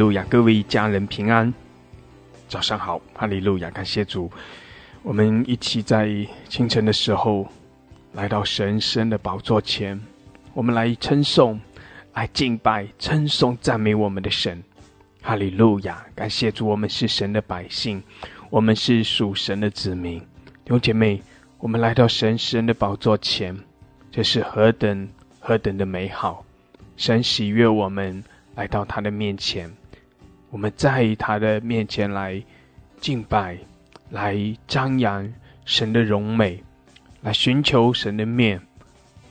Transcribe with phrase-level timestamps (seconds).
[0.00, 1.52] 路亚，各位家人平安，
[2.48, 3.70] 早上好，哈利路亚！
[3.70, 4.32] 感谢主，
[5.02, 6.08] 我们一起在
[6.48, 7.46] 清晨的时候
[8.14, 10.00] 来到神圣的宝座前，
[10.54, 11.60] 我们来称颂、
[12.14, 14.64] 来敬拜、称颂、赞美我们的神，
[15.20, 16.02] 哈利路亚！
[16.14, 18.02] 感谢主，我们是神的百姓，
[18.48, 20.18] 我们是属神的子民。
[20.18, 21.22] 弟兄姐妹，
[21.58, 23.54] 我们来到神神的宝座前，
[24.10, 25.06] 这是何等
[25.40, 26.42] 何等的美好！
[26.96, 29.70] 神喜悦我们来到他的面前，
[30.50, 32.42] 我们在他的面前来
[33.00, 33.56] 敬拜，
[34.10, 35.32] 来张扬
[35.64, 36.62] 神的荣美，
[37.22, 38.60] 来寻求神的面，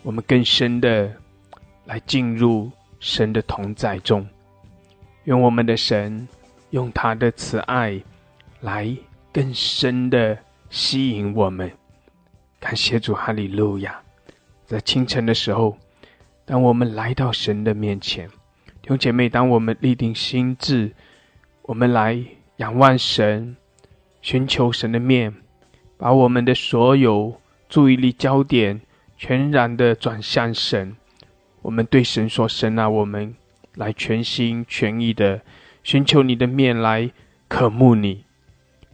[0.01, 1.13] 我们更深的
[1.85, 4.27] 来进入神的同在中。
[5.25, 6.27] 用我们的神
[6.71, 8.01] 用他的慈爱
[8.61, 8.95] 来
[9.31, 10.37] 更深的
[10.69, 11.71] 吸引我们。
[12.59, 13.99] 感谢主，哈利路亚！
[14.65, 15.77] 在清晨的时候。
[16.45, 18.27] 当我们来到神的面前，
[18.81, 20.91] 弟兄姐妹，当我们立定心志，
[21.69, 22.19] 我们来
[22.55, 23.55] 仰望神，
[24.23, 25.35] 寻求神的面，
[25.99, 28.81] 把我们的所有注意力焦点
[29.19, 30.95] 全然的转向神。
[31.61, 33.35] 我们对神说：“神啊，我们
[33.75, 35.41] 来全心全意的
[35.83, 37.11] 寻求你的面，来
[37.47, 38.23] 渴慕你。”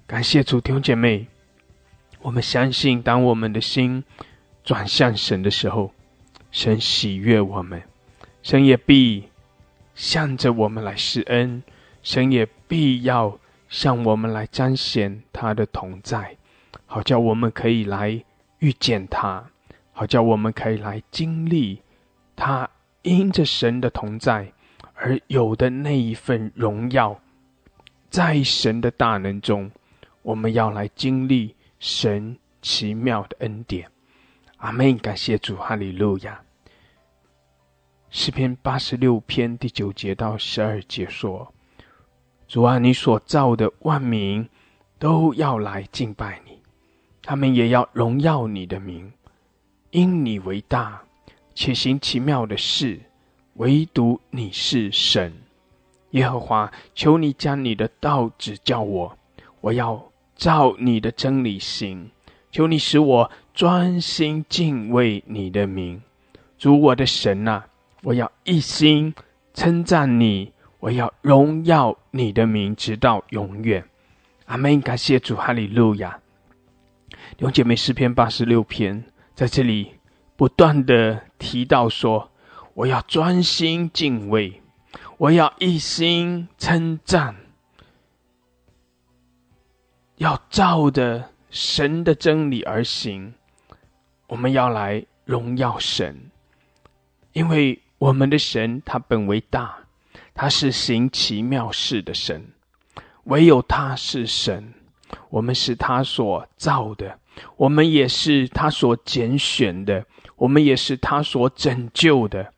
[0.06, 1.28] 感谢主，弟兄姐妹，
[2.24, 4.03] 我们相信，当我们的心
[4.66, 5.94] 转向神的时候。
[6.52, 7.84] 神喜悦我们，
[8.44, 9.30] 神也必
[9.94, 11.64] 向着我们来施恩，
[12.06, 16.38] 神也必要向我们来彰显他的同在，
[16.86, 18.24] 好叫我们可以来
[18.60, 19.44] 遇见他，
[19.92, 21.82] 好叫我们可以来经历
[22.36, 22.70] 他
[23.02, 24.54] 因着神的同在
[24.94, 27.20] 而有的那一份荣耀，
[28.12, 29.72] 在神的大能中，
[30.22, 33.90] 我们要来经历神奇妙的恩典。
[34.58, 34.96] 阿门！
[35.00, 36.40] 感谢主，哈利路亚。
[38.12, 41.52] 诗篇八十六篇第九节到十二节说
[42.48, 44.48] ：“主啊，你所造的万民
[45.00, 46.60] 都要来敬拜你，
[47.22, 49.12] 他们也要荣耀你的名，
[49.92, 51.02] 因你为大，
[51.54, 53.00] 且行奇妙的事，
[53.56, 55.34] 唯独你是神。
[56.12, 59.18] 耶和华，求你将你的道指教我，
[59.60, 62.10] 我要照你的真理行。
[62.52, 66.02] 求你使我专心敬畏你的名，
[66.58, 67.68] 主我的神啊！”
[68.04, 69.14] 我要一心
[69.54, 70.54] 称赞你，
[70.85, 73.84] 我要荣耀你的名，直到永远。
[74.46, 74.79] 阿门！
[74.79, 76.19] 感谢主，哈利路亚。
[77.09, 79.03] 弟兄姐妹，诗篇八十六篇
[79.34, 79.96] 在这里
[80.35, 82.29] 不断的提到说：
[82.75, 84.62] 我要专心敬畏，
[85.18, 87.35] 我要一心称赞，
[90.17, 93.34] 要照着神的真理而行。
[94.28, 96.29] 我们要来荣耀神，
[97.34, 97.81] 因为。
[97.97, 99.78] 我们的神，他本为大，
[100.35, 102.46] 他是行奇妙事的神，
[103.23, 104.73] 唯有他是神。
[105.29, 107.18] 我们是他所造的，
[107.56, 112.51] 我们也是他所拣选的，我们也是他所拯救的。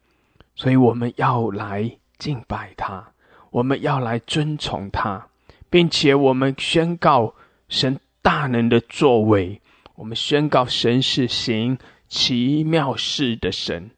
[0.56, 3.12] 所以我们要来敬拜他，
[3.52, 5.28] 我们要来尊崇他，
[5.70, 7.36] 并且我们宣告
[7.70, 9.62] 神大能的作为，
[9.96, 11.78] 我们宣告神是行
[12.08, 13.92] 奇妙事的神。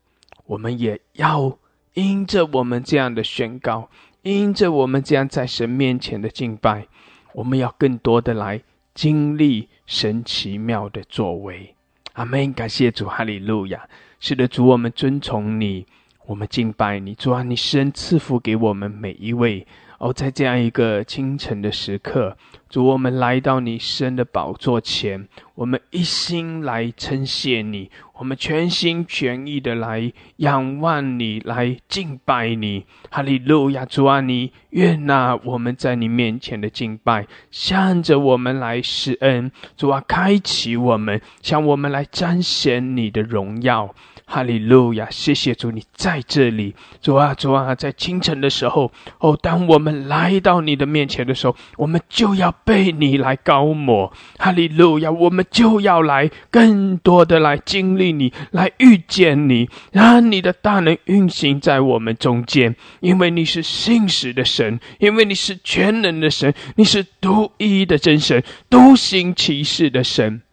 [0.45, 1.58] 我们也要
[1.99, 3.89] 因着我们这样的宣告，
[4.21, 6.87] 因着我们这样在神面前的敬拜，
[7.33, 8.61] 我们要更多的来
[8.93, 11.75] 经历神奇妙的作为。
[12.13, 12.53] 阿门！
[12.53, 13.81] 感谢主，哈利路亚！
[14.21, 15.85] 是的，主，我们尊崇你，
[16.25, 19.67] 我们敬拜你，主啊，你神赐福给我们每一位。
[19.99, 22.37] 哦，在这样一个清晨的时刻，
[22.69, 32.85] 主，我们来到你生的宝座前，我们一心来称谢你，我们全心全意的来仰望你，来敬拜你。
[33.11, 39.51] 哈利路亚，主啊，你愿那我们在你面前的敬拜，向着我们来施恩。
[39.75, 43.93] 主啊，开启我们，向我们来彰显你的荣耀。
[44.31, 45.07] 哈利路亚！
[45.09, 46.75] 谢谢主，你在这里。
[47.01, 54.13] 主啊，主啊，在清晨的时候，哦，当我们来到你的面前的时候，我们就要被你来高抹。
[54.37, 55.09] 哈利路亚！
[55.09, 62.75] 我们就要来更多的来经历你，来遇见你，让你的大能运行在我们中间。
[62.99, 70.43] 因为你是信实的神，因为你是全能的神，你是独一的真神，独行其事的神。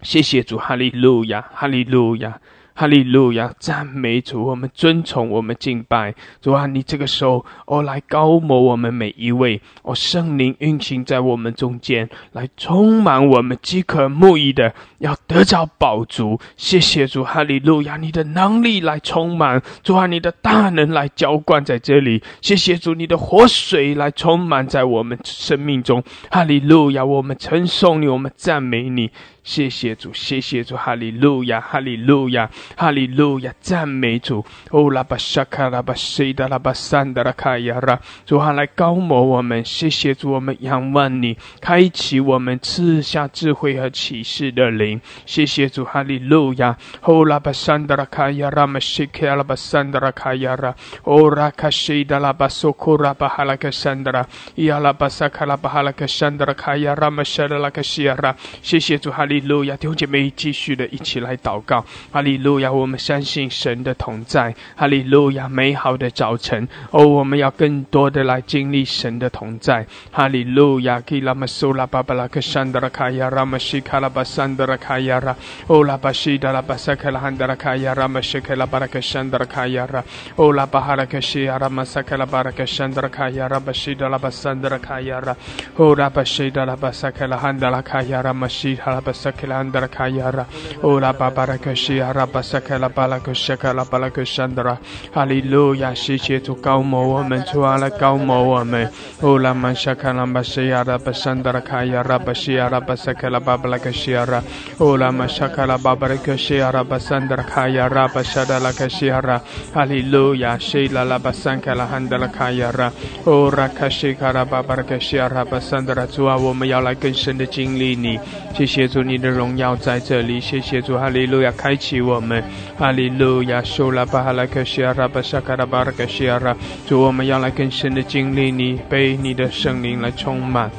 [0.00, 2.40] 谢谢主，哈利路亚，哈利路亚。
[2.74, 6.66] 哈利路亚，赞美主，我们尊崇，我们敬拜主啊！
[6.66, 16.40] 你这个时候哦，来高摩我们每一位哦，圣灵运行在我们中间，来充满我们饥渴慕义的，要得着宝足。
[16.56, 17.96] 谢谢主，哈利路亚！
[17.96, 22.22] 你的能力来充满，主啊，你的大能来浇灌在这里。
[22.40, 27.04] 谢谢主，你的活水来充满在我们生命中，哈利路亚！
[27.04, 29.10] 我们称颂你，我们赞美你。
[29.44, 34.44] 谢谢主，谢谢主，哈利路亚，哈利路亚，哈利路亚，赞美主。
[34.70, 39.64] 哦，拉巴沙卡拉巴西达拉巴三达拉卡亚拉，主啊，来高摩我们。
[39.64, 45.00] 谢谢主，我们仰望你，开启我们赐下智慧和启示的灵。
[45.26, 46.76] 谢谢主，哈利路亚。
[47.02, 50.72] 哦，拉巴三达拉卡亚拉玛西卡拉巴三达拉卡亚拉，
[51.02, 54.24] 哦，拉卡西达拉巴苏库拉巴哈拉克三达拉，
[54.54, 58.32] 伊拉巴萨卡拉巴哈拉克三达拉卡亚拉玛沙达拉卡西亚拉。
[58.62, 59.31] 谢谢主，哈利。
[59.32, 61.82] 哈利路亚，弟兄姐妹，继续的一起来祷告。
[62.10, 64.54] 哈利路亚，我们相信神的同在。
[64.76, 69.86] 哈利路亚，美好的早晨哦，我们要更多的来经历神的同在。
[70.10, 75.34] 哈利路亚，基拉玛苏拉巴巴拉克山德拉卡亚拉玛西卡拉巴山德拉卡亚拉，
[75.66, 80.04] 哦拉巴西达拉巴萨克拉汉德拉卡亚拉玛西克拉巴拉克山德拉卡亚拉，
[80.36, 85.34] 哦拉巴哈拉克西亚拉玛萨克拉巴拉克山德拉卡亚拉巴西达拉巴山德拉卡亚拉，
[85.76, 89.10] 哦拉巴西达拉巴萨克拉汉德拉卡亚拉玛西哈拉巴。
[89.22, 90.46] Sakilandra kayara
[90.82, 94.78] Ola Babarakashia Rabasakala Balakashakala Balakashandra,
[95.14, 98.90] Hallelujah, 谢谢主高摩我们，主啊来高摩我们
[99.20, 104.42] ，Ola Mashakala Bashia Rabasandra Kaya Rabashia Rabasakala Babalakashia,
[104.80, 109.40] Ola Mashakala Babarakashia Rabasandra Kaya Rabashadala Kashia,
[109.74, 112.90] Hallelujah, Sheila la basankala handala kayara
[113.26, 118.18] Ora Kashikara Babarakashia Rabasandra，主啊，我们要来更深的经历你，
[118.54, 119.02] 谢谢主。
[119.02, 122.42] 你你的荣耀在这里，谢谢主，哈利路亚，开启我们，
[122.78, 126.56] 哈利路亚，苏拉巴哈拉克西亚拉巴沙卡拉巴拉克西亚拉，
[126.86, 130.70] 主，我们要来更深的经历你，被你的圣灵来充满。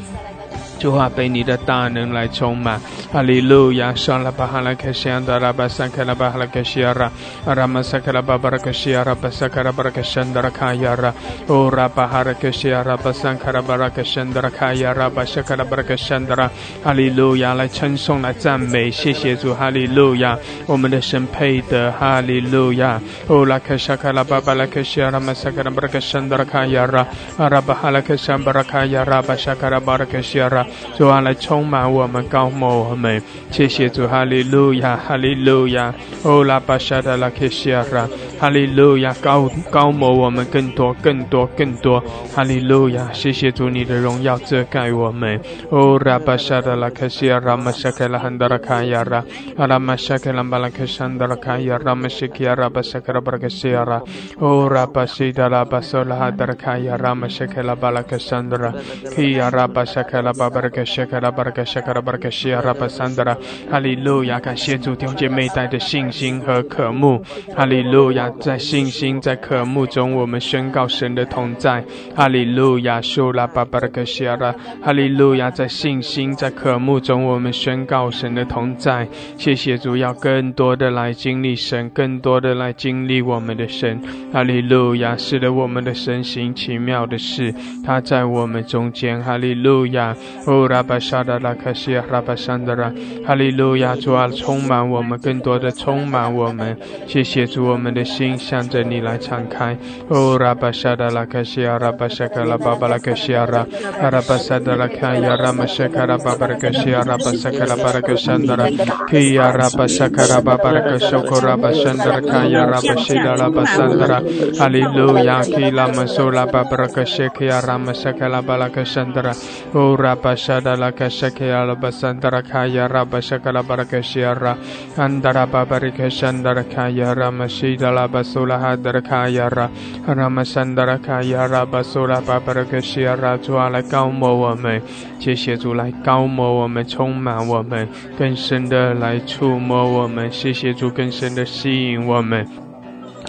[0.83, 2.77] 主啊，被你的大能来充满，
[3.09, 3.95] 哈利路亚！
[3.95, 7.09] 上拉巴哈拉克西安达拉巴萨克拉巴哈拉克西亚拉，
[7.45, 11.13] 阿拉玛萨克拉巴巴拉克西亚拉巴萨克拉巴拉克西安达拉卡亚拉，
[11.47, 16.51] 欧拉巴哈拉克西亚拉巴萨克拉巴拉克西安达拉卡亚拉巴萨克拉巴拉克西安达拉，
[16.83, 17.53] 哈利路亚！
[17.53, 20.37] 来称颂，来赞美，谢谢主，哈利路亚！
[20.65, 23.01] 我们的神配得，哈利路亚！
[23.29, 27.07] 欧拉克沙克拉巴巴拉克西亚拉玛萨克拉巴拉克西安达拉卡亚拉，
[27.37, 30.65] 阿拉巴哈拉克山巴拉卡亚拉巴萨克拉巴拉克西亚拉。
[30.95, 33.21] 主啊，来充满我们，高摩我们，
[33.51, 35.93] 谢谢主，哈利路亚，哈利路亚，
[36.23, 38.07] 哦拉巴沙达拉克西亚拉，
[38.39, 42.03] 哈利路亚，高高摩我们更多，更多，更多，
[42.33, 45.39] 哈利路亚，谢谢主，你的荣耀遮盖我们，
[45.69, 49.23] 哦拉巴沙达拉克西亚拉玛沙克拉汉达拉卡亚拉，
[49.57, 54.01] 阿拉玛沙克拉巴拉克山达拉卡亚拉玛西基亚拉巴沙克拉巴拉克西亚拉，
[54.39, 58.73] 哦拉巴西达拉巴索拉哈达拉卡亚拉玛沙克拉巴拉克山达拉，
[59.15, 60.62] 基亚拉巴沙克拉巴巴。
[60.63, 63.37] 巴拉谢卡拉巴拉卡谢卡拉巴拉卡谢阿拉巴桑德拉，
[63.69, 64.39] 哈利路亚！
[64.39, 67.21] 感谢主弟兄姐妹带着信心和渴慕，
[67.53, 68.29] 哈利路亚！
[68.39, 71.83] 在信心在渴慕中，我们宣告神的同在，
[72.15, 73.01] 哈利路亚！
[73.01, 75.51] 苏拉巴巴拉卡谢阿拉，哈利路亚！
[75.51, 79.05] 在信心在渴慕中，我们宣告神的同在。
[79.37, 84.01] 谢谢主，要更多的来经历神，更多的来经历我们的神，
[84.31, 85.17] 哈利路亚！
[85.17, 87.53] 使得我们的神行奇妙的事，
[87.85, 90.15] 他在我们中间，哈利路亚！
[90.45, 92.91] 哦，拉巴沙达拉卡西亚，拉巴山德拉，
[93.25, 93.95] 哈利路亚！
[93.95, 96.77] 主啊，充满我们，更多的充满我们。
[97.07, 99.77] 谢谢主，我们的心向着你来敞开。
[100.09, 103.65] 哦，拉巴沙达拉卡西亚，拉巴沙卡拉巴巴拉卡西亚拉，
[104.01, 108.69] 拉巴沙达拉卡亚，拉玛沙卡拉巴巴拉卡西亚，拉巴沙卡拉巴拉卡山德拉，
[109.09, 114.21] 基亚拉巴沙卡拉巴巴拉卡苏库拉巴山德拉卡亚，拉巴西达拉巴山德拉，
[114.59, 115.41] 哈利路亚！
[115.41, 119.31] 基拉玛苏拉巴巴拉卡西亚，拉玛沙卡拉巴拉卡山德拉，
[119.71, 120.32] 哦，拉巴。
[120.35, 124.57] Shadala Kashakya Basandara Kaya Rabashakala Barakashiara
[124.95, 129.69] Andara Babarika Shandara Kaya Ramashidala Basula Hadara Kaya Ra
[130.07, 134.81] Ramasandara Kaya Rabasula Babarakashiara 主啊，来高摩我们，
[135.19, 137.87] 谢谢主来高摩我们，充满我们，
[138.17, 142.62] 更深的来触摸我们，谢谢主更深的吸引我们。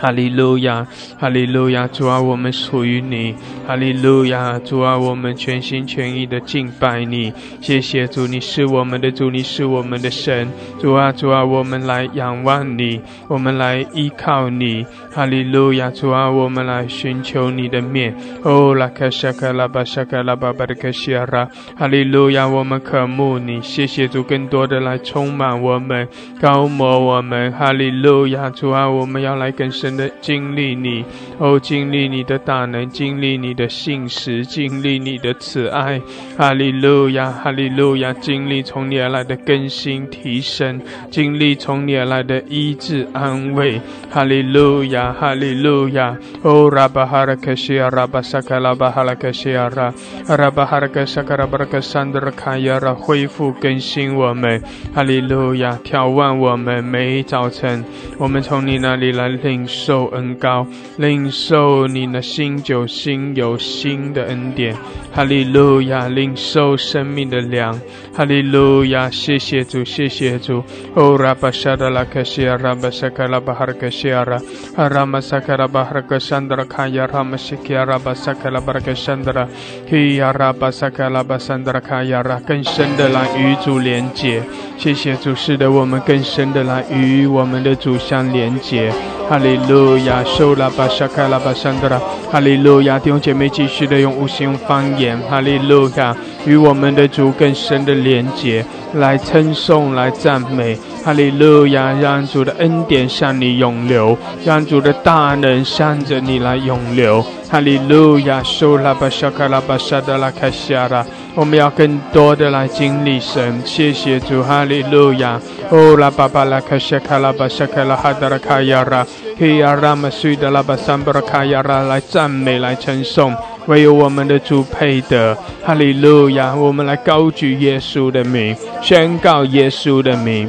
[0.04, 0.86] 哈利路亚，
[1.18, 3.34] 哈利路亚，主啊，我们属于你。
[3.66, 7.32] 哈利路亚，主啊，我们全心全意的敬拜你。
[7.62, 10.46] 谢谢主，你是我们的主，你是我们的神。
[10.78, 14.84] 主啊，主啊，我们来仰望你，我们来依靠你。
[15.10, 18.14] 哈利路亚，主啊，我们来寻求你的面。
[18.42, 21.48] 哦，拉卡沙卡拉巴沙卡拉巴巴的卡西亚拉。
[21.78, 23.62] 哈利路亚，我们渴慕你。
[23.62, 26.06] 谢谢主，更多的来充满我们，
[26.38, 27.50] 高摩我们。
[27.52, 31.02] 哈利路亚，主啊，我们要来更深的经历你。
[31.38, 33.54] 哦，经历你的大能，经历你。
[33.54, 36.00] 的信实，经历你的慈爱，
[36.36, 46.16] 哈利路亚，哈利路亚，经历从你而来的更新提升，经历从你而来的医治安慰，哈利路亚，哈利路亚。
[46.42, 49.94] 哦，拉巴哈拉克西亚，拉巴萨卡拉巴哈拉克西亚拉，
[50.36, 54.60] 拉巴哈拉克萨卡拉巴拉克桑德拉卡亚拉，恢复更新我们，
[54.92, 57.84] 哈利路亚，眺望我们每一早晨，
[58.18, 60.66] 我们从你那里来领受恩高，
[60.96, 63.24] 领受你的新酒新。
[63.34, 64.76] 有新的恩典，
[65.12, 67.80] 哈利路亚，领受生命的粮，
[68.14, 70.62] 哈利路亚，谢谢主，谢谢主。
[70.94, 74.38] 哦，拉巴沙达拉克西亚，拉巴萨卡拉巴哈克西亚拉，
[74.76, 79.48] 哈拉马萨卡拉巴哈克山德拉卡亚，拉马西基亚拉巴萨卡拉巴克山德拉，
[79.90, 84.42] 基亚拉巴萨卡拉巴山德拉卡亚拉，更深的来与主连接。
[84.76, 88.92] 谢谢主，使得我们更深的来与我们的主相连接。
[89.28, 96.14] 哈利路亚，苏拉巴沙卡拉巴山德拉，哈利路亚，弟兄姐妹继续的用无形方言，哈利路亚，
[96.46, 98.64] 与我们的主更深的连接，
[98.94, 115.40] 来称颂，来赞美，哈利路亚，让主的恩典向你涌流，让主的大能向着你来涌流，哈利路亚，受拉巴沙卡拉巴沙德拉卡西亚拉，我们要更多的来经历神，谢谢主，哈利路亚。
[115.70, 119.04] 哦，拉巴巴拉卡谢卡拉巴沙卡拉哈达拉卡亚拉，
[119.38, 123.34] 嘿呀拉玛苏的拉巴桑布拉卡亚拉来赞美来称颂，
[123.66, 126.54] 唯有我们的主配得，哈利路亚！
[126.54, 130.48] 我们来高举耶稣的名，宣告耶稣的名。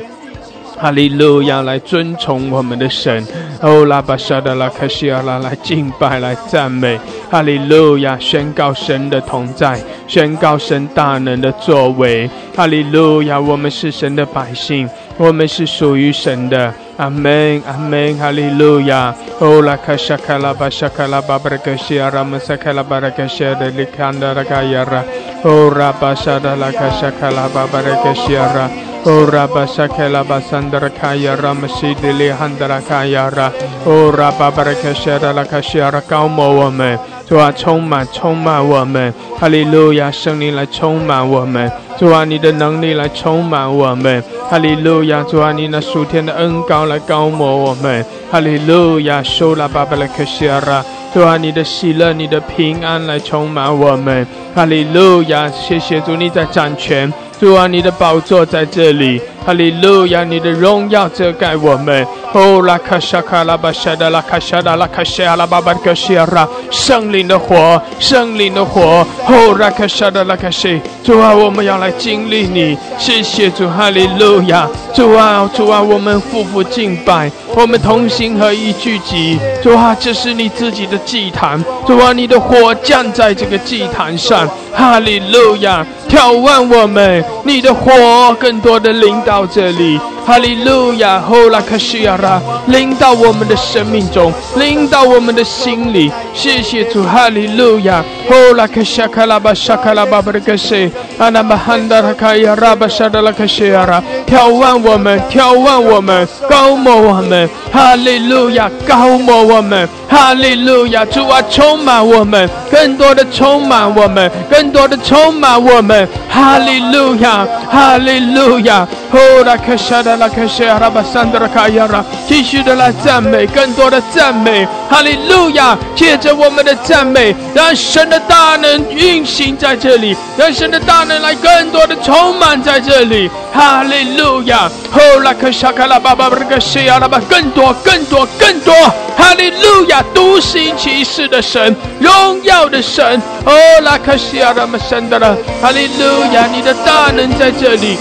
[0.78, 3.26] 哈利路亚，来尊崇我们的神。
[3.62, 7.00] 哦，拉巴沙德拉卡西亚拉，来敬拜，来赞美。
[7.32, 12.30] 哈利路亚，宣告神的同在，宣告神大能的作为。
[12.54, 16.74] 哈利路亚，我们是神的百姓，我们是属于神的。
[16.98, 19.14] 阿门，阿门，哈利路亚。
[19.40, 25.04] 哦，拉卡沙卡拉巴沙卡拉巴布克西亚拉姆萨卡拉巴拉克西亚的利坎达拉卡亚拉。
[25.44, 28.70] 哦，拉巴沙的拉卡沙卡拉巴巴拉克西亚拉。
[29.04, 33.52] 哦，拉巴沙克拉巴桑德拉卡亚拉姆西的利汉德拉卡亚拉。
[33.84, 36.98] 哦，拉巴巴拉克西亚的拉卡西亚拉高摩我们。
[37.28, 40.12] 主啊，充满充满我们，哈利路亚！
[40.12, 45.24] 圣灵来充满我们，主啊，你的能力来充满我们，哈利路亚！
[45.24, 49.22] 主啊，你那属天的恩膏来高抹我们，哈利路亚！
[49.24, 55.50] 收拉巴巴拉克西亚拉，主啊，你的喜乐、你的平安来充满我们，哈利路亚！
[55.50, 57.12] 谢谢主，你在掌权。
[57.40, 60.24] 主啊，你的宝座在这里，哈利路亚！
[60.24, 62.06] 你的荣耀遮盖我们。
[62.34, 69.06] 哦，拉卡沙卡拉巴沙达拉卡沙达拉卡沙拉巴巴格西拉，圣灵的火，圣灵的火。
[69.28, 72.76] 哦，拉卡沙达拉卡西，主啊，我们要来经历你。
[72.98, 74.68] 谢谢主，哈利路亚！
[74.96, 79.40] 主啊，主啊，我们夫妇敬拜，我们同心合一聚集。
[79.62, 81.64] 主啊，这是你自己的祭坛。
[81.86, 84.50] 主啊，你的火降在这个祭坛上。
[84.74, 85.86] 哈利路亚！
[86.10, 87.92] 眺望我们，你的火
[88.38, 90.15] 更多的领导到这里。
[90.26, 96.12] 哈利路亚，呼拉克西亚拉，领到我们的生命中，领到我们的心里。
[96.34, 120.15] 谢谢主，哈利路亚，呼拉克沙卡拉巴沙卡拉巴布克西，阿那巴汉达拉卡亚拉巴沙达拉克西亚拉，眺望我们，眺望我们，高摩我们，哈利路亚，高摩我们，哈利路亚，主啊，充满我们，更多的充满我们，更多的充满我们，哈利路亚，哈利路亚，呼拉克沙达。
[120.18, 125.78] 拉克谢拉巴桑德拉卡亚拉，继续的来赞美，更多的赞美，哈利路亚！
[125.96, 134.70] 借着我们的赞美，让神的大能运行在这里，让神的大能来更多的充满在这里，哈利路亚！
[134.94, 138.74] 哦，拉克沙卡拉巴巴布克谢阿拉巴，更多，更多，更多，
[139.18, 140.04] 哈利路亚！
[140.14, 143.54] 独行其事的神，荣耀的神，哦，
[143.84, 146.48] 拉克谢阿拉巴桑德拉，哈利路亚！
[146.48, 147.98] 你的大能在这里。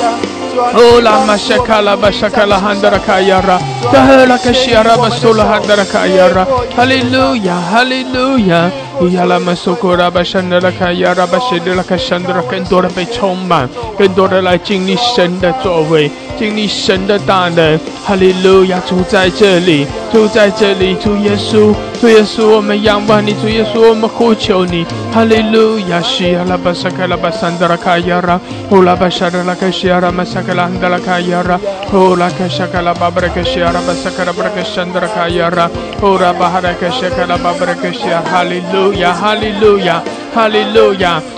[0.54, 3.58] Ola mashakala bashakala handara kayara.
[3.92, 6.46] Dahala kashira basula handara kayara.
[6.76, 8.70] Hallelujah, hallelujah.
[9.00, 13.68] Yala masokora bashandara kayara bashidala kashandara 更多的被充满，
[13.98, 16.10] 更多的来经历神的作为。
[16.38, 17.78] 经历神的大能。
[18.04, 24.84] 哈利路亚，住在这里，住在这里，主耶稣，主耶稣，我们仰望你，主耶稣，我们呼求你。
[25.10, 28.38] 哈利路亚，西阿拉巴萨卡拉巴桑德拉卡亚拉，
[28.70, 31.58] 乌拉巴沙德拉卡西阿拉马萨卡拉德拉卡亚拉，
[31.94, 35.70] 乌拉卡沙卡拉巴布拉卡西阿拉巴萨卡拉布拉卡桑德拉卡亚拉，
[36.02, 39.54] 乌拉巴哈拉卡沙卡拉巴布拉卡西阿，哈利路亚，哈利路亚。
[39.54, 40.02] 哈利路亚，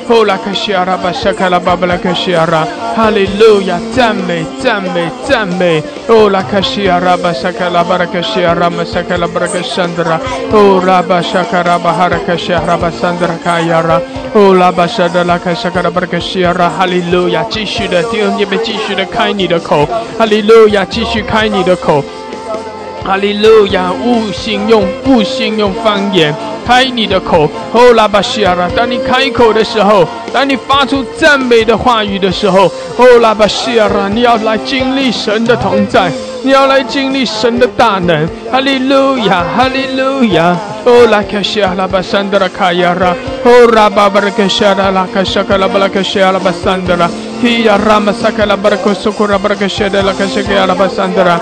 [0.09, 10.19] 呼拉克西阿拉巴沙卡拉巴布拉克西阿拉，哈利路亚，赞美赞美赞美，呼拉克西阿拉巴沙卡拉巴拉克西阿拉马沙卡拉巴拉克山德拉，
[10.51, 14.01] 呼拉巴沙卡拉巴哈拉克西阿拉巴山德拉卡亚拉，
[14.33, 19.85] 呼拉巴沙德拉克沙卡拉巴拉克西阿拉，哈利路亚，继续的弟兄姐妹继续的开你的口，
[20.17, 22.03] 哈利路亚，继续开你的口，
[23.05, 26.35] 哈利路亚，悟性用悟性用方言。
[26.67, 28.69] 开你的口，哦拉巴西亚拉。
[28.75, 36.11] 当你开口的时候，当你发出赞美的话语的时候，哦拉巴西亚拉，你要来经历神的同在，
[36.43, 38.29] 你要来经历神的大能。
[38.51, 40.57] 哈利路亚，哈利路亚。
[40.85, 47.09] 哦拉卡西亚拉巴山德拉卡亚拉，哦拉巴巴拉卡西亚拉拉卡沙卡拉巴拉卡西亚拉巴山德拉，
[47.41, 51.41] 希亚拉玛萨卡拉巴拉库苏库拉巴拉卡西德拉卡西亚拉巴山德拉。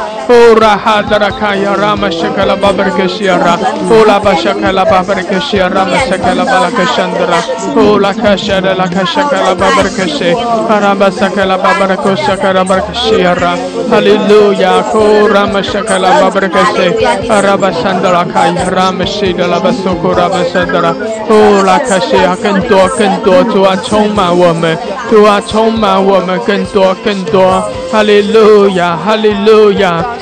[8.14, 10.32] Kashada la kashakala babaraka she.
[10.74, 13.56] Araba sakala babarako sakala baraka shiara.
[13.88, 14.82] Hallelujah.
[14.90, 16.86] Ko rama shakala babaraka she.
[17.28, 20.94] Araba sandra kaya rama sheda la basukura basandra.
[21.30, 24.76] Ola kashia 更多更多，主啊，充满我们，
[25.08, 25.84] 主啊，充满。
[25.84, 27.62] 满我们更多更多，
[27.92, 29.90] 哈利路亚，哈利路亚。
[29.90, 30.13] 哦，拉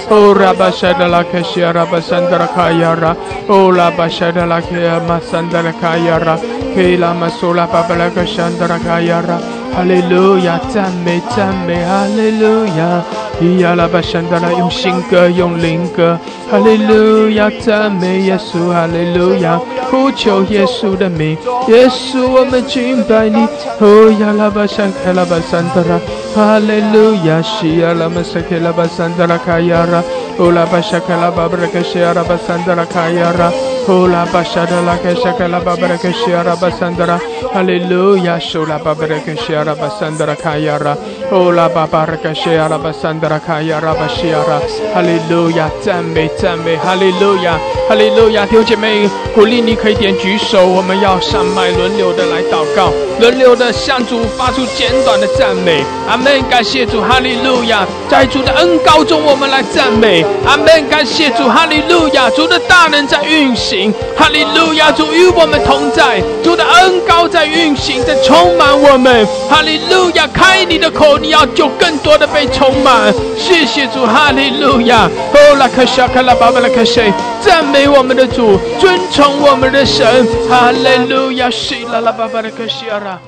[0.55, 3.91] 巴沙德拉克西阿拉巴桑德拉卡亚拉，哦，拉
[9.75, 13.03] 哈利路亚，赞美赞美哈利路亚！
[13.41, 16.19] 咿呀啦巴桑达拉，用新歌用灵歌。
[16.51, 19.59] 哈利路亚，赞美耶稣，哈利路亚，
[19.91, 21.37] 呼求耶稣的名，
[21.69, 23.49] 耶稣我们敬拜你。
[23.79, 25.99] 呼呀啦巴桑开啦巴桑达拉，
[26.35, 30.05] 哈利路亚，西呀啦嘛萨开啦巴桑达拉卡呀啦，
[30.37, 33.51] 呼啦巴呀卡啦巴布拉格西呀啦巴桑达拉卡呀啦。
[33.88, 37.18] Ola bashada la keshaka la babara keshara basandara.
[37.53, 38.38] Hallelujah.
[38.38, 40.97] Shola babara keshara basandara kayara.
[41.33, 44.61] Ola babara keshara basandara kayara bashiara.
[44.95, 45.71] Hallelujah.
[45.83, 47.59] Tembe tembe, Hallelujah.
[47.92, 55.85] 哈利路亚，弟兄姐妹，鼓励你可以点举手，我们要上麦轮流的来祷告，轮流的向主发出简短的赞美。
[56.09, 56.42] 阿门！
[56.48, 57.87] 感谢主，哈利路亚！
[58.09, 60.24] 在主的恩高中，我们来赞美。
[60.46, 60.88] 阿门！
[60.88, 62.31] 感谢主，哈利路亚！
[62.31, 63.92] 主的大能在运行。
[64.16, 69.26] 哈利路亚，主与我们同在，主的恩高在运行，在充满我们。
[69.50, 73.12] 哈利路亚，开你的口，你要就更多的被充满。
[73.37, 75.11] 谢谢主，哈利路亚。
[75.35, 77.12] 哦，拉克夏卡拉巴巴拉克谁？
[77.44, 80.27] 赞美我们的主，尊崇我们的神。
[80.49, 83.21] 哈利路亚，西拉拉巴巴的克西阿拉。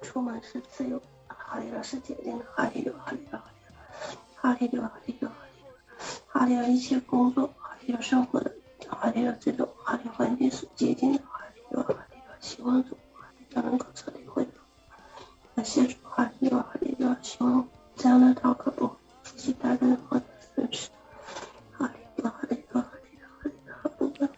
[0.00, 3.38] 出门是自由，哈利路是坚定的，哈利路哈利路
[4.36, 5.28] 哈利路哈利路哈利路
[6.28, 8.52] 哈利路一切工作，哈利路生活的，
[8.88, 12.13] 哈利路这种哈利环境是洁净的，哈利路哈利
[12.44, 14.50] 希望主哈利路能够彻底恢复，
[15.56, 18.94] 感谢主哈利路哈利路希望这样的祷告不
[19.34, 20.90] 期待任何的损失，
[21.72, 24.20] 哈利路哈利路哈利路哈利路不管。
[24.20, 24.33] 乌拉巴巴布卡西尔，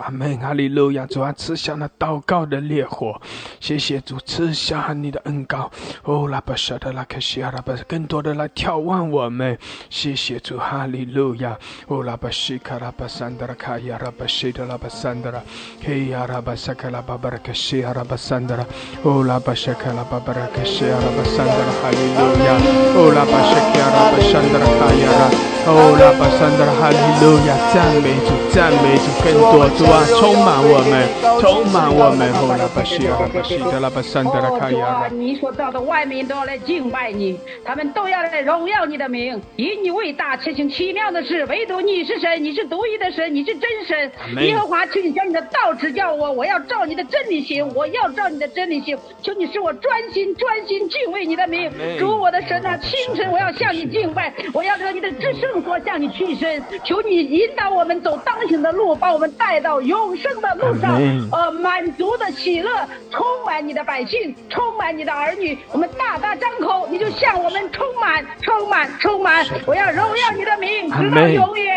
[0.00, 3.20] 阿门，哈利路亚，主啊，吃下那祷告的烈火，
[3.58, 5.70] 谢谢主赐下你的恩膏，
[6.04, 9.58] 乌拉巴沙德拉卡西尔，巴更多的来眺望我们，
[9.88, 11.56] 谢谢主，哈利路亚，
[11.88, 15.40] 乌拉巴西卡拉巴桑德拉卡亚拉巴西德拉巴桑德拉，
[15.82, 18.66] 嘿亚拉巴萨卡拉巴巴拉卡西亚拉巴桑德拉，
[19.04, 22.60] 乌拉巴沙卡拉巴巴拉卡西亚拉巴桑德拉，哈利路亚，
[22.94, 25.32] 乌拉巴沙卡拉巴桑德拉卡亚拉，
[25.72, 28.65] 乌拉巴桑德拉，哈利路亚，赞美主，赞。
[28.66, 31.06] 赞美主更多，主啊，充满我们，
[31.40, 32.32] 充满我们。
[32.34, 35.06] 后来把西阿拉巴西德拉巴山德拉卡亚拉。
[35.06, 41.44] 你所造的万民都要来敬拜你，他们都要来荣耀你的名，以你为大，且行奇妙的事。
[41.44, 44.10] 唯独你是神，你是独一的神，你是真神。
[44.44, 48.98] 耶和华，请你将你的道指教我，我要照你的真理行，我要照你的真理行。
[49.22, 51.70] 求你使我专心专心敬畏你的名。
[52.00, 61.00] 主我的神啊，清晨我要向你敬拜，我要和你的之声更多向你屈身，求你引导我们走当行的路，把我们带到永生的路上。
[61.30, 62.70] 呃，满足的喜乐
[63.10, 65.58] 充满你的百姓，充满你的儿女。
[65.72, 69.46] 我们大大张口，你就向我们充满，充满，充满。
[69.66, 71.76] 我要荣耀你的名，直到永远。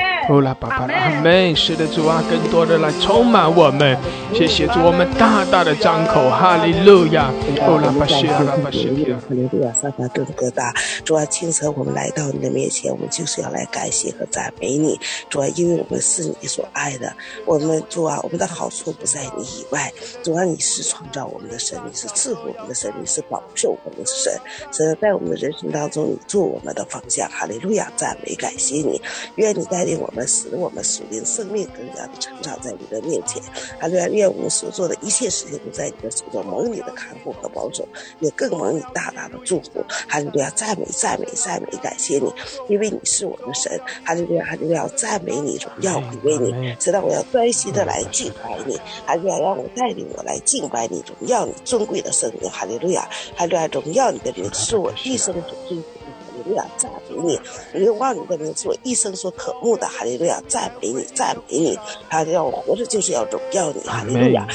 [0.69, 0.95] 阿门。
[0.95, 1.55] 阿门。
[1.55, 3.97] 是的，主啊，更多的来充满我们。
[4.33, 7.31] 谢谢主，我们大大的张口，哈利路亚。
[7.61, 10.73] 哦，拉巴西亚，拉巴西亚，哈利路亚，撒巴顿哥大。
[11.03, 14.99] 主啊，清晨我们来到你的面前，我们就是要来感谢和赞美你。
[15.29, 17.13] 主啊，因为我们是你所爱的。
[17.45, 19.91] 我们主啊，我们的好处不在你以外。
[20.23, 24.33] 主啊，你是创造我们的神，你是赐福我们的神，你是保佑我们的神。
[24.71, 27.29] 神在我们的人生当中，你做我们的方向。
[27.29, 29.01] 哈利路亚，赞美感谢你。
[29.35, 33.41] 愿你带领我们，使我们属灵生命更加的成长在你的面前。
[33.79, 37.87] 哈利路亚，愿我们所做的一切事情都在你的手中，蒙你的看护和保守，
[38.19, 39.83] 也更蒙你大大的祝福。
[40.07, 42.31] 哈利路亚，赞美赞美赞美感谢你，
[42.67, 43.79] 因为你是我的神。
[44.03, 46.58] 哈利路亚，哈利路亚，赞美你，荣耀归为你。
[46.79, 52.49] 知道我要专心的来敬拜你，哈利路亚，让我带领我来敬拜你，荣耀你尊贵的生命。
[52.49, 55.81] 哈利路亚，哈利路亚，荣耀你的名，是我一生所追求的。
[56.09, 57.39] 哈利路亚，赞美你，
[57.85, 59.87] 荣耀你的名，是我一生所渴慕的。
[59.87, 61.79] 哈利路亚，赞美你，赞美你。
[62.09, 63.81] 哈利路亚，我活着就是要荣耀你。
[63.81, 64.47] 哈利路亚。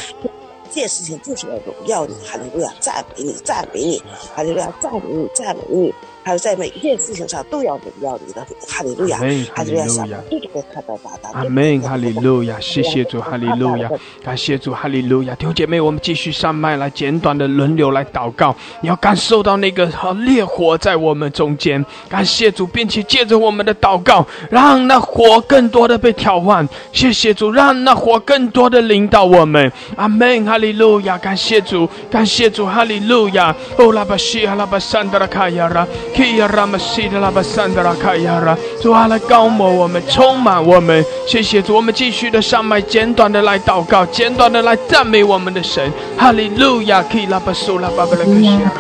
[0.71, 4.03] 这件事情就是要荣耀你，哈利路亚，赞美你，赞美你，
[4.35, 5.95] 哈利路亚，赞美你，赞美你。
[6.25, 9.19] 还有在每一件事情上都要荣耀你的哈利路亚，
[9.55, 9.77] 哈利路
[10.09, 10.19] 亚，
[11.35, 13.91] 阿门，哈利路亚，谢谢主，哈利路亚，
[14.25, 18.57] 感谢主，哈利路亚，弟兄姐妹，我们继续上麦来简短的轮流来祷告。
[18.81, 26.67] 你要感受到那个好烈火在我们中间，感谢主，并且借着我们的祷告，让那火更多的被挑换。
[26.91, 29.71] 谢谢主，让那火更多的领导我们。
[29.97, 33.55] 阿门，哈利路亚，感谢主，感谢主，哈利路亚。
[33.77, 35.87] 哦，拉巴西阿拉巴山德拉卡亚拉。
[38.81, 41.75] 主啊，来高摩我们，充满我们，谢谢主。
[41.75, 45.93] 我们继续的上麦，简短的来祷告，简短的来赞美我们的神。
[46.17, 47.03] 哈利路亚！
[47.03, 48.73] 可以拉巴苏拉巴巴拉克西亚。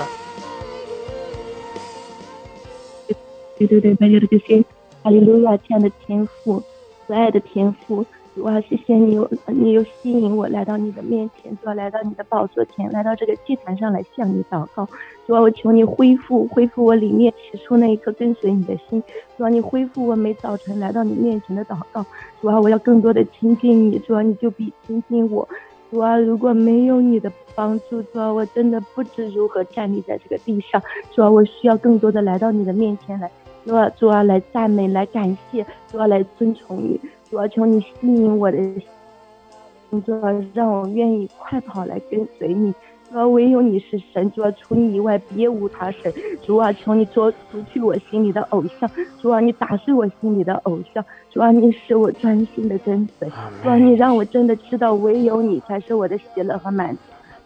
[3.58, 4.62] 对对对，拜谢这些，
[5.02, 6.62] 哈利路亚，亲爱的天父，
[7.08, 8.06] 可爱的天父。
[8.36, 14.88] 主啊，谢谢你，你又吸引我来到你的面前，主啊，来到你的宝座前，来到这个祭坛上来向你祷告。
[15.26, 19.02] 主啊，我求你恢复，恢复我里面起初那一颗跟随你的心。
[19.36, 22.04] 主啊，你恢复我每早晨来到你面前的祷告。
[22.40, 23.98] 主啊，我要更多的亲近你。
[24.00, 25.48] 主啊，你就比亲近我。
[25.90, 30.82] 主啊，如果没有你的帮助，主啊，我真的不知如何站立在这个地上。
[31.12, 33.30] 主啊，我需要更多的来到你的面前来。
[33.64, 37.00] 主啊，主啊，来赞美，来感谢，主啊，来尊崇你。
[37.30, 42.74] 主要求你吸引我的心，主要让我愿意快跑来跟随你。
[43.14, 46.12] 主要唯有你是神，主啊除你以外别无他神。
[46.42, 48.90] 主啊，求你做除去我心里的偶像。
[49.22, 51.04] 主啊，你打碎我心里的偶像。
[51.30, 53.28] 主啊，你使我专心的跟随。
[53.62, 56.98] 主啊，你让我真的知道唯有你才是我的喜乐和满足。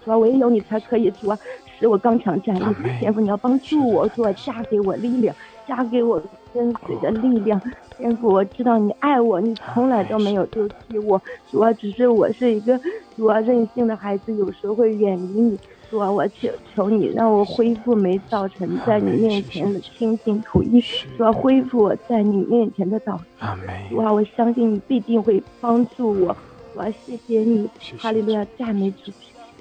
[0.07, 1.39] 主啊，唯有你才可以主啊
[1.79, 2.65] 使我刚强站立。
[2.99, 5.37] 天父，你要帮助我，主啊，加给我力量，
[5.69, 6.21] 加给我
[6.53, 7.61] 跟随的力量。
[7.97, 11.21] 天父，我知道你爱我，你从来都没有丢弃我。
[11.51, 12.81] 主啊，只是我是一个
[13.17, 15.59] 主啊任性的孩子，有时候会远离你。
[15.91, 20.81] 主啊，我求求你让我恢复没造成在你面前的清净吐意。
[21.17, 23.57] 主啊，恢复我在你面前的祷告。
[23.91, 26.37] 主啊，我相信你必定会帮助我。
[26.75, 29.11] 我要谢谢你，哈利路亚，赞美主，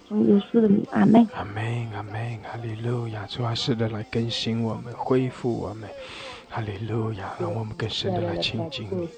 [0.07, 1.27] 奉耶稣的名，阿门。
[1.33, 5.89] 阿门，阿门，哈利路亚，主啊，是的，来更新我们，恢复我们。
[6.49, 9.09] 哈利路亚，让我们更深的来亲近你。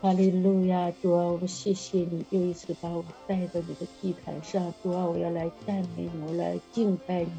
[0.00, 4.74] 哈利路亚，主啊，我们谢谢你又一次把我带到你的祭坛上。
[4.82, 7.30] 主啊，我要来赞美你，我来敬拜你。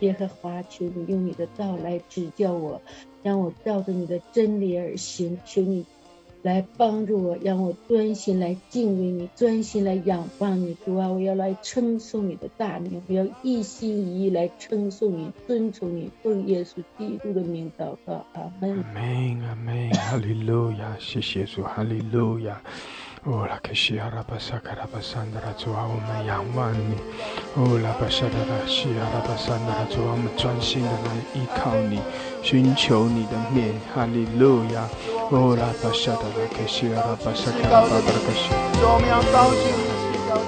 [0.00, 2.80] 耶和华，求你用你的道来指教我，
[3.22, 5.38] 让我照着你的真理而行。
[5.46, 5.86] 求你。
[6.46, 10.76] 来帮助我，让我专心来敬畏你，专心来仰望你。
[10.84, 18.80] 主啊，我要来称颂你的大名，我要一心一意来称颂你，尊崇你，奉耶稣基督的名祷告，阿门。
[18.80, 22.62] 阿门，阿门，哈利路亚，谢谢主，哈利路亚。
[23.28, 26.94] 哦，拉克西阿拉巴萨卡拉巴桑德拉，主啊，我们仰望你。
[27.56, 32.00] 哦，拉巴萨德拉西阿拉巴桑德拉，主啊，我们专心的来依靠你，
[32.40, 33.74] 寻求你的面。
[33.92, 34.88] 哈利路亚。
[35.32, 38.54] 哦，拉巴萨德拉克西阿拉巴萨卡拉巴巴拉克西。
[38.78, 39.74] 我们要高兴
[40.12, 40.46] 你高的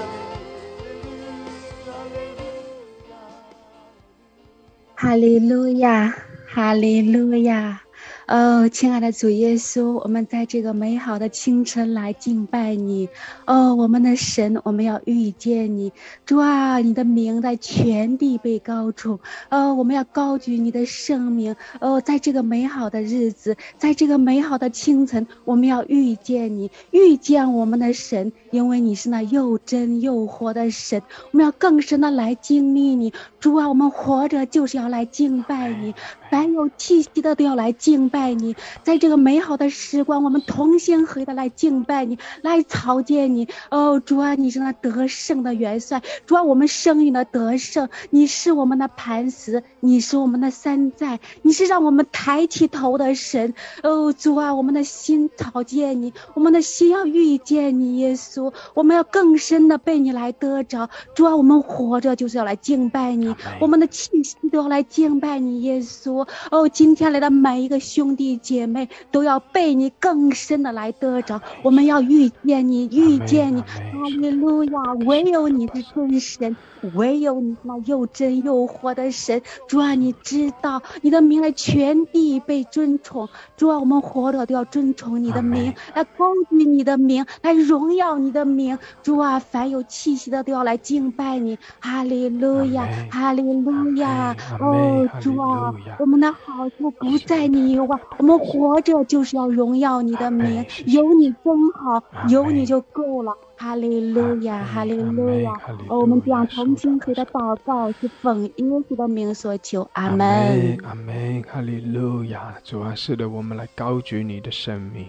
[4.95, 6.15] 哈利路亚，
[6.47, 7.81] 哈利路亚。
[8.29, 13.09] 哦，亲爱的主耶稣，我们在这个美好的清晨来敬拜你。
[13.47, 15.91] 哦，我们的神，我们要遇见你。
[16.27, 19.19] 主啊，你的名在全地被高崇。
[19.49, 21.57] 哦，我们要高举你的圣名。
[21.81, 31.01] 哦，在这个美好的日子，在这个美好的清晨，我们要遇见你，遇见我们的神，因为你是那又真又活的神。
[31.33, 33.11] 我们要更深的来经历你。
[33.41, 35.95] 主啊，我们活着就是要来敬拜你。
[36.31, 43.49] 凡有气息的都要来敬拜你，在这个美好的时光，我们同心合意的来敬拜你，来朝见你。
[43.71, 53.55] 哦，主啊，你是那得胜的元帅，主啊，我们生命的得胜，你是我们的磐石，你是我们的山寨，你是让我们抬起头的神。
[53.83, 60.91] 哦，主啊，我们的心朝见你，我们的心要遇见你，耶稣，我们要更深的被你来得着。
[61.15, 66.18] 主啊，我们活着就是要来敬拜你，我们的气息都要来敬拜你，耶稣。
[66.51, 74.95] 哦，今天来的每一个兄弟姐妹都要被你更深的来得着，我们要遇见你，遇见你，哈利路亚！
[75.07, 76.57] 唯有你是真神，
[76.95, 79.43] 唯有你那又真又活的神。
[79.69, 88.79] 主啊，你知道你的名来全地被尊崇，主啊，我们活着都要尊崇你的名，来高举你的名，来荣耀你的名。
[89.03, 94.35] 主啊，凡有气息的都要来敬拜你，哈利路亚，哈利路亚！
[94.61, 95.75] 哦，主啊。
[95.99, 103.37] 我们的好处不在你以外，我们活着就是要荣耀你的名，有你真好，有你就够了。
[103.57, 105.53] 哈利路亚，哈利路亚。
[105.89, 110.79] 我们将同心合的祷告是奉耶稣的名所求，阿门。
[110.85, 112.55] 阿门，哈利路亚。
[112.63, 115.07] 主啊，是的，我们来高举你的生命。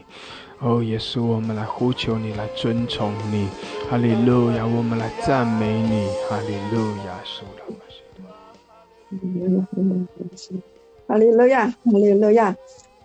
[0.59, 3.47] 哦，耶稣，我们来呼求你，来尊崇你。
[3.89, 6.07] 哈利路亚，我们来赞美你。
[6.27, 7.19] 哈利路亚，
[11.09, 12.55] 哈利路亚，哈利路亚！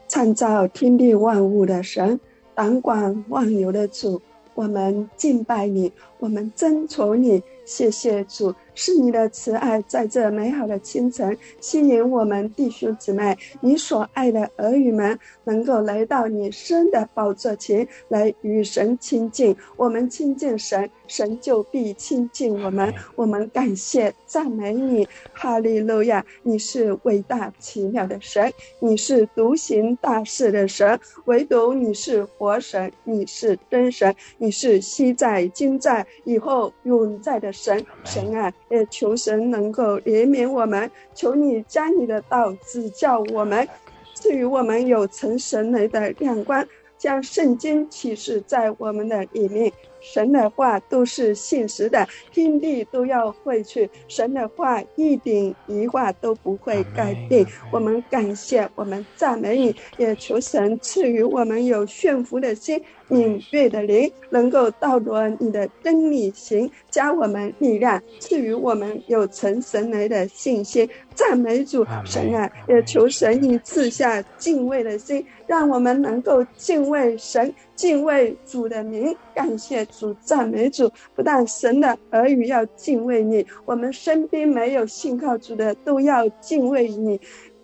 [0.09, 2.21] 创造天地万物的神，
[2.55, 4.21] 掌管万有的主，
[4.55, 7.43] 我们敬拜你，我们尊崇你。
[7.65, 8.55] 谢谢主。
[8.75, 19.57] 是你的慈爱，在这美好的清晨吸引我们弟兄姊妹，你所爱的儿女们能够来到你生的宝座前来与神亲近。
[19.77, 22.93] 我们亲近神，神就必亲近我们。
[23.15, 26.25] 我们感谢赞美你，哈利路亚！
[26.43, 37.85] 你是伟大奇妙的神，你是独行大事的神，唯独你是活神，你是真神，你是昔在、今在、以后永在的神。
[38.05, 38.53] 神啊！
[38.75, 43.67] 也求神能够怜悯我们，求你将你的道指教我们，
[44.15, 46.67] 赐予我们有成神雷的亮光，
[46.99, 49.73] 将圣经启示在我们的里面。
[50.05, 57.45] 神的话都是现实的，天地都要会去，神的话一点一画都不会改变。
[57.73, 62.81] 我们感谢，我们赞美你，也求神赐予我们有驯服的心。
[63.07, 70.89] 敏锐的灵能够到达你的真理行，加我们力量，赐予我们有成神来的信心。
[71.15, 79.17] 赞美主神啊，也求神你赐下敬畏的心，让我们能够敬畏神，敬畏主的名。
[79.35, 80.91] 感谢主，赞美主。
[81.15, 87.21] 不但神的儿女要敬畏你，我们身边没有信靠主的都要敬畏你。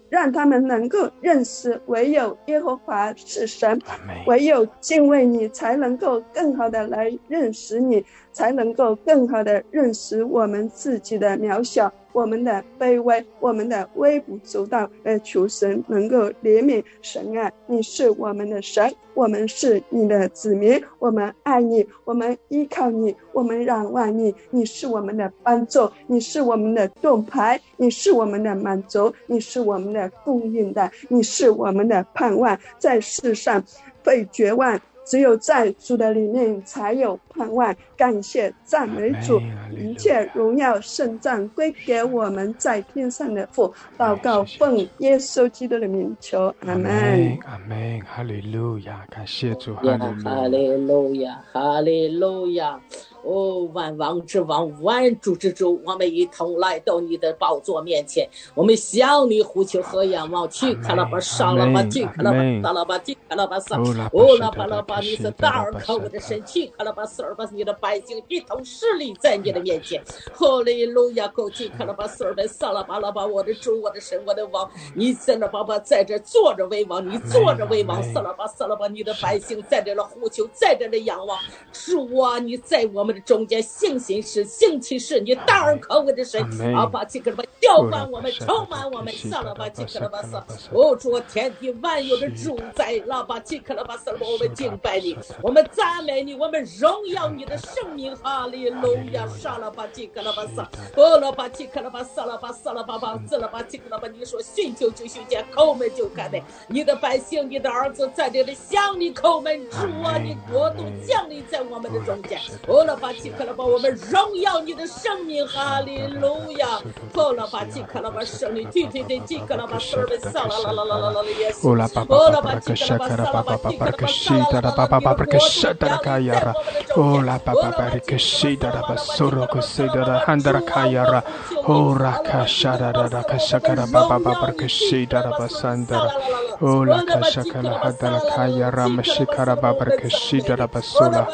[0.08, 3.80] 让他们能够认识，唯有耶和华是神，
[4.26, 11.92] 唯有敬畏你，才能够更好的来认识你，才能够更好的认识我们自己的渺小。
[12.12, 16.82] 我们的卑微，我们的微不足道，而，求神能够怜悯。
[17.02, 24.34] 神啊，你是我们的神，我们是你的子民，我们爱你，我们依靠你，我们仰望你。
[24.50, 32.58] 你是我们的帮助，你是我们的盾牌，你是我们的满足，你是我们的供应的，你是我们的盼望。
[32.78, 33.62] 在世上，
[34.02, 34.80] 被绝望。
[35.02, 37.74] 只有在主的里面才有盼望。
[37.96, 43.72] 感谢赞美主，一切荣耀圣赞归给我们在天上的父。
[43.96, 47.38] 祷告奉耶稣基督的名求，阿门。
[47.46, 47.98] 阿门。
[48.02, 52.78] 哈利路亚，感谢主，哈利路亚，哈利路亚。
[53.22, 63.78] 哦，万王之王，万主之主，我们一同来到你的宝座面前，我们向你呼求和仰望，去看了吧，上了吧，去看了吧，打了吧，去看了吧，上，
[64.12, 81.38] 哦，拉巴拉巴，你是大而可畏的神，去看了吧，四儿把你的百姓一同势力在你的面前，哈利路亚，够去看了吧，四儿把上了巴拉巴，我的主，我的神，我的王，你在那巴巴在这坐着为王，你坐着为王，撒拉巴撒拉巴，你的百姓在这了呼求，在这里仰望，
[81.72, 83.10] 主啊，你在我们。
[83.10, 86.40] 的中间，信心是兴起是你大而可畏的神，
[86.76, 90.38] 阿巴基克拉巴浇灌我们，充满我们，萨拉巴基克拉巴萨，
[90.72, 116.80] 哦主天地万有的主宰，拉巴基克拉巴萨，我们敬拜你，我们赞美你，我们荣耀你的圣名，哈利路亚，萨拉巴基克拉巴萨，哦拉巴基克拉巴萨拉巴萨拉巴巴，萨拉巴基克拉巴，你说寻求就寻见，叩门就开门，你的百姓，你的儿子在这里向你叩门，主啊，你国度降临在我们的中间，哦拉巴基克拉巴，我们荣耀你的圣名，哈利路亚，
[117.14, 126.54] 哦拉巴基克拉巴，圣灵，对对对，基克拉巴，圣灵，萨拉拉拉拉拉拉拉耶稣，哦拉巴基克拉巴，萨拉巴基克拉巴，萨拉拉巴巴巴克沙达拉卡亚拉，
[127.00, 131.24] 哦拉巴巴巴克西达拉巴索罗克西达拉汉达拉卡亚拉，
[131.64, 136.12] 哦拉卡沙达拉拉卡沙卡拉巴巴巴巴克西达拉巴桑达拉，
[136.60, 141.26] 哦拉卡沙卡拉哈达拉卡亚拉马西卡拉巴巴克西达拉巴索拉，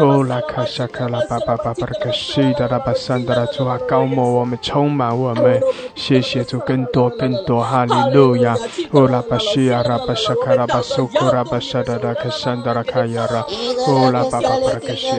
[0.00, 5.60] 哦拉卡沙卡拉巴巴巴巴克西达拉巴桑达拉，主啊，高摩我们，充满我们，
[5.94, 8.56] 谢谢主，更多更多，哈利路亚，
[8.90, 13.40] 哦拉巴西亚拉巴沙卡拉巴索库拉巴沙达拉卡桑达拉卡亚拉，
[13.86, 15.11] 哦拉巴巴巴克西亚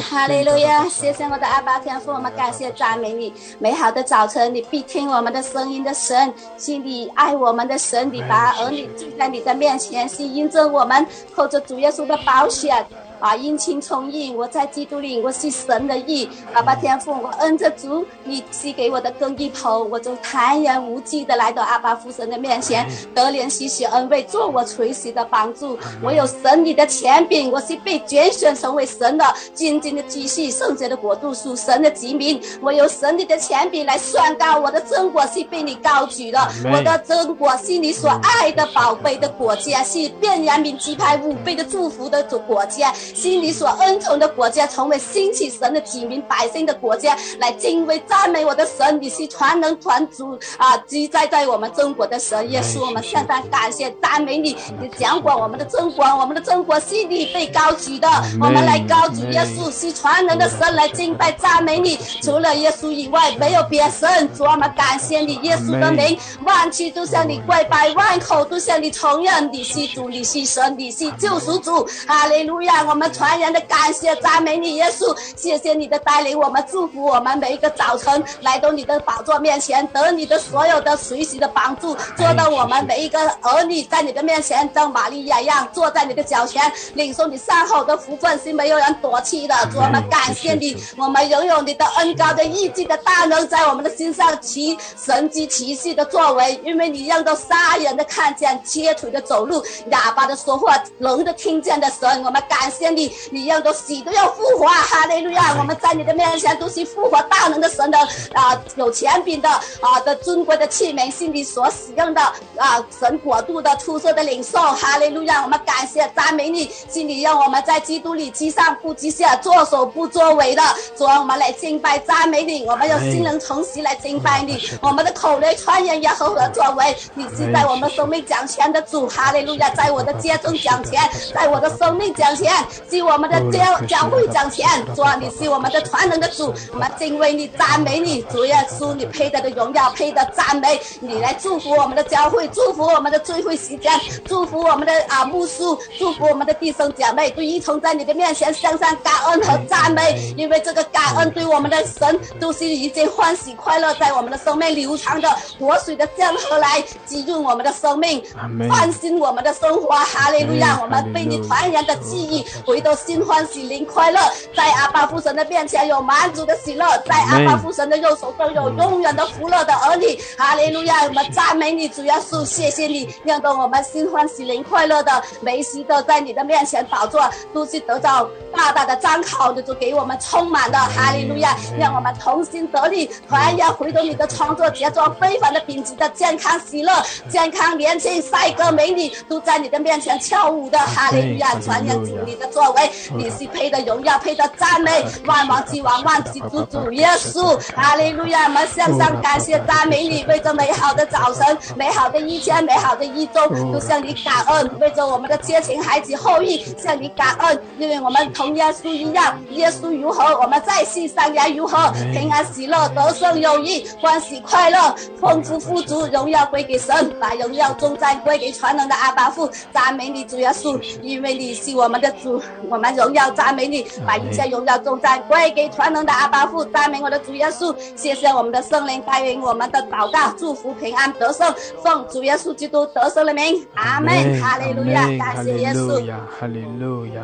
[0.00, 12.86] 哈利路亚，谢谢我的阿爸天父，我们感谢赞美你，美好的早晨，你必听我们的声音的神，是你爱我们的神，你把儿女聚在你的面前，是印证我们靠着主耶稣的保险。
[13.20, 16.28] 啊，殷勤从义，我在基督里，我是神的义。
[16.54, 25.76] 爸爸天父，我恩着主，你赐给我的更衣头，我就坦然无惧的来到阿爸父神的面前，得怜惜许恩惠，做我垂死的帮助。
[26.00, 32.40] 我有神你的权柄，我是被拣选成为神的金金的积蓄，圣洁的国度属神的子民。
[32.60, 36.38] 我有神你的权柄来宣告，我的真果是被你高举的，
[36.72, 42.92] 我的真果是你所爱的宝贝的果家，是变然民击派五倍的祝福的果家。
[43.14, 49.00] 心里所恩宠的国家，成为兴起神的子民百姓的国家，来敬畏赞美我的神。
[49.00, 54.56] 你是全能全主啊，居在在我们中国的神耶稣，我们现在感谢赞美你。
[54.80, 58.08] 你讲过我们的中国，我们的中国是你被高举的，
[58.40, 61.98] 我们来高举耶稣，是全能的神来敬拜赞美你。
[62.22, 64.28] 除了耶稣以外，没有别神。
[64.36, 71.86] 主，我们感谢你，耶稣的名，万区都向你跪拜，万口都向你承认你是主，你是神，你是救赎主。
[72.06, 73.08] 哈利路亚，我们。
[73.18, 89.54] 传人的感谢赞美你，耶稣，谢谢你的带领，我们祝福我们每一个早晨来到你的宝座面前，得你的所有的随时的帮助，做到我们每一个儿女在你的面前，像玛利亚一样坐在你的脚前，领受你善好的福分，是没有人夺去的。
[89.72, 102.87] 主，我们感谢你，我们拥有你的恩高的意志的大能，在我们的心上奇神机奇迹的作为，因为你让到杀人的看见，切腿的走路，哑巴的说话，聋的听见的神，我们感谢。
[102.94, 105.54] 你你让都死都要复活，哈利路亚！
[105.58, 107.98] 我们在你的面前都是复活大能的神的
[108.34, 112.20] 啊，有权柄的啊的尊贵的器皿，是你所使用的
[112.56, 115.42] 啊，神国度的出色的领受，哈利路亚！
[115.42, 120.62] 我们感谢赞美你，是你让我们在基督里积上不积下，作手不作为的，
[120.96, 129.68] 主我们来敬拜赞美你，我们要心灵诚实来敬拜你，我们的口内传言也合合作为，你是在我们生命讲钱的主，哈利路亚！
[129.70, 131.00] 在我的家中讲钱，
[131.34, 132.52] 在我的生命讲钱。
[132.90, 143.92] 是我们的教教会讲钱，主啊，你是我们的传人的主，我们敬畏你，赞美你，主耶稣，你配得的荣耀，配得赞美，你来祝福我们的教会，祝福我们的聚会时间，
[144.24, 145.62] 祝福我们的啊牧师，
[145.98, 158.22] 祝福我们的弟兄姐妹，都一同在你的面前向上感恩和赞美，因为这个感恩对我们的神都是一件欢喜快乐，在我们的生命流淌的活水的江河来滋润我们的生命，
[158.68, 162.44] 唤醒我们的生活，哈利路亚，我们被你团圆的记忆。
[162.68, 164.20] 回到心欢喜灵快乐，
[164.54, 170.18] 在阿爸父神的面前有满足的喜乐，在阿爸父神的右手中有永远的福乐的儿女。
[170.36, 171.02] 哈利路亚！
[171.04, 181.56] 我们赞美你，主耶稣，谢谢你，让到我们心欢喜灵快乐的每时都在你的面前宝座，都是得到大大的张口的，就给我们充满了哈利路亚！
[181.78, 186.92] 让我们同心得力，团圆回头你的创作杰作，非凡的品质的健康喜乐，
[187.30, 191.58] 健康年轻帅哥美女都在你的面前跳舞的哈利路亚！
[191.60, 192.46] 传扬主你的。
[192.50, 198.44] 作为，你是配的荣耀，配的赞美，万王之王，万主之主耶稣，哈利路亚！
[198.48, 222.37] 我们向上感谢赞美你，为这美好的早晨、美好的一天、美好的一周，都向你感恩，为着我们的接情孩子后裔向你感恩，因为我们同耶稣一样，耶稣如何，我们在世上也如何，平安喜乐，得胜有余，欢喜快乐，丰富富足，荣耀归给神，把荣耀重赞归给全能的阿爸父，赞美你主耶稣，因为你是我们的主，
[222.68, 236.00] 我们荣耀赞美你，把一切荣耀重赞归给全能的阿巴父，赞美我的主耶稣，谢谢我们的圣灵带领我们的祷告，祝福平安得胜，奉主耶稣基督得胜的名，阿门，哈利路亚，感谢耶稣，
[236.38, 237.22] 哈利路亚。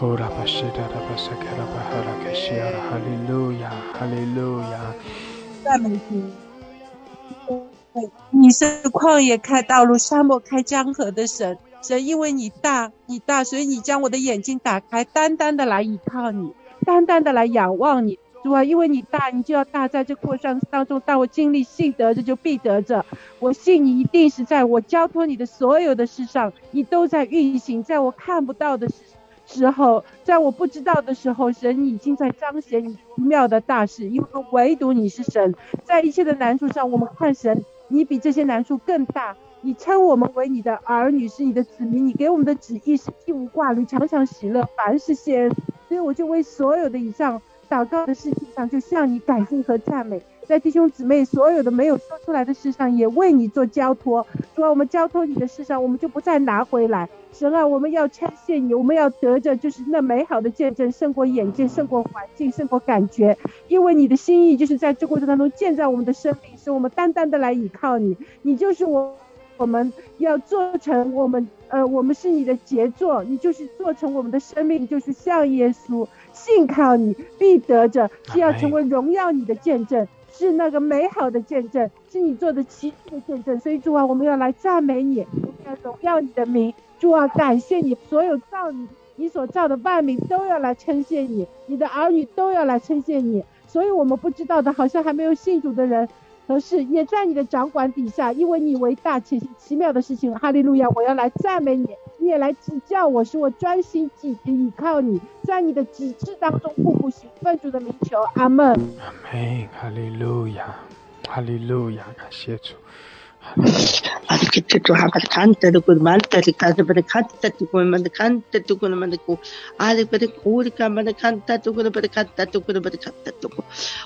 [0.00, 4.94] 哦，拉巴西达拉巴萨卡拉巴哈拉卡西亚拉，哈利路亚，哈利路亚。
[5.64, 6.22] 赞美主。
[8.30, 16.52] 你是旷野开道路、沙漠开江河的神，神因为你大，你大，所以你将我的眼睛打开，单单的来依靠你，
[16.84, 18.18] 单单的来仰望你。
[18.42, 21.02] 主啊，因为你大，你就要大在这过程当中。
[21.04, 23.04] 当我经历信得着，就必得着。
[23.40, 28.94] 我信你一定是在我交托你的所有的事上，你都在运行，在我看不到的时。
[29.50, 35.54] 时候，在我不知道的时候，神已经在彰显你奇妙的大事，因为唯独你是神。
[35.84, 39.36] 在一切的难处上，我们看神，你比这些难处更大。
[39.60, 42.06] 你称我们为你的儿女，是你的子民。
[42.06, 45.52] 你给我们的旨意是一无挂虑，常常喜乐，凡事谢恩。
[45.88, 50.22] 所以我就为所有的以上祷告的事情上，就向你感谢和赞美。
[50.46, 54.24] 在弟兄姊妹所有的没有说出来的事上，也为你做交托。
[54.54, 57.08] 主啊，我们交托你的事上，我们就不再拿回来。
[57.32, 63.36] 神啊，我们要称谢你，我们要得着就是那美好的见证，胜过眼见，胜过环境，胜过感觉。
[63.68, 68.16] 因为你的心意就是在这过程当中建造我们的生命，使我们单单的来倚靠你。
[68.42, 69.14] 你就是我，
[69.56, 73.22] 我们要做成我们，呃，我们是你的杰作。
[73.22, 80.08] 你就是做成我们的生命，就是像耶稣，信靠你必得着，是要成为荣耀你的见证。
[80.30, 83.58] 是那个美好的见证，是你做的奇迹的见证。
[83.58, 85.26] 所以主啊，我们要来赞美你，
[85.66, 86.72] 要荣耀你的名。
[86.98, 93.44] 主啊，感谢你，所有造你、你所造的万民都要来称谢你，你的儿女都要来称谢你。
[93.66, 96.08] 所以我们不知道的，好像还没有信主的人。
[96.46, 100.34] 可是也在你的掌管底下，因为你伟大且奇妙的事情。
[100.34, 100.88] 哈利路亚！
[100.94, 101.86] 我要来赞美你，
[102.16, 107.28] 你也来指教我，使我专心记心依靠你，在你的旨志当中步步行。
[107.42, 108.66] 奉主的名求，阿门。
[108.70, 108.74] 阿
[109.30, 109.68] 门。
[109.78, 110.74] 哈利路亚，
[111.28, 112.72] 哈利路亚，感谢主。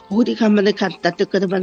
[0.08, 0.72] 我的看我的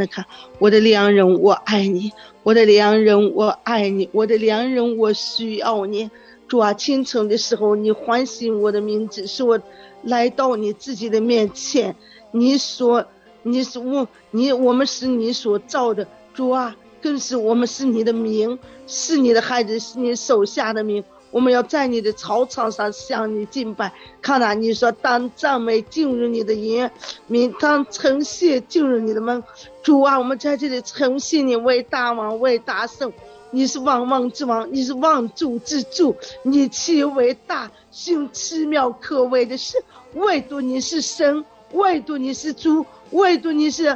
[0.08, 0.26] 看
[0.60, 2.12] 我的良人我爱你
[2.44, 6.10] 我的良人我爱你我的良人我需要你
[6.48, 9.60] 主啊清晨的时候你唤醒我的名字是我
[10.04, 11.96] 来到你自己的面前
[12.32, 13.06] 你说
[13.44, 21.04] 你是我你我们是你所造的主啊更是我们是你的名，是你的孩子，是你手下的名。
[21.32, 23.94] 我们要在你的操场上向你敬拜。
[24.20, 26.90] 看呐，你说当赞美进入你的营，
[27.28, 29.44] 名当称谢进入你的门。
[29.84, 33.14] 主啊，我们在这里称谢你为大王，为大圣。
[33.52, 39.78] 你是万王之王，你是万主之主，你其为大，行奇妙可畏的事。
[40.16, 43.96] 唯独你是神，唯独你是主，唯独你是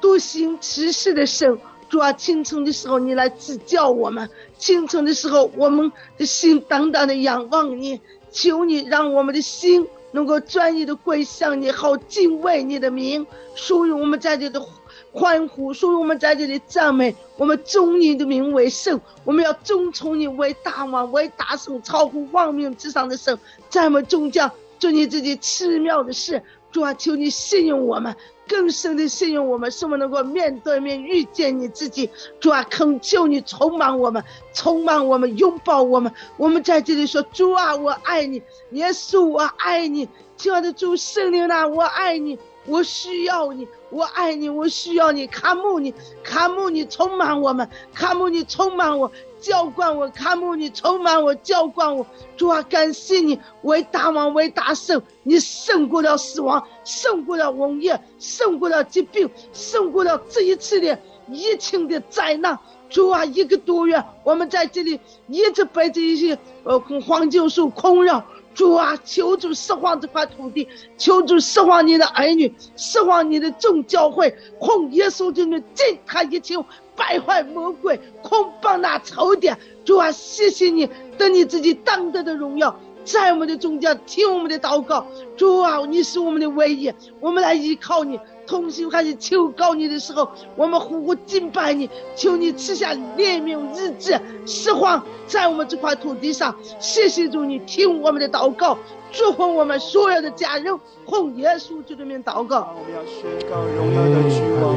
[0.00, 1.56] 独行其事的神。
[1.90, 13.26] 主啊，清晨的时候你来指教我们，清晨的时候我们的心淡淡的仰望你，求你让我们的心能够专一的归向你，好敬畏你的名，
[13.56, 14.64] 属于我们在这里的
[15.12, 23.36] 欢呼，属于我们在这里赞美，我们尊你的名为圣，我们要尊崇你为大王，为大圣，超乎万民之上的神，
[23.68, 26.40] 在我们中将做你自己奇妙的事。
[26.70, 28.14] 主啊，求你信用我们。
[28.50, 32.10] 更深的信任我们，使我们能够面对面遇见你自己。
[32.40, 36.12] 主啊，恳求你充满我们，充满我们，拥抱我们。
[36.36, 38.42] 我们在这里说：主啊，我爱你，
[38.72, 42.36] 耶稣，我爱你，亲爱的主圣灵啊，我爱你，
[42.66, 45.26] 我需要你，我爱你，我需要你。
[45.26, 49.10] 卡姆你，卡姆你，充满我们，卡姆你，充满我。
[49.40, 60.98] 浇灌我，卡姆你充满我，浇灌我，主啊，感谢你为大王，为大圣，你胜过了死亡，胜过了瘟疫，胜过了疾病，胜过了这一次的
[61.30, 62.58] 疫情的灾难。
[62.90, 68.22] 主啊，一个多月，我们在这里一直被这些呃黄金树困扰。
[68.54, 70.66] 主啊，求主释放这块土地，
[70.98, 76.56] 求主释放你的儿女，释放你的众教会，控耶稣的名震他一切。
[76.96, 79.50] 败坏魔鬼，控棒那仇敌。
[79.86, 80.86] 主啊，谢谢你，
[81.16, 85.06] 得你自己当得的荣耀，在我们的中间听我们的祷告。
[85.34, 88.20] 主啊，你是我们的唯一，我们来依靠你。
[88.50, 96.52] 同心开始求告你的时候，我们呼呼敬拜你，求你赐下怜悯日志，释放在我们这块土地上。
[96.80, 98.76] 谢谢主，你听我们的祷告，
[99.12, 100.76] 祝福我们所有的家人，
[101.06, 102.74] 奉耶稣基督的名祷告。
[102.74, 104.74] 我们要宣告荣耀的君王，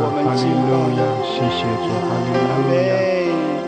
[0.00, 0.72] 我们敬拜
[1.28, 2.96] 谢谢主，哈利路亚，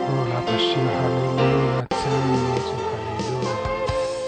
[0.01, 1.45] 哦，拉巴西，哈利路
[1.77, 2.33] 亚，赞美
[2.65, 3.53] 主，哈利路亚，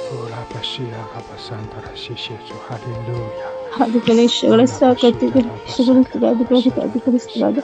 [0.05, 3.49] 哦，拉巴西，拉巴桑达拉，谢谢主，哈利路亚。
[3.77, 7.61] Abdikali shagala saka tikali shagala saga abdikali saga abdikali saga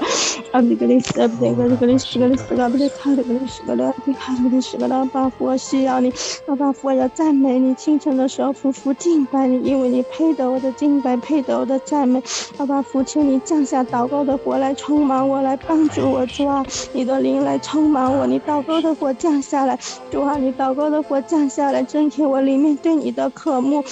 [0.53, 6.13] abdikali saga abdikali shagala saga abdikali shagala abdikali shagala 巴父，我需要你，
[6.45, 7.73] 巴父，我要赞美你。
[7.75, 12.21] 清晨的时候，夫妇敬拜你，因为你配得我的敬拜，配得我的赞美。
[12.65, 16.25] 巴父，求你降下祷告的火来充满我，来帮助我。
[16.27, 19.77] 主啊，你的灵来充满我，你祷告的火降下来。
[20.11, 23.83] 主啊，你祷告的火降下来，增添我里面对你的渴慕。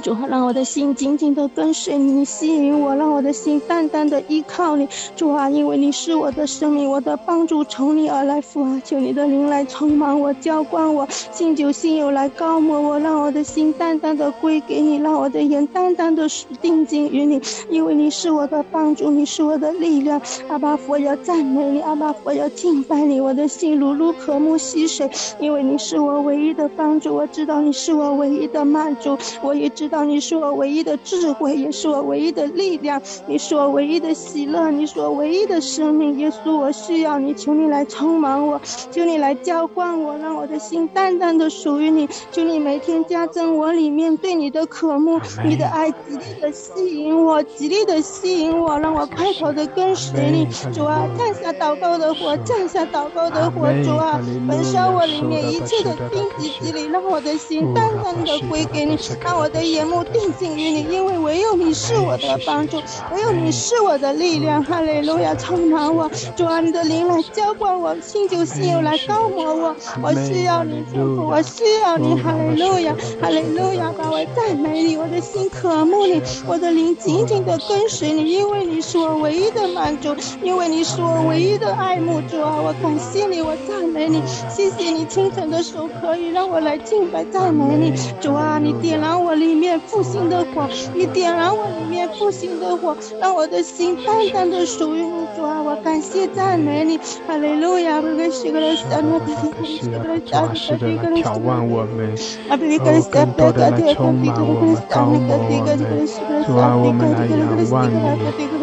[0.00, 4.88] 主啊，让我的心紧紧的跟随你，吸引我，让我的心淡淡的依靠你。
[5.14, 8.40] 主啊，因为你是我的生命，我的帮助从你而来。
[8.40, 16.26] 父啊，求你的灵来充满我，浇灌我，信酒信友来高抹我，让我的心淡淡的归给你，让我的眼淡淡的
[16.60, 17.40] 定睛于你。
[17.70, 20.20] 因为你是我的帮助，你是我的力量。
[20.48, 25.08] 阿巴佛要赞美你，阿巴佛要敬拜你，我的心如如渴慕溪水。
[25.38, 29.81] 因为你是我唯一的帮助，我知道你是我唯一的满足，我也知。
[29.88, 33.00] 道你是我唯一的智慧，也是我唯一的力量。
[33.26, 36.18] 你是我唯一的喜乐，你是我唯一的生命。
[36.18, 38.60] 耶稣，我需要你，求你来充满我，
[38.90, 42.08] 求你来浇灌我，让我的心淡淡的属于你。
[42.30, 50.46] 求你每天加增我里面对你的渴慕，你的爱极力的吸引我，极力的吸引我，让我快跑的跟随你。
[50.72, 53.68] 主啊，降下祷告的火，降下祷告的火。
[53.84, 59.82] 主啊，焚烧我里面一切的荆棘之力，让我的心淡淡的归给你，让我的眼。
[59.92, 62.78] 目定睛于你，因为唯有你是我的帮助，
[63.12, 64.64] 唯有你是我的力量。
[64.64, 69.76] 哈利路亚，充满我，主啊，你的灵来浇灌我，新酒新油来高抹我。
[70.00, 72.18] 我需要你，祝福，我需要你。
[72.22, 82.22] 哈利路亚，哈利路亚，把我赞美你，我的心渴慕你，我的灵紧紧的跟随你，因为你是我唯一的满足，因为你是我唯一的爱慕。
[82.22, 87.92] 主啊，我感谢你，我赞美你，谢谢你清晨的时候可以让我来敬拜赞美你。
[88.20, 89.72] 主啊，你点燃我里面。
[89.86, 95.22] 复兴的火，你点燃我里面复兴的火，让我的心淡淡的属于你。
[95.36, 98.00] 主啊，我感谢赞美你，哈利路亚！
[98.00, 102.12] 不该是个人想我，不该是个人想我，不该是眺望我们，
[102.48, 107.40] 啊，不该是个人想我，不该是个人想我，不该是个人想我，主啊，我们来仰
[107.70, 107.96] 望你，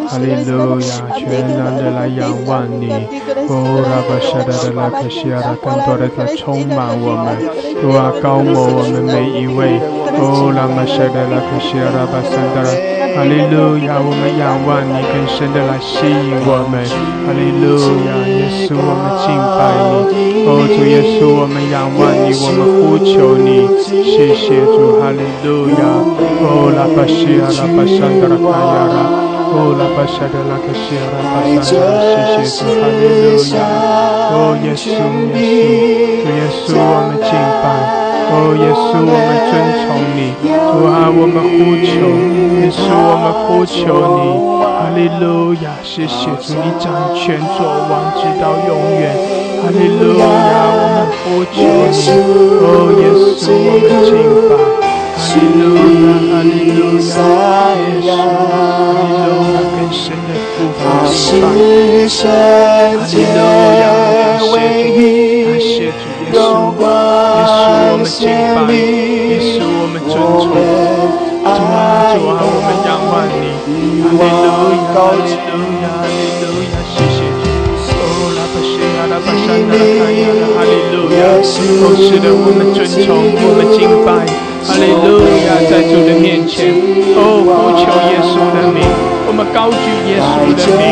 [0.08, 0.93] 哈利路亚！
[1.18, 1.26] 全
[1.58, 2.91] 然的来仰望你，
[3.50, 7.28] 哦，拉巴沙达的拉克西亚更多的来充满我们，
[7.82, 9.80] 主啊，高摩我们每一位，
[10.20, 10.80] 哦，拉玛。
[13.20, 16.80] 哈利路亚，我们仰望你，更深的来吸引我们。
[17.26, 17.76] 哈利路
[18.07, 19.28] 亚，耶稣，我们敬
[19.59, 19.59] 拜
[20.07, 20.47] 你。
[20.47, 23.67] 哦，主耶稣，我们仰望你，我们呼求你。
[23.84, 25.84] 谢谢主，哈利路亚。
[26.39, 28.97] 哦，拉巴西亚，拉巴山德拉卡亚拉。
[29.51, 31.99] 哦，拉巴沙德拉克西亚，拉巴山德拉。
[32.39, 33.59] 谢谢主，哈利路亚。
[34.32, 34.95] 哦，耶稣，
[35.36, 37.99] 耶稣，主耶稣，我们敬拜。
[38.32, 41.89] 哦，耶稣，我们尊崇你，主啊，我们呼求，
[42.61, 43.82] 耶稣，我们呼求
[44.21, 48.69] 你，哈利路亚，谢谢主，你掌权作王，直到永
[49.01, 49.17] 远，
[49.61, 50.23] 哈利路亚，
[50.69, 51.57] 我们呼求
[51.89, 51.97] 你，
[52.61, 54.13] 哦，耶稣，我们敬
[54.45, 54.53] 拜，
[55.17, 55.73] 哈利路
[56.05, 58.13] 亚，哈利路亚，耶稣，哈利路亚，
[59.73, 61.65] 更深的祝福，哈利路
[63.82, 64.53] 亚，感谢主，
[65.49, 66.05] 感谢主。
[66.30, 66.38] 耶稣，
[68.56, 70.58] 拜，你使，我们尊崇，主
[71.45, 71.47] 啊，
[72.14, 73.45] 主啊，我们仰望你，
[74.02, 77.47] 哈利路亚，哈利路亚，哈利路亚，谢谢主，
[78.00, 78.02] 哦，
[78.36, 80.18] 拉巴西亚，拉巴山达卡亚，哈利路亚，
[81.22, 84.24] 哦，是的，我们尊崇，我们敬拜，
[84.63, 86.72] 哈利路亚，在主的面前，
[87.15, 88.80] 哦，呼求耶稣的名。
[89.30, 90.84] 我们高举耶稣的名，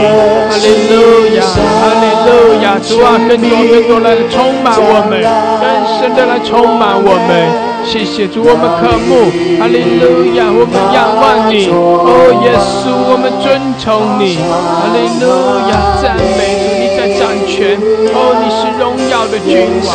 [0.48, 5.18] 哈利路亚，哈利路亚，主啊，更多更多来充满我们，
[5.58, 5.66] 更
[5.98, 7.50] 深的来充满我们，
[7.84, 9.26] 谢谢主，我们渴慕，
[9.58, 15.26] 哈利路亚，我们仰望你，哦，耶稣，我们尊崇你，哈利路
[15.74, 17.74] 亚，赞美主，你在掌权，
[18.14, 19.90] 哦，你是荣耀的君王，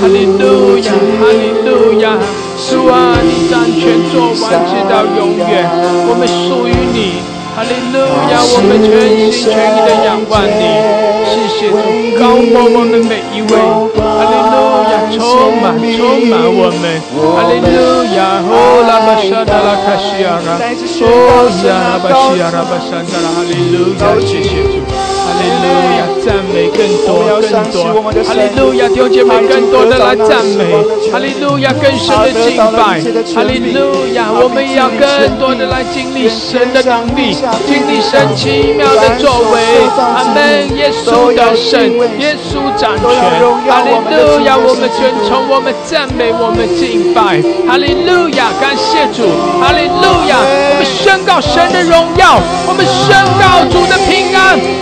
[0.00, 2.18] 哈利路亚，哈利路亚，
[2.58, 5.62] 主啊，你掌权做完直到永远，
[6.10, 7.22] 我们属于你。
[7.54, 8.02] 哈利路
[8.34, 10.66] 亚，我们全心全意的仰望你，
[11.30, 13.54] 谢谢主高过我们每一位。
[13.94, 14.54] 哈利路
[14.90, 15.22] 亚，充
[15.62, 16.98] 满，充满我们。
[17.14, 20.58] 哈利路亚，哦，拉巴沙达拉卡西亚拉，
[21.06, 24.82] 哦，亚拉巴西亚拉巴沙达拉，哈利路亚，谢谢主。
[25.24, 25.66] 哈利路
[25.96, 27.08] 亚，赞美更多
[27.40, 27.76] 更多。
[28.22, 30.60] 哈利路亚，弟兄姐妹更多的来赞美。
[31.10, 33.00] 哈利路亚，更深的敬拜。
[33.34, 37.34] 哈利路亚，我们要更多的来经历神的能力，
[37.66, 39.54] 经历神奇妙的作为。
[39.98, 40.76] 阿门。
[40.76, 43.08] 耶稣的神，耶稣掌权。
[43.68, 47.40] 哈利路亚，我们尊崇，我们赞美，我们敬拜。
[47.66, 49.24] 哈利路亚，感谢主。
[49.60, 54.23] 哈利路亚，我们宣告神的荣耀，我们宣告主的平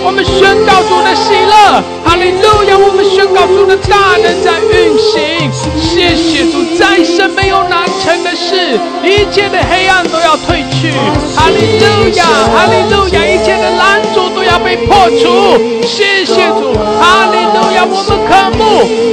[0.04, 0.22] 我们。
[0.24, 2.78] 宣告主的喜乐，哈利路亚！
[2.78, 5.50] 我们宣告主的大能在运行。
[5.78, 10.90] 谢谢主，再生没有难成的事，一切的黑暗都要退去。
[11.36, 13.22] 哈利路亚，哈利路亚！
[13.26, 15.58] 一切的拦阻都要被破除。
[15.86, 17.84] 谢谢主，哈利路亚！
[17.84, 18.62] 我们渴慕，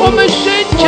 [0.02, 0.88] 我们寻求，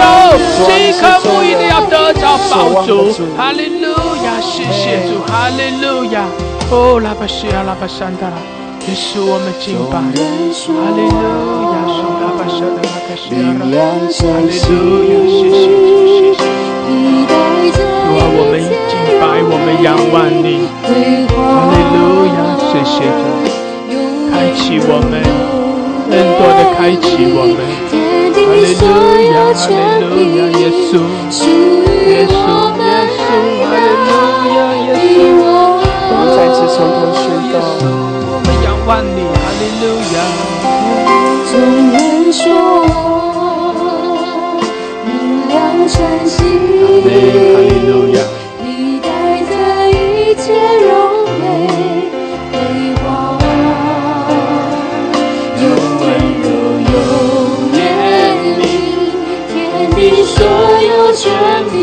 [0.66, 3.12] 饥渴慕义的要得着宝足。
[3.38, 3.90] 哈利路
[4.24, 6.26] 亚，谢谢主，哈利路亚。
[6.72, 8.61] 哦，拉巴西亚，拉巴山达拉。
[8.88, 10.04] 耶稣，我们敬拜，哈
[10.98, 11.14] 利路
[11.70, 13.80] 亚，主啊，我们，哈利路亚，
[14.10, 14.20] 谢
[14.50, 14.70] 谢主，
[15.38, 15.62] 谢谢
[16.36, 16.42] 主，
[17.72, 17.78] 主
[18.18, 18.54] 啊，我们
[18.90, 23.24] 敬拜，我们仰望你，哈利路亚，谢谢主，
[24.32, 25.14] 开启我们，
[26.10, 27.62] 更多的开启我们，
[28.34, 28.84] 哈利路
[29.32, 30.92] 亚，哈利路亚，耶稣，
[32.10, 32.34] 耶稣，
[32.82, 33.30] 耶稣，
[33.62, 34.12] 哈利路
[34.58, 35.22] 亚，耶稣，
[36.10, 37.24] 我们再次从头宣
[37.54, 37.56] 告。
[38.92, 40.20] 万里哈利路亚。
[41.50, 41.52] 众
[41.94, 41.96] 人
[42.34, 42.44] 说，
[45.06, 45.10] 明
[45.48, 45.56] 亮
[45.88, 45.96] 晨
[46.28, 46.44] 曦，
[46.84, 47.10] 哈利
[47.88, 48.20] 路亚。
[48.62, 49.08] 你带
[49.48, 49.52] 着
[49.90, 49.96] 一
[50.36, 50.44] 切
[50.90, 50.92] 荣
[51.40, 51.42] 美，
[52.52, 52.54] 辉
[53.02, 53.08] 煌，
[55.62, 55.64] 又
[56.02, 56.04] 温
[56.44, 56.46] 柔
[56.92, 56.94] 又
[57.78, 57.80] 严
[58.60, 58.62] 厉，
[59.54, 59.56] 天
[59.96, 60.36] 地所
[60.82, 61.24] 有权
[61.72, 61.78] 利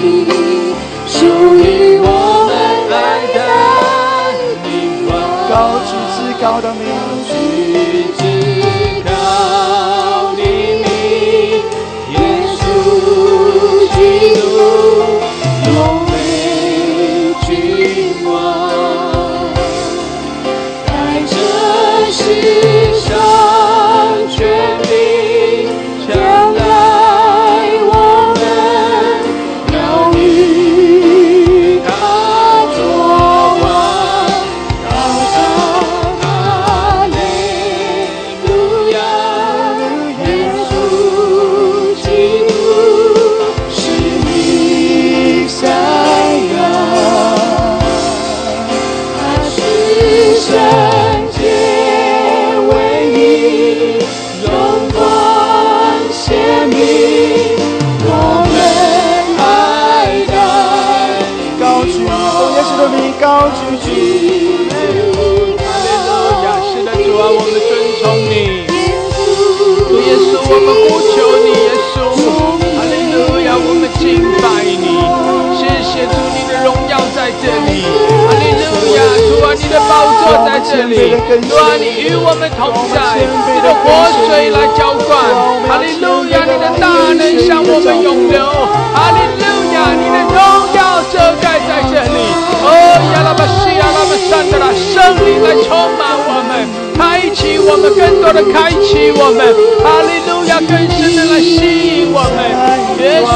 [1.06, 1.16] 属
[1.56, 1.64] 于
[2.02, 2.06] 我
[2.48, 2.52] 们
[2.92, 2.94] 爱
[3.32, 3.36] 的
[4.62, 4.68] 名
[5.09, 5.11] 望，
[5.48, 5.56] 高
[5.86, 5.90] 举
[6.51, 7.38] 至
[80.84, 81.14] 里，
[81.48, 83.86] 主啊，你与我们同在，你的活
[84.26, 85.18] 水来浇灌，
[85.66, 88.38] 哈利路亚，你的大能向我们涌流，
[88.94, 90.38] 哈利路亚，你的荣
[90.74, 92.18] 耀遮盖在这里，
[92.62, 92.68] 哦，
[93.14, 96.66] 亚拉巴西亚拉巴山的啦，圣灵来充满我们，
[96.96, 99.42] 开启我们，更多的开启我们，
[99.82, 101.58] 哈利路亚，更深的来吸
[102.02, 102.38] 引我们，
[102.98, 103.26] 耶稣，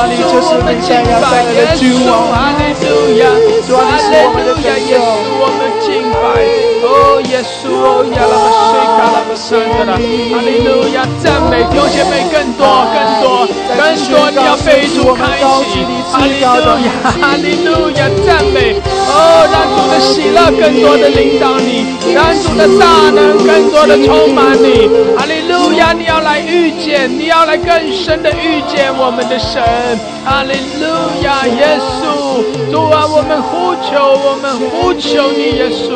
[0.43, 3.27] 我们敬拜耶稣，哈利路亚，
[3.73, 5.03] 哈利路亚，耶稣，
[5.39, 6.62] 我们敬拜。
[6.93, 13.81] 哦，耶稣，哦，耶拉巴西卡拉巴山的啦，哈利路亚，赞美，弟兄姐妹更多，更多，更
[14.13, 18.77] 多，你要被主开启，哈利路亚，哈利路亚，赞美，
[19.09, 25.42] 哦，让主的喜乐更多的领导你，让主的大能更多的充满你，哈利
[25.83, 29.61] 路亚，你要来遇见，你要来更深的遇见我们的神，
[30.25, 30.87] 哈利路
[31.23, 35.91] 亚，耶稣，主啊，我们呼求，我们呼求你，耶稣，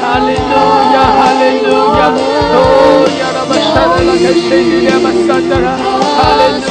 [0.00, 0.22] 哈。
[0.24, 0.54] 利路
[0.94, 2.14] 亚，哈利路亚，
[2.54, 5.74] 哦，亚拉巴沙的拉开圣地亚巴萨的拉，
[6.14, 6.70] 哈利路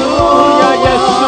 [0.64, 1.28] 亚，耶稣，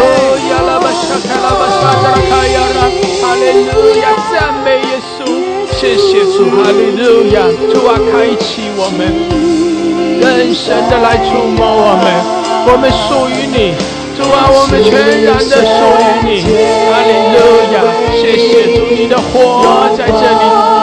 [0.00, 0.02] 哦，
[0.48, 2.88] 亚拉巴沙卡拉巴沙的拉卡亚拉，
[3.20, 5.28] 哈利路亚，赞美耶稣，
[5.76, 9.00] 谢谢主，哈利路亚，主啊，开启我们，
[10.20, 12.04] 更深的来触摸我们，
[12.68, 13.74] 我们属于你，
[14.16, 16.42] 主啊，我们全然的属于你，
[16.86, 17.38] 哈利路
[17.72, 17.80] 亚，
[18.12, 20.79] 谢谢主，你的火在这里。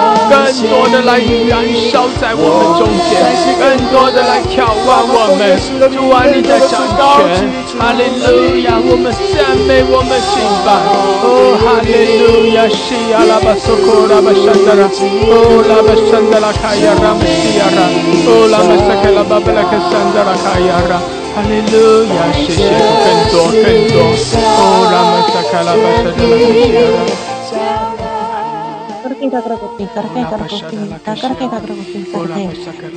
[0.47, 1.59] 更多的来燃
[1.91, 3.19] 烧在我们中间，
[3.59, 5.59] 更多的来眺望我们。
[5.91, 7.43] 主啊，你的掌权，
[7.75, 8.79] 哈利路亚！
[8.79, 10.71] 我们赞美，我们敬拜。
[11.19, 12.63] 哦，哈利路亚！
[12.71, 17.83] 西亚拉巴苏库拉巴山达拉，哦，拉巴山达拉卡亚拉姆西亚拉，
[18.23, 20.95] 哦，拉巴萨克拉巴布拉克山达拉卡亚拉，
[21.35, 22.31] 哈利路亚！
[22.31, 27.26] 谢谢更多更多，哦，拉巴萨克拉巴山达拉卡西亚拉。
[29.27, 32.43] Kita kerkuti karke kerkuti takar kita kerkuti karke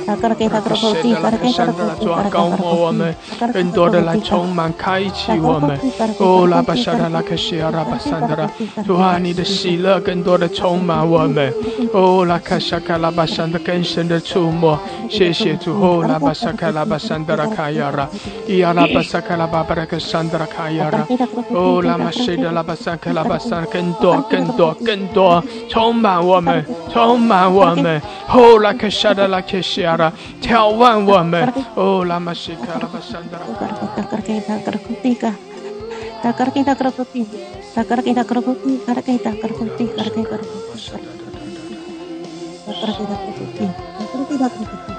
[0.07, 5.77] takar kita kerkuti karke kerkuti karke 更多的来充满开启我们，
[6.19, 8.49] 哦，拉巴沙达拉克西亚拉巴桑德拉，
[8.85, 11.53] 主啊，你的喜乐更多的充满我们，
[11.91, 14.79] 哦，拉卡沙卡拉巴桑的更深的触摸，
[15.09, 18.07] 谢谢主，哦，拉巴沙卡拉巴桑德拉卡亚拉，
[18.47, 21.05] 伊亚拉巴萨卡拉巴巴拉克桑德拉卡亚拉，
[21.49, 26.20] 哦，拉玛西德拉巴萨卡拉巴桑，更多更多更多充满。
[26.20, 33.46] 我们充满我们，哦，拉克沙达拉克西亚拉，眺望我们，哦，拉玛西卡拉巴山达拉。
[33.96, 35.32] takar kita kerkuti ka
[36.22, 37.24] takar kita kerkuti
[37.74, 40.86] takar kita kerkuti takar kita kerkuti takar kita kerkuti
[42.66, 44.89] takar kita kerkuti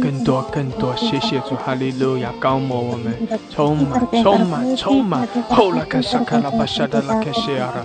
[0.00, 3.14] 更多更多，谢谢主，哈利路亚，高摩我们，
[3.50, 7.84] 充满充满充满，哦拉卡沙卡拉巴沙达拉卡西亚拉。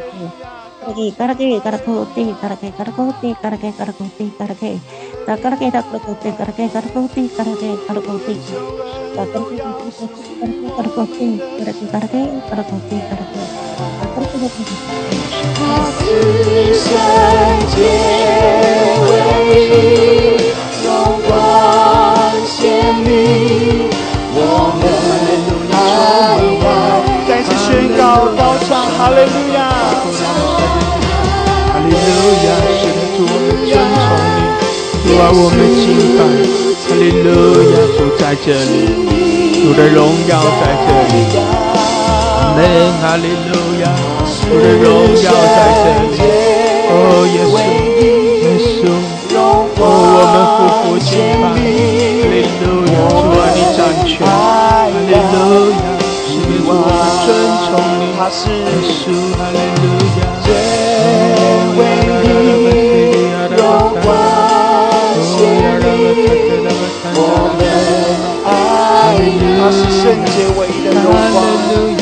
[14.16, 14.22] 再
[27.44, 29.60] 次宣告高唱哈利路亚，
[31.68, 31.98] 哈利路
[32.46, 32.48] 亚，
[32.80, 33.20] 是的，尊
[33.68, 33.68] 崇你，
[35.04, 35.84] 主啊，我们敬
[36.16, 36.20] 拜，
[36.88, 37.28] 哈利路
[37.72, 38.74] 亚，主在这里，
[39.62, 40.00] 主的荣
[40.30, 41.16] 耀在这里，
[42.46, 42.62] 阿门，
[43.02, 43.84] 哈利路亚。
[44.46, 46.22] 主的荣耀在这里，
[46.88, 46.94] 哦，
[47.34, 47.58] 耶稣，
[48.46, 48.86] 耶稣，
[49.36, 51.10] 哦，我们夫妇敬
[51.42, 51.58] 拜，哈
[52.30, 54.30] 利路亚，主啊，你掌权，哈
[54.86, 54.94] 利
[55.34, 55.84] 路亚，
[56.30, 56.94] 是的，主我们
[57.26, 57.28] 尊
[57.66, 57.68] 崇
[57.98, 59.84] 你，耶稣，哈利路
[60.22, 60.30] 亚，
[61.76, 61.82] 为
[62.22, 62.30] 你
[63.58, 63.60] 荣
[64.04, 64.08] 光
[65.26, 65.34] 显
[65.82, 65.84] 明，
[67.18, 67.20] 我
[67.58, 67.60] 们
[68.46, 68.48] 爱
[69.18, 69.26] 你，
[69.58, 71.95] 他是圣洁唯一的荣光。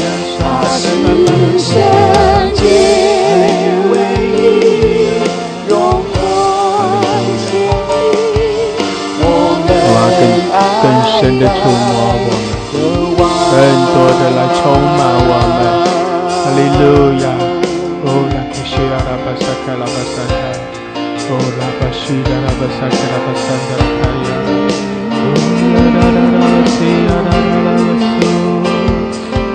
[11.23, 11.71] 真的触摸
[12.19, 12.27] 我
[13.15, 13.55] 们，更
[13.95, 15.63] 多的来充满我们，
[16.27, 16.83] 哈利路
[17.23, 17.25] 亚！
[18.03, 19.71] 哦，拉克西拉拉巴萨卡。
[19.79, 20.35] 拉巴萨达，
[21.31, 22.99] 哦，拉巴西拉拉巴萨卡。
[23.07, 24.03] 拉巴萨达卡。
[24.19, 24.27] 耶，
[25.15, 25.31] 哦，
[25.71, 26.75] 拉拉拉拉西
[27.07, 27.71] 拉拉拉拉
[28.03, 28.19] 苏，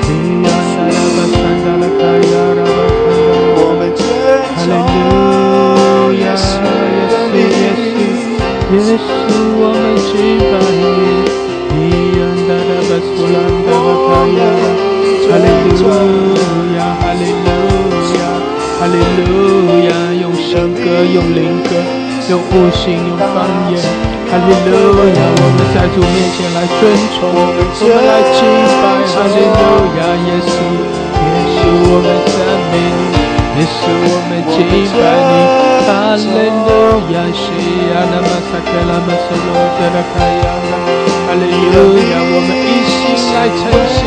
[0.00, 0.08] 西
[0.40, 2.00] 拉拉拉巴萨达拉卡。
[2.16, 3.28] 耶拉巴萨达，
[3.60, 3.92] 我们
[4.56, 4.72] 哈利
[5.04, 6.64] 路亚，耶稣，
[7.36, 7.44] 耶
[7.76, 7.92] 稣，
[8.72, 9.12] 耶稣，
[9.60, 9.76] 我们
[10.08, 10.16] 敬
[10.48, 10.56] 拜
[15.28, 15.44] 哈利
[15.76, 15.82] 路
[16.76, 17.48] 亚，哈利路
[18.18, 18.20] 亚，
[18.78, 19.20] 哈利路
[19.86, 19.90] 亚，
[20.20, 21.70] 用圣歌，用灵歌，
[22.28, 23.76] 用悟性，用方言，
[24.28, 24.72] 哈利路
[25.08, 26.80] 亚，我们在主面前来尊
[27.16, 28.40] 崇，我们来敬
[28.80, 29.60] 拜，哈利路
[29.98, 30.52] 亚，耶稣，
[31.24, 32.36] 耶稣，我们赞
[32.70, 33.02] 美你，
[33.58, 34.56] 耶稣，我们敬
[34.96, 35.32] 拜你，
[35.84, 36.24] 哈利
[36.64, 36.68] 路
[37.12, 37.42] 亚，西
[37.92, 40.72] 亚那玛萨克拉玛苏罗德拉卡亚拉。
[41.28, 41.76] 哈利路
[42.08, 42.77] 亚，我们一
[43.34, 43.98] 来称谢，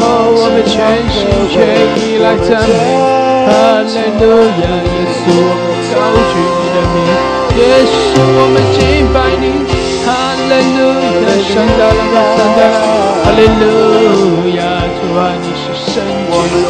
[0.00, 0.74] 哦，我们全
[1.12, 1.16] 心
[1.52, 1.54] 全
[1.96, 2.72] 意来赞美。
[3.46, 3.50] 哈
[3.84, 4.24] 利路
[4.60, 5.96] 亚，耶稣，我们高
[6.30, 6.98] 举你的名，
[7.56, 8.80] 耶稣，我们敬
[9.12, 9.44] 拜你。
[10.06, 10.08] 哈
[10.48, 10.80] 利路
[11.24, 12.74] 亚，上达拉巴上达拉，
[13.24, 13.64] 哈利路
[14.56, 14.60] 亚，
[14.96, 16.02] 主啊，你是圣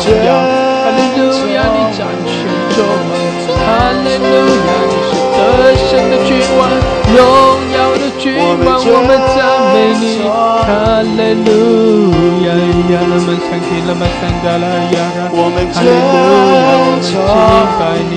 [0.00, 1.20] 洁荣耀，哈利路
[1.54, 2.34] 亚，你掌权
[2.74, 3.12] 作王，
[3.56, 3.66] 哈
[4.04, 4.32] 利路
[4.66, 5.38] 亚，你是得
[5.76, 6.60] 胜的君王，
[7.12, 7.18] 荣
[7.76, 8.24] 耀的君
[8.64, 9.38] 王，我们赞。
[9.76, 10.24] 美你，
[11.26, 11.50] 哈利路
[12.46, 14.64] 亚，亚拉们唱起了嘛，三达拉
[14.94, 17.18] 亚拉，哈利路亚，我们敬
[17.74, 18.14] 拜你，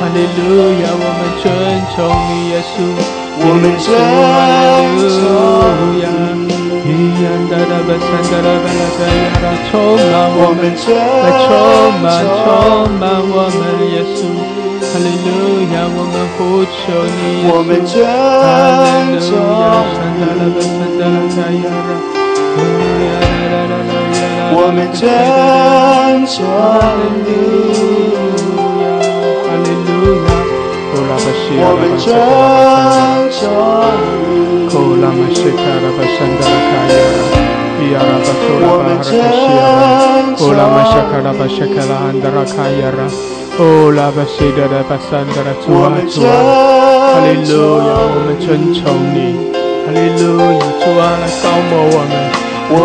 [0.00, 0.40] 哈利路
[0.80, 1.44] 亚，我们尊
[1.92, 2.72] 崇你，耶稣，
[3.44, 3.92] 我们尊
[5.04, 5.20] 崇
[6.00, 6.08] 亚，
[6.80, 6.88] 伊
[7.28, 11.52] 安达达巴三达拉巴拉达亚拉，充满我们，来充
[12.00, 13.60] 满充满我们，
[13.92, 14.18] 耶稣。
[14.80, 15.28] 哈利路
[15.74, 17.20] 亚，我们呼求你，
[17.52, 17.92] 我们真
[19.20, 19.28] 主。
[19.28, 21.28] 哈利路亚，我们珍
[21.60, 22.16] 重，
[24.52, 25.00] 我们珍
[26.26, 26.34] 重
[27.24, 27.28] 你，
[30.92, 32.08] 我们珍
[33.30, 33.38] 重
[33.80, 34.00] 你。
[43.58, 46.32] 哦，拉巴西德的巴桑德的主啊主啊，
[47.12, 48.80] 哈利路亚，我们尊崇
[49.12, 49.18] 你，
[49.90, 52.14] 哈利路亚，主啊来高摩我们，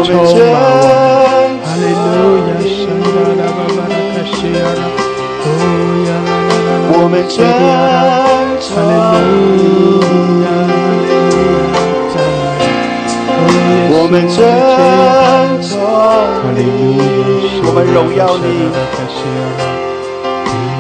[0.04, 2.10] 充满我们，哈利路
[2.48, 3.06] 亚，圣达
[3.38, 4.82] 拉巴巴拉卡西亚拉，
[5.46, 5.48] 哦
[6.08, 7.38] 呀啦啦啦啦，我们尊
[8.60, 8.66] 崇
[9.54, 9.62] 你，
[13.94, 14.36] 我们称
[15.62, 15.78] 哈
[16.56, 16.98] 利路
[17.46, 18.46] 亚，我们荣耀你。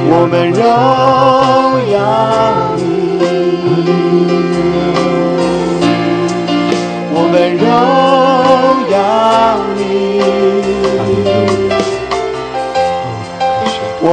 [0.07, 0.61] 我们荣
[1.91, 1.97] 耀
[2.77, 2.81] 你，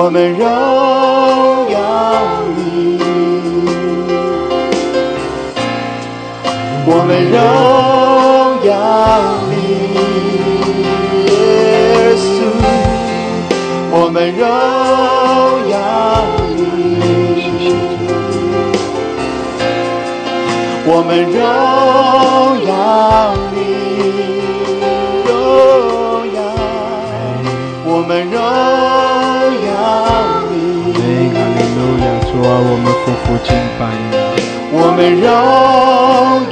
[0.05, 0.45] 我们荣
[1.71, 1.79] 耀
[2.57, 2.99] 你，
[6.85, 7.37] 我们荣
[8.67, 8.71] 耀
[9.49, 9.55] 你，
[11.31, 11.33] 耶
[12.17, 12.27] 稣，
[13.93, 14.43] 我们荣。
[20.85, 21.33] 我们荣
[22.67, 22.71] 耀
[23.55, 23.57] 你，
[25.27, 25.31] 荣
[26.35, 26.39] 耀，
[27.85, 28.37] 我们荣
[32.45, 33.81] 啊，我们夫妇敬拜
[34.11, 34.13] 你。
[34.75, 35.27] 我们荣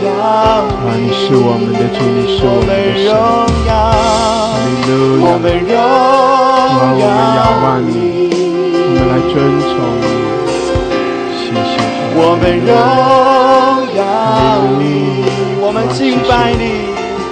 [0.05, 0.09] 耀
[0.85, 3.09] 你，你是我们的主，你是我们的神。
[3.65, 3.75] 哈
[4.63, 5.75] 利路亚，我们荣耀
[6.95, 7.93] 你，我们仰望你，
[8.73, 10.07] 我们来尊崇你。
[11.35, 11.83] 谢谢主。
[12.17, 12.69] 我们荣。
[14.79, 14.83] 你，
[15.61, 16.63] 我们敬拜你，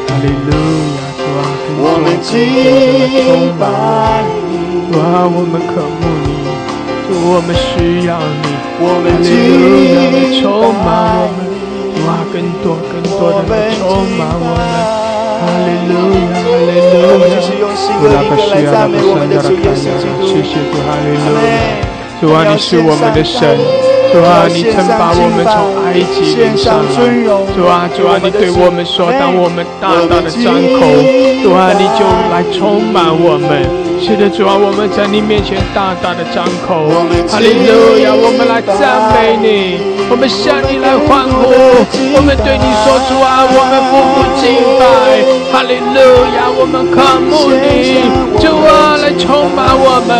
[0.08, 0.50] 哈利路
[0.96, 1.40] 亚，主啊，
[1.80, 2.26] 我们敬
[3.58, 3.62] 拜
[4.48, 4.50] 你，
[4.90, 6.37] 主啊，我们渴慕你，主，
[7.20, 8.46] 我们需要你，
[8.80, 9.28] 我们敬
[9.94, 9.98] 拜
[10.40, 10.86] 充满
[11.18, 11.38] 我们，
[11.94, 14.60] 主啊，更多更多的充满我们，
[15.38, 17.34] 哈利路亚，哈利路亚，
[17.98, 19.90] 主啊，不需要那么深的看呀，
[20.22, 21.50] 谢谢主，哈利路亚，
[22.20, 23.56] 主啊，你是我们的神。
[24.10, 26.88] 主啊，你曾把我们从埃及领上来。
[27.54, 30.80] 主啊，主啊，你对我们说：当我们大大的张口，
[31.42, 33.87] 主啊，你就来充满我们。
[34.00, 36.88] 是的，主啊，我们在你面前大大的张口，
[37.28, 41.50] 哈利路亚，我们来赞美你，我们向你来欢呼，
[42.14, 45.18] 我们对你说：主啊，我们不负敬拜，
[45.50, 46.00] 哈利路
[46.36, 48.04] 亚，我们渴慕你，
[48.38, 50.12] 主啊，来充满我们，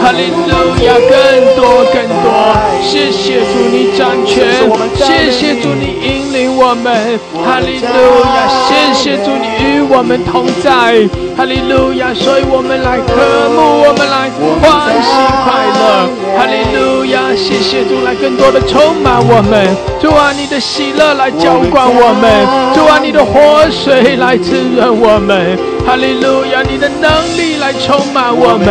[0.00, 0.50] 哈利路
[0.84, 4.66] 亚，更多更多，谢谢主你掌权，
[4.96, 10.96] 谢谢主你引领我们，哈利路亚，谢谢主你与我们同在，
[11.36, 12.98] 哈利路亚，所以我们来。
[13.10, 13.16] 渴
[13.50, 14.30] 慕，我们来
[14.62, 15.10] 欢喜
[15.42, 16.06] 快乐，
[16.38, 17.34] 哈利路亚！
[17.34, 19.66] 谢谢主来更多的充满我们，
[20.00, 26.62] 主啊，你的喜乐来浇灌我们，主啊，你的活水来滋润我们，哈利路亚！
[26.62, 28.66] 你的能力来充满我们，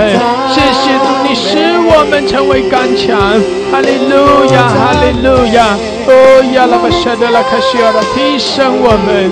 [0.54, 1.58] 谢谢主，你使
[1.91, 3.20] 我们成为刚强，
[3.72, 5.78] 哈利路亚，哈利路亚！
[6.10, 6.12] 哦
[6.54, 9.30] 呀，拉巴沙德拉卡西尔拉，提升我们，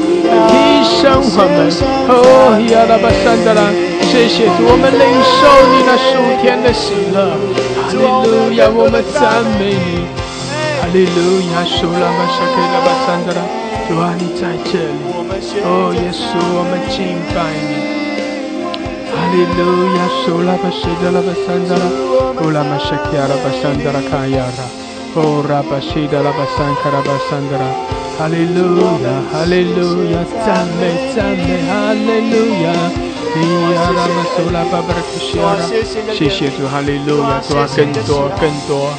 [0.52, 0.54] 提
[0.86, 1.72] 升我们，
[2.08, 3.72] 哦呀，拉巴沙德拉。
[4.08, 5.42] 谢谢主，我们领受
[5.74, 7.34] 你那数天的喜乐。
[7.76, 7.98] 哈利
[8.30, 10.06] 路亚，我们赞美你。
[10.80, 13.42] 哈利路亚，苏拉巴沙克拉巴桑德拉，
[13.88, 15.00] 主啊，你在这里。
[15.64, 17.96] 哦，耶稣，我们敬拜你。
[19.08, 19.64] 哈利路
[19.96, 21.88] 亚，苏拉巴西德拉巴桑德拉，
[22.44, 24.60] 乌拉玛沙克亚拉巴桑德拉卡亚拉，
[25.16, 27.64] 哦，拉巴西德拉巴桑卡拉巴桑德拉。
[28.20, 28.76] 哈利路
[29.08, 32.36] 亚，哈利路亚，赞美赞美，哈利路
[32.68, 32.76] 亚。
[36.12, 38.90] 谢谢主，哈利路亚，主啊，更多更多，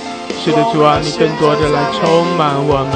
[0.40, 2.94] 是的，主啊，你更多的来充满我们，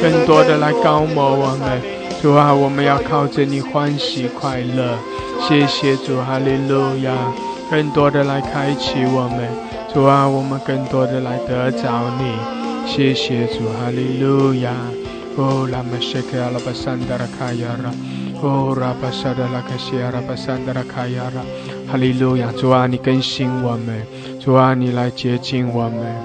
[0.00, 1.80] 更多的来高摩我们，
[2.22, 4.96] 主啊，我们要靠着你欢喜快乐。
[5.46, 7.12] 谢谢主，哈利路亚，
[7.70, 9.46] 更多的来开启我们，
[9.92, 12.34] 主啊，我们更多的来得着你。
[12.86, 14.72] 谢谢主，哈利路亚。
[15.36, 17.92] 哦，拉玛谢克阿拉巴桑达拉卡亚拉。
[18.42, 21.42] 哦，拉巴沙德拉卡西亚，拉巴桑德拉卡亚拉，
[21.90, 22.50] 哈利路亚！
[22.56, 24.06] 主啊，你更新我们，
[24.40, 26.16] 主啊，你来接近我们，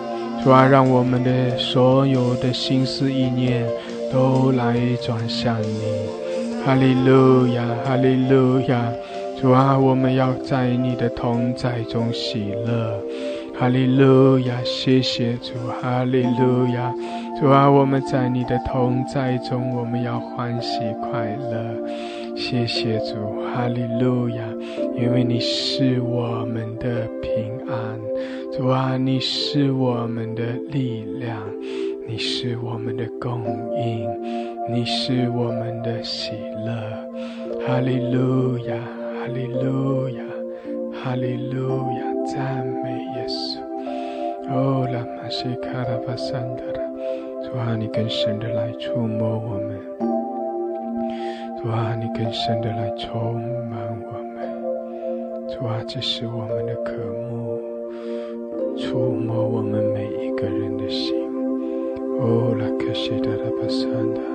[0.45, 3.65] 主啊，让我们的所有的心思意念
[4.13, 5.81] 都来转向你，
[6.63, 8.93] 哈利路亚，哈利路亚！
[9.41, 13.01] 主啊，我们要在你的同在中喜乐，
[13.59, 14.53] 哈利路亚！
[14.63, 16.93] 谢谢主，哈利路亚！
[17.41, 22.37] 主啊，我们在你的同在中，我们要欢喜快乐。
[22.37, 23.15] 谢谢主，
[23.51, 24.43] 哈利路亚！
[24.95, 27.99] 因为你是我们的平安，
[28.55, 31.43] 主啊，你是我们的力量，
[32.07, 33.41] 你是我们的供
[33.75, 34.09] 应，
[34.73, 36.31] 你是我们的喜
[36.65, 36.73] 乐。
[37.67, 38.75] 哈利路亚，
[39.19, 40.23] 哈利路亚，
[41.03, 42.25] 哈利路亚！
[42.25, 43.59] 赞美耶稣。
[44.49, 46.81] 哦，拉玛西卡拉巴桑德拉，
[47.43, 49.77] 主啊，你更深的来触摸我们，
[51.61, 53.33] 主啊，你更深的来充
[53.69, 54.47] 满我们，
[55.49, 56.93] 主啊，这是我们的渴
[57.29, 57.54] 慕，
[58.77, 61.15] 触摸我们每一个人的心。
[62.19, 64.27] 哦，拉克西达拉巴桑德拉，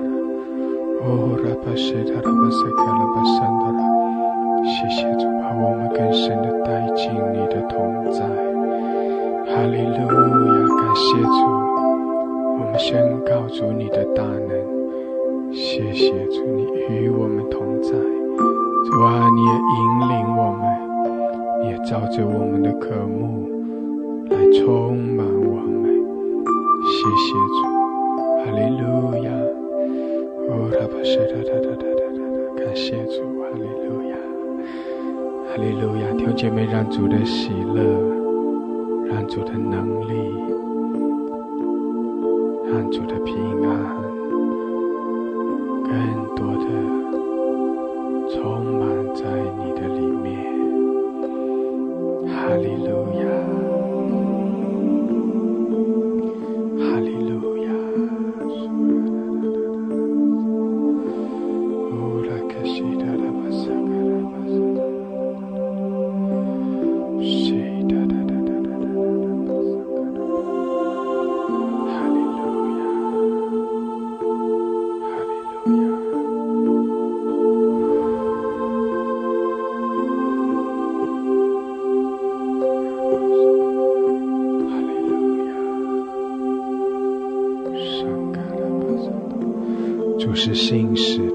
[1.05, 3.79] 哦，拉巴西达拉巴塞卡拉巴桑德拉，
[4.65, 7.77] 谢谢主，把我们更深的带进你的同
[8.11, 8.25] 在。
[9.45, 10.09] 哈利路亚，
[10.77, 11.29] 感谢主，
[12.57, 15.53] 我们宣告主你的大能。
[15.53, 16.63] 谢谢主，你
[16.95, 17.91] 与我们同在。
[17.91, 19.79] 主啊，你也引
[20.09, 23.47] 领我们，也照着我们的渴慕
[24.31, 25.83] 来充满我们。
[26.85, 27.59] 谢谢主，
[28.39, 28.83] 哈利路
[29.23, 29.27] 亚。
[30.49, 32.19] 哦，拉巴谢哒哒哒哒哒哒，
[32.55, 34.15] 感谢主，哈利路亚，
[35.47, 37.81] 哈利路亚，弟兄姐妹，让主的喜乐。
[39.11, 40.13] 让主的能力，
[42.71, 43.69] 让主的平安，
[45.83, 45.91] 更
[46.33, 46.65] 多的
[48.29, 48.87] 充满
[90.43, 91.30] 是幸事。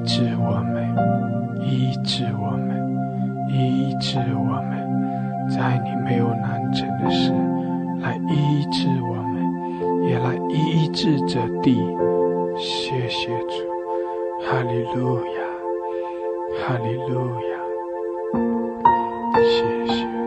[0.00, 7.30] 医治我们，医治我们，医治我们，在你没有难成的事，
[8.00, 11.76] 来医治我们，也来医治这地。
[12.56, 13.52] 谢谢主，
[14.46, 15.42] 哈利路亚，
[16.66, 17.58] 哈利路亚。
[19.38, 20.19] 谢谢。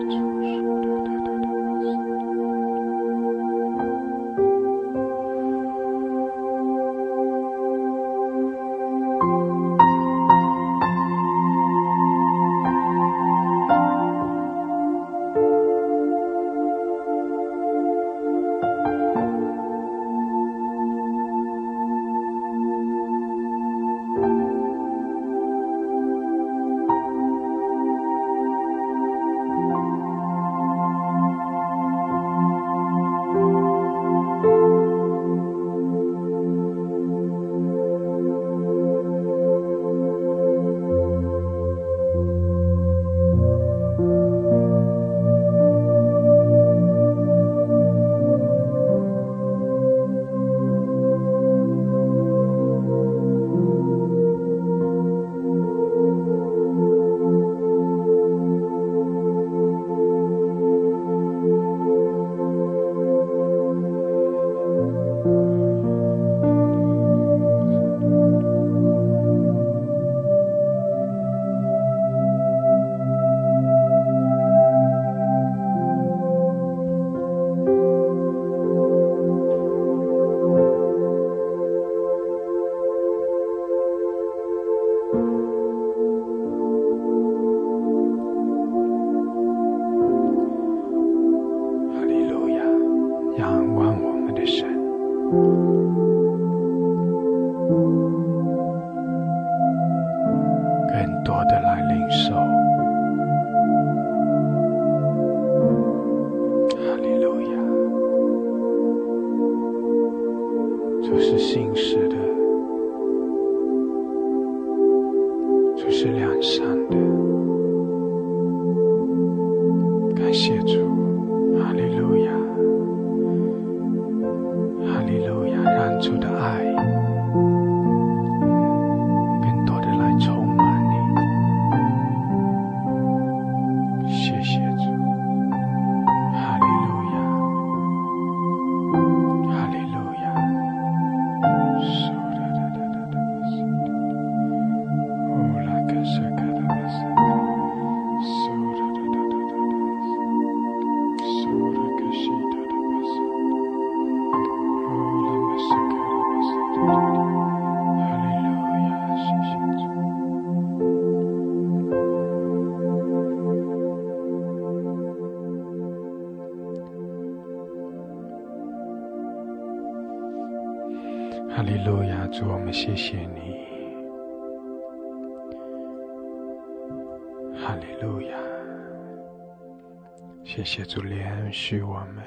[180.74, 182.26] 谢谢主怜恤我们，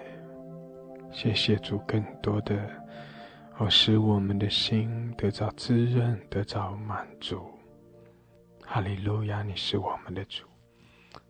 [1.11, 2.57] 谢谢主更多的，
[3.59, 7.45] 哦，使我们的心得到滋润，得到满足。
[8.65, 9.43] 哈利路亚！
[9.43, 10.45] 你是我们的主，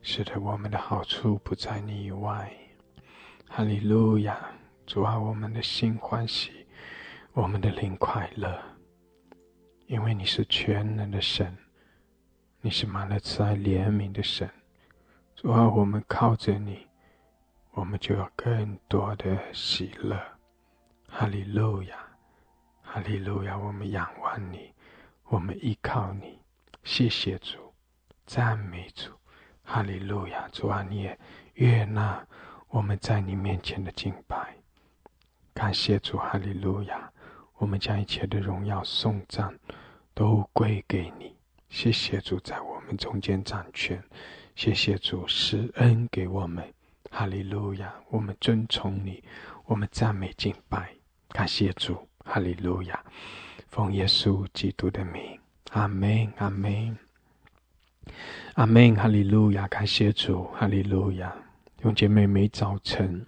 [0.03, 2.53] 使得我们的好处不在你以外。
[3.49, 4.39] 哈利路亚！
[4.85, 6.67] 主啊，我们的心欢喜，
[7.33, 8.61] 我们的灵快乐。
[9.87, 11.57] 因为你是全能的神，
[12.61, 14.47] 你是满了慈爱怜悯的神，
[15.35, 16.86] 主啊，我们靠着你，
[17.77, 20.19] 我们就有更多的喜乐。
[21.11, 21.99] 哈利路亚，
[22.81, 24.73] 哈利路亚，我们仰望你，
[25.25, 26.41] 我们依靠你。
[26.85, 27.75] 谢谢主，
[28.25, 29.13] 赞美主，
[29.63, 31.19] 哈利路亚，主啊，你也
[31.53, 32.27] 悦纳
[32.69, 34.57] 我们在你面前的敬拜。
[35.53, 37.13] 感谢主，哈利路亚。
[37.59, 39.55] 我们将一切的荣耀颂赞
[40.15, 41.37] 都归给你。
[41.69, 44.03] 谢谢主在我们中间掌权，
[44.55, 46.76] 谢谢主施恩给我们。
[47.11, 47.95] 哈利路亚！
[48.11, 49.23] 我们尊崇你，
[49.65, 50.95] 我们赞美敬拜，
[51.29, 52.09] 感谢主。
[52.25, 53.05] 哈利路亚！
[53.69, 55.39] 奉耶稣基督的名，
[55.73, 56.99] 阿门，阿门，
[58.55, 58.95] 阿门。
[58.97, 59.67] 哈利路亚！
[59.69, 61.35] 感谢主，哈利路亚！
[61.83, 63.27] 用姐妹每早晨，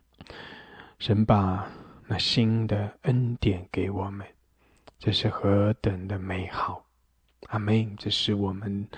[0.98, 1.68] 神把。
[2.10, 4.26] 那新的恩典给我们，
[4.98, 6.82] 这是何等的美好！
[7.48, 7.94] 阿门。
[7.98, 8.88] 这是我们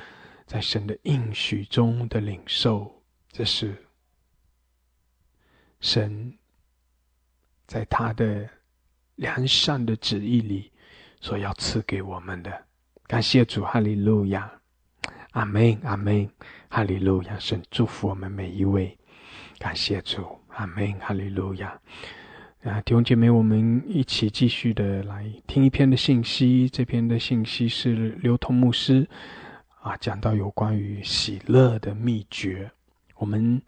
[0.47, 3.03] 在神的应许中的领受，
[3.33, 3.85] 这是
[5.81, 6.33] 神
[7.67, 8.49] 在他的
[9.17, 10.71] 良善的旨意里
[11.21, 12.65] 所要赐给我们的。
[13.07, 14.51] 感谢主，哈利路亚！
[15.33, 16.29] 阿门，阿门，
[16.69, 17.39] 哈利路亚！
[17.39, 18.97] 神祝福我们每一位。
[19.59, 21.81] 感谢主，阿门，哈利路亚。
[22.63, 26.69] 啊，弟兄姐妹，我们一起继续的来听一篇的信息。
[26.69, 29.09] 这篇的信息是刘同牧师
[29.81, 32.71] 啊讲到有关于喜乐的秘诀。
[33.15, 33.61] 我们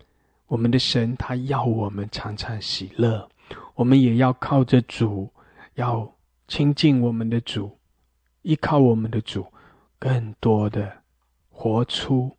[0.52, 3.26] 我们的神他要我们常常喜乐，
[3.74, 5.26] 我们也要靠着主，
[5.76, 6.06] 要
[6.46, 7.78] 亲近我们的主，
[8.42, 9.46] 依靠我们的主，
[9.98, 10.92] 更多的
[11.48, 12.36] 活出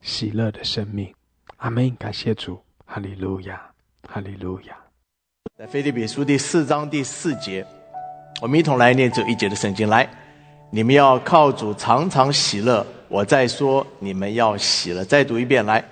[0.00, 1.14] 喜乐的生命。
[1.58, 1.94] 阿门！
[1.94, 3.62] 感谢主，哈利路亚，
[4.08, 4.76] 哈利路亚。
[5.56, 7.64] 在腓立比书第四章第四节，
[8.40, 9.88] 我们一同来念这一节的圣经。
[9.88, 10.10] 来，
[10.72, 12.84] 你们要靠主常常喜乐。
[13.08, 15.04] 我再说，你们要喜乐。
[15.04, 15.84] 再读一遍，来，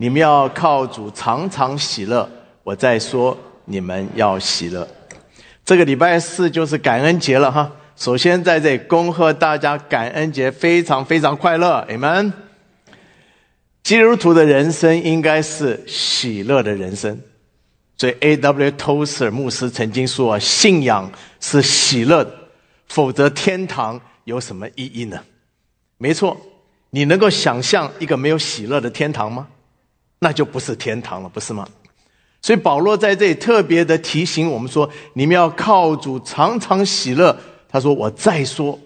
[0.00, 2.28] 你们要靠主常常喜乐。
[2.62, 4.86] 我再说，你们要喜乐。
[5.64, 7.70] 这个礼拜四就是感恩节了哈。
[7.96, 12.32] 首先在这里恭贺大家感恩节非常非常快乐，amen。
[13.82, 17.20] 基督徒的人生应该是喜乐的人生。
[17.96, 18.70] 所以，A.W.
[18.70, 21.10] Tozer 牧师曾经说：“信仰
[21.40, 22.32] 是喜乐的，
[22.86, 25.18] 否则天堂有什么意义呢？”
[25.98, 26.36] 没错，
[26.90, 29.48] 你能够想象一个没有喜乐的天堂吗？
[30.18, 31.66] 那就不是天堂了，不是吗？
[32.40, 37.36] 所以保罗在这里特别的提醒我们说：“你们要靠主常常喜乐。”
[37.68, 38.78] 他说：“我再说，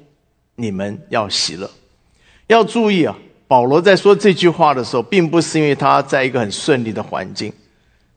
[0.56, 1.70] 你们要喜乐。”
[2.48, 7.50] 要注意啊，保罗在说这句话的时候，并不是因为他在一个很顺利的环境。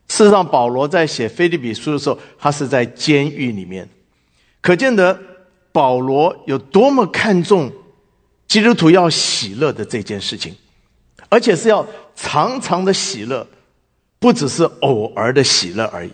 [0.08, 3.88] 事实上，保罗在写菲利比书的时候，他是在监狱里面，
[4.60, 5.18] 可见得
[5.72, 7.70] 保罗有多么看重
[8.48, 10.54] 基督徒要喜乐的这件事情，
[11.28, 11.86] 而且是要
[12.16, 13.46] 常常的喜乐，
[14.18, 16.10] 不只是偶尔的喜乐而已。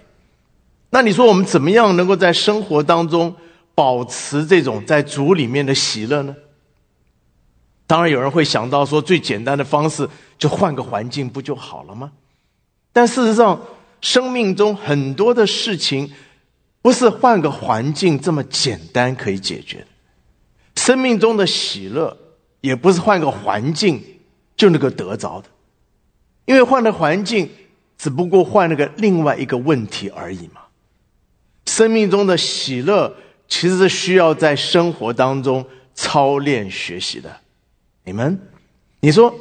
[0.90, 3.34] 那你说我们怎么样能够在生活当中
[3.74, 6.36] 保持这种在主里面的喜乐呢？
[7.86, 10.08] 当然，有人会想到说，最简单的方式
[10.38, 12.12] 就换个环境不就好了吗？
[12.92, 13.60] 但事实上，
[14.00, 16.10] 生命中很多的事情，
[16.82, 19.86] 不是换个环境这么简单可以解决的。
[20.76, 22.16] 生命中的喜乐，
[22.62, 24.02] 也不是换个环境
[24.56, 25.48] 就能够得着的，
[26.44, 27.48] 因为换了环境，
[27.96, 30.62] 只不过换了个另外一个问题而已嘛。
[31.66, 33.14] 生命中的喜乐，
[33.46, 35.64] 其实是需要在生活当中
[35.94, 37.40] 操练学习的。
[38.04, 38.38] 你们，
[39.00, 39.32] 你说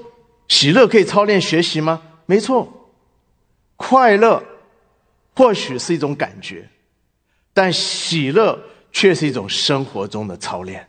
[0.48, 2.02] 喜乐可以操练学习吗？
[2.28, 2.92] 没错，
[3.76, 4.44] 快乐
[5.36, 6.70] 或许是一种感觉，
[7.54, 8.60] 但喜乐
[8.92, 10.88] 却是一种生活中的操练。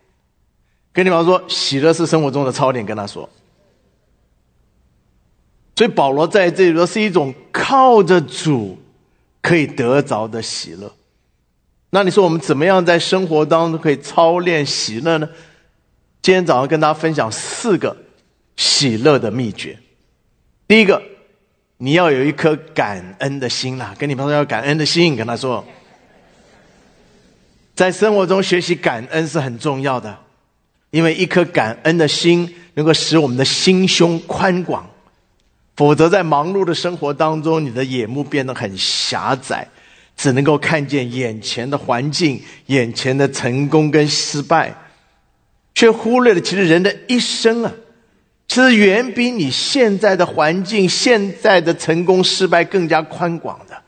[0.92, 2.84] 跟你们说，喜乐是生活中的操练。
[2.84, 3.26] 跟他说，
[5.74, 8.78] 所以保罗在这里说是一种靠着主
[9.40, 10.92] 可以得着的喜乐。
[11.90, 15.28] 那你说我们怎么样在生活当中可以操练喜乐呢？
[16.22, 17.96] 今天早上跟大家分享四个
[18.56, 19.78] 喜乐的秘诀。
[20.68, 21.02] 第一个，
[21.78, 23.94] 你要有一颗感恩的心啦。
[23.98, 25.64] 跟你朋友要感恩的心，跟他说，
[27.74, 30.16] 在生活中学习感恩是很重要的。
[30.90, 34.84] 因为一颗感恩的心，能够使我们的心胸宽广；
[35.84, 39.66] 否则，在忙碌的生活当中，你的眼目变得很狭窄，
[40.16, 44.72] 只能够看见眼前的环境、眼前的成功跟失败，
[45.74, 47.72] 却忽略了其实人的一生啊，
[48.46, 53.82] 其实远比你现在的环境、现在的成功失败更加宽广的。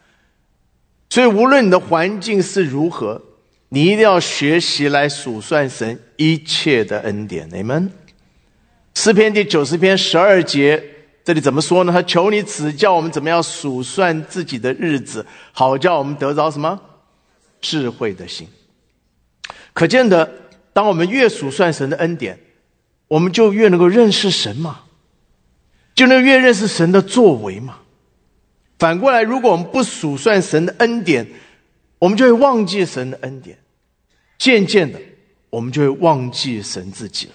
[1.08, 3.22] 所以，无论你的环境是如何。
[3.70, 7.90] 你一定要学习来数算神一切的恩典，你们
[8.94, 10.80] 诗篇第九十篇十二节，
[11.24, 11.92] 这里怎么说呢？
[11.92, 16.78] 他求你指教我们怎么样数算自己的日子，好叫我们得着什么
[17.62, 18.46] 智慧的心。
[19.72, 20.30] 可见的，
[20.74, 22.38] 当我们越数算神的恩典，
[23.08, 24.82] 我们就越能够认识神嘛，
[25.94, 27.78] 就能越认识神的作为嘛。
[28.78, 31.26] 反过来，如果我们不数算神的恩典，
[31.98, 33.58] 我们就会忘记神的恩典。
[34.36, 35.00] 渐渐的，
[35.48, 37.34] 我们就会忘记神自己了。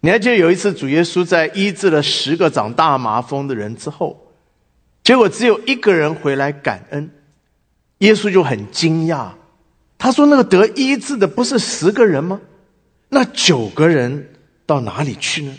[0.00, 4.32] 你还记得有一次主耶稣在医治了十个长大麻风的人之后，
[5.02, 7.10] 结果只有一个人回来感恩，
[7.98, 9.30] 耶稣就很惊讶，
[9.98, 12.40] 他说：“那个得医治的不是十个人吗？
[13.08, 14.30] 那九个人
[14.66, 15.58] 到哪里去呢？”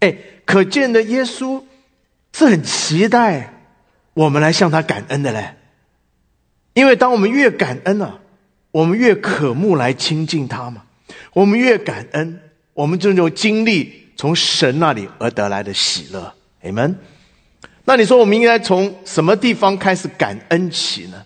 [0.00, 1.62] 哎，可见的耶稣
[2.32, 3.52] 是很期待
[4.14, 5.54] 我们来向他感恩的嘞，
[6.72, 8.20] 因为当我们越感恩啊。
[8.74, 10.82] 我们越渴慕来亲近他嘛，
[11.32, 12.40] 我们越感恩，
[12.74, 16.34] 我们就能经历从神那里而得来的喜乐。
[16.60, 16.98] 你们，
[17.84, 21.24] 那你说我们应该从什么地方开始感恩起呢？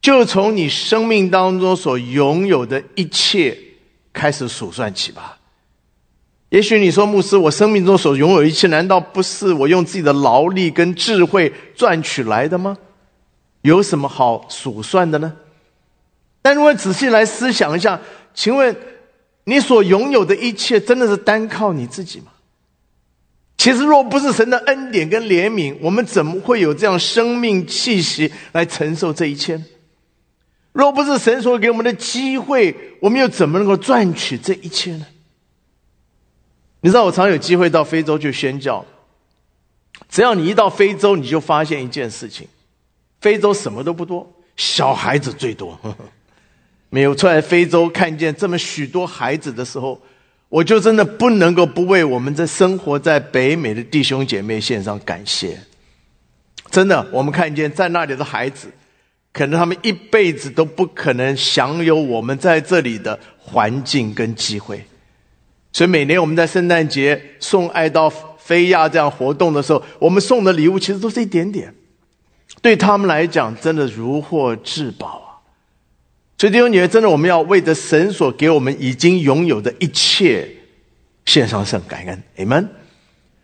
[0.00, 3.56] 就从你生命当中所拥有的一切
[4.12, 5.38] 开始数算起吧。
[6.48, 12.76] 也许你说牧师，我生命中所拥有一切，难道不是我用自己的劳力跟智慧赚取来的吗？
[13.62, 15.32] 有什么好数算的呢？
[16.40, 18.00] 但如果仔细来思想一下，
[18.32, 18.74] 请问
[19.50, 22.26] 你所拥有的一切，真的是单靠你自己吗？
[23.58, 29.60] 其实，若不是神的恩典跟怜悯，我们怎么会有这样生命气息来承受这一切？
[30.70, 35.06] 若不是神所给我们的机会，我们又怎么能够赚取这一切呢？
[36.82, 38.86] 你知道，我常有机会到非洲去宣教，
[40.08, 42.46] 只要你一到非洲，你就发现一件事情：
[43.20, 45.76] 非洲什么都不多，小孩子最多。
[46.90, 50.00] 没有出来非洲看见这么许多孩子的时候，
[50.48, 55.58] 我就真的不能够不为我们这生活在北美的弟兄姐妹献上感谢。
[56.70, 58.68] 真的，我们看见在那里的孩子，
[59.32, 64.84] 可能他们一辈子都不可能享有我们在这里的环境跟机会。
[65.72, 71.72] 所以每年我们在圣诞节送爱到菲亚这样活动的时候，我们送的礼物其实都是一点点，
[72.60, 75.29] 对他们来讲真的如获至宝。
[76.40, 80.50] 所以弟兄姐妹，真的，我们要为着神所给我们已经拥有的一切
[81.26, 82.66] 献上圣感恩，amen。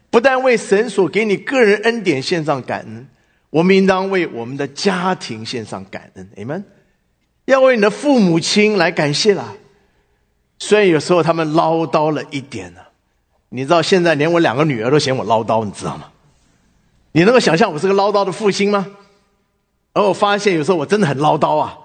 [0.09, 3.07] 不但为神所给你个人恩典献上感恩，
[3.51, 6.63] 我们应当为我们的家庭献上感恩，amen。
[7.45, 9.53] 要为你的父母亲来感谢啦。
[10.59, 12.81] 虽然有时候他们唠叨了一点呢，
[13.51, 16.05] 你知道现在连我两个女儿都嫌我唠叨，你知道吗？
[17.13, 18.87] 你能够想象我是个唠叨的父亲吗？
[19.93, 21.81] 而我发现有时候我真的很唠叨啊。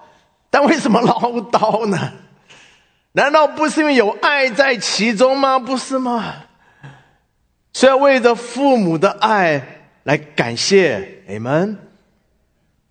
[0.52, 1.14] 但为什么唠
[1.50, 2.12] 叨呢？
[3.12, 5.58] 难道不是因为有爱在其中吗？
[5.58, 6.34] 不是吗？
[7.72, 11.78] 是要为着父母的爱来感谢你们，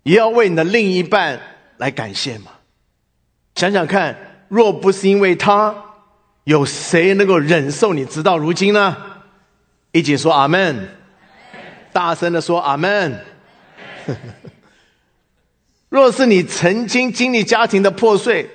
[0.02, 1.40] 也要为你的另一半
[1.76, 2.50] 来感谢吗？
[3.54, 4.16] 想想看，
[4.48, 5.72] 若不是因为他，
[6.44, 8.96] 有谁能够忍受你直到如今呢？
[9.92, 10.88] 一起说阿门，
[11.92, 13.24] 大声的说阿门。
[15.92, 18.48] 若是你曾经经历家庭的破碎，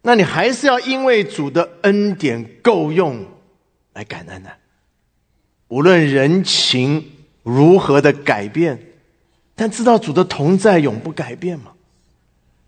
[0.00, 3.26] 那你还是要因为主的恩典够用
[3.92, 4.50] 来感恩的。
[5.68, 7.12] 无论人情
[7.42, 8.80] 如何的改变，
[9.54, 11.72] 但知道主的同在永不改变吗？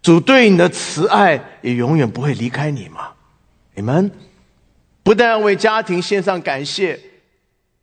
[0.02, 3.12] 主对你的慈爱也永远不会离开你吗？
[3.74, 4.10] 你们
[5.02, 7.00] 不但要为家庭献上感谢，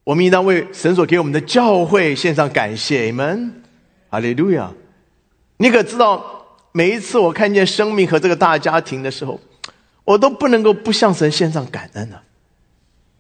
[0.04, 3.06] 我们应当为神所给我们的教会献上感谢。
[3.06, 3.64] 你们，
[4.12, 4.72] 哈利路亚！
[5.58, 9.40] 你可知道，每一次我看见生命和这个大家庭的时候，
[10.04, 12.18] 我都不能够不向神献上感恩呢。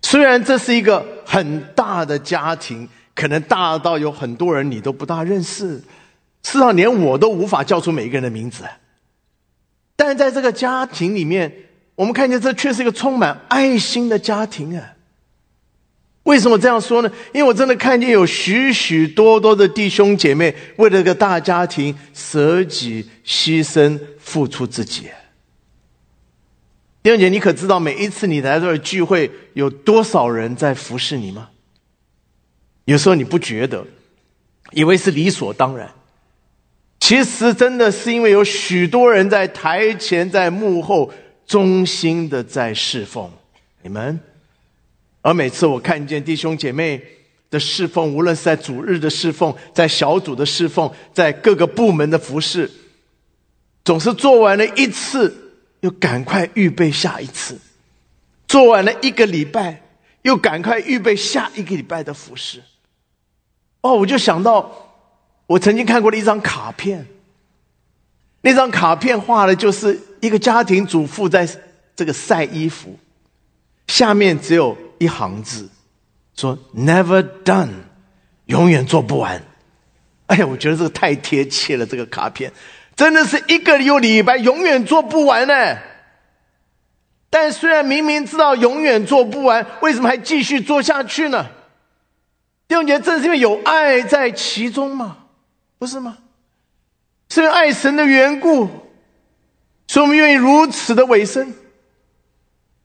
[0.02, 5.84] 虽然这是一个很大的家庭，可能大到有很多人你都不大认识，事
[6.44, 8.64] 实上连我都无法叫出每一个人的名字。
[9.96, 11.52] 但在这个家庭里面，
[11.96, 14.95] 我们看见这却是一个充满爱心的家庭啊！
[16.26, 17.12] 为什么这样说呢？
[17.34, 25.04] 因为我真的看见有许许多多的弟兄姐妹为了个大家庭舍己牺牲、付出自己。
[27.04, 31.50] 弟兄姐，你可知道每一次你来这儿聚会，有多少人在服侍你吗？
[32.86, 33.86] 有时候你不觉得，
[34.72, 35.92] 以为是理所当然。
[37.00, 41.12] 其实真的是因为有许多人在台前、在幕后
[41.46, 43.30] 忠心的在侍奉
[43.84, 44.20] 你们，
[45.26, 47.02] 而每次我看见弟兄姐妹
[47.50, 52.70] 的侍奉，无论是在主日的侍奉、在小组的侍奉、在各个部门的服侍，
[53.84, 55.36] 总是做完了一次，
[55.80, 57.56] 又赶快预备下一次；
[58.48, 59.82] 做完了一个礼拜，
[60.22, 62.62] 又赶快预备下一个礼拜的服侍。
[63.82, 64.72] 哦，我就想到。
[65.48, 67.06] 我曾经看过的一张卡片，
[68.42, 71.48] 那张卡片画的就是一个家庭主妇在
[71.96, 72.98] 这个晒衣服，
[73.88, 75.70] 下面只有一行字，
[76.36, 77.70] 说 “Never done”，
[78.46, 79.42] 永远做不完。
[80.28, 82.52] 哎呀，我觉得这个太贴切了，这个卡片
[82.96, 85.78] 真的是一个又礼拜，永远做不完呢。
[87.30, 91.46] 但虽然明明知道永远做不完，为什么还继续做下去呢？
[92.68, 95.18] 弟兄姐正是因为有爱在其中嘛。
[95.78, 96.18] 不是吗？
[97.30, 98.68] 是因为爱神的缘故，
[99.88, 101.52] 所以我们愿意如此的委身；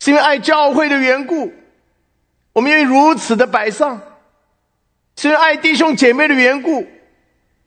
[0.00, 1.52] 是因为爱教会的缘故，
[2.52, 3.98] 我们愿意如此的摆上；
[5.16, 6.86] 是因为爱弟兄姐妹的缘故，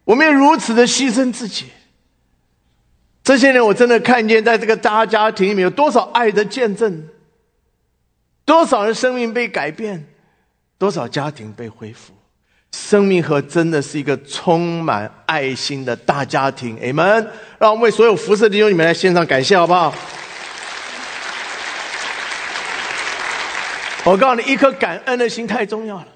[0.04, 1.68] 我们愿意如此的牺牲自己。
[3.24, 7.08] 这些年，我真的看见，在这个大家庭里面，有多少爱的见证，
[8.44, 10.06] 多少人生命被改变，
[10.78, 12.14] 多少家庭被恢复。
[12.74, 17.28] 生命和真的是一个充满爱心的大家庭，Amen！
[17.60, 19.94] 让我们为所有服侍的弟兄你们来献上感谢，好不好？
[24.06, 26.08] 我告诉你，一颗感恩的心太重要了，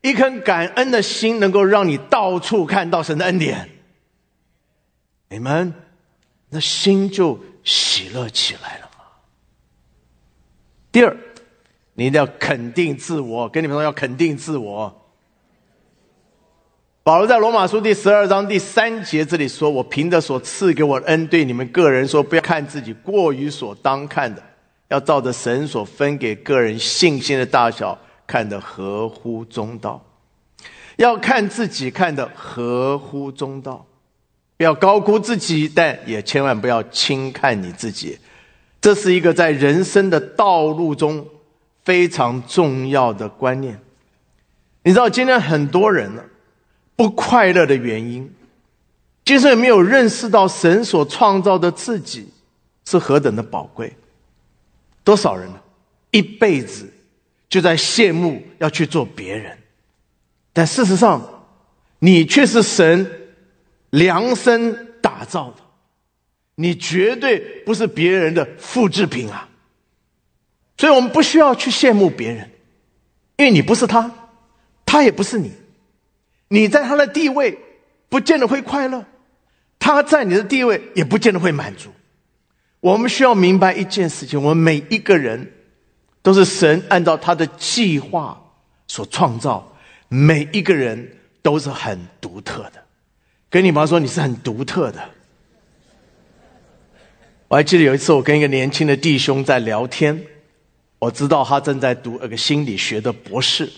[0.00, 3.68] 一颗感恩的心能够让你到处看到神的恩典
[5.28, 5.74] 你们
[6.50, 9.04] 那心就喜乐起来了嘛。
[10.90, 11.16] 第二，
[11.94, 14.94] 你一定要肯定自我，跟你们说要肯定自我。
[17.02, 24.42] 保罗在罗马书第十二章第三节这里说：“我凭着所赐给我的恩，对你们个人说，不要看自己过于所当看的，
[24.88, 30.04] 要照着神所分给个人信心的大小，看得合乎中道。
[30.96, 33.86] 要看自己看得合乎中道，
[34.56, 38.18] 不要高估自己，但也千万不要轻看你自己。
[38.80, 41.26] 这是一个在人生的道路中
[41.84, 43.80] 非常重要的观念。
[44.82, 46.22] 你知道，今天很多人呢。”
[46.98, 48.28] 不快乐的原因，
[49.24, 52.28] 其实没有认识到神所创造的自己
[52.86, 53.96] 是何等的宝贵。
[55.08, 55.58] 多少人呢？
[56.10, 56.86] 一辈子
[57.48, 59.56] 就在羡慕要去做别人，
[60.52, 61.46] 但事实上，
[61.98, 63.10] 你却是神
[63.88, 65.62] 量身打造的，
[66.56, 69.48] 你绝对不是别人的复制品啊！
[70.76, 72.50] 所以我们不需要去羡慕别人，
[73.38, 74.10] 因为你不是他，
[74.84, 75.50] 他也不是你。
[76.48, 77.58] 你在他的地位，
[78.10, 79.00] 不见得会快乐；
[79.78, 81.90] 他在你的地位，也不见得会满足。
[82.80, 85.52] 我们需要明白一件事情：我们每一个人
[86.22, 88.40] 都是神按照他的计划
[88.86, 89.72] 所创造，
[90.08, 92.84] 每一个人都是很独特的。
[93.50, 95.02] 跟你妈说，你是很独特的。
[97.48, 100.22] 我还记得有一次，我跟一个年轻的弟兄在聊天，
[100.98, 103.68] 我知道他正在读那个心理学的博士，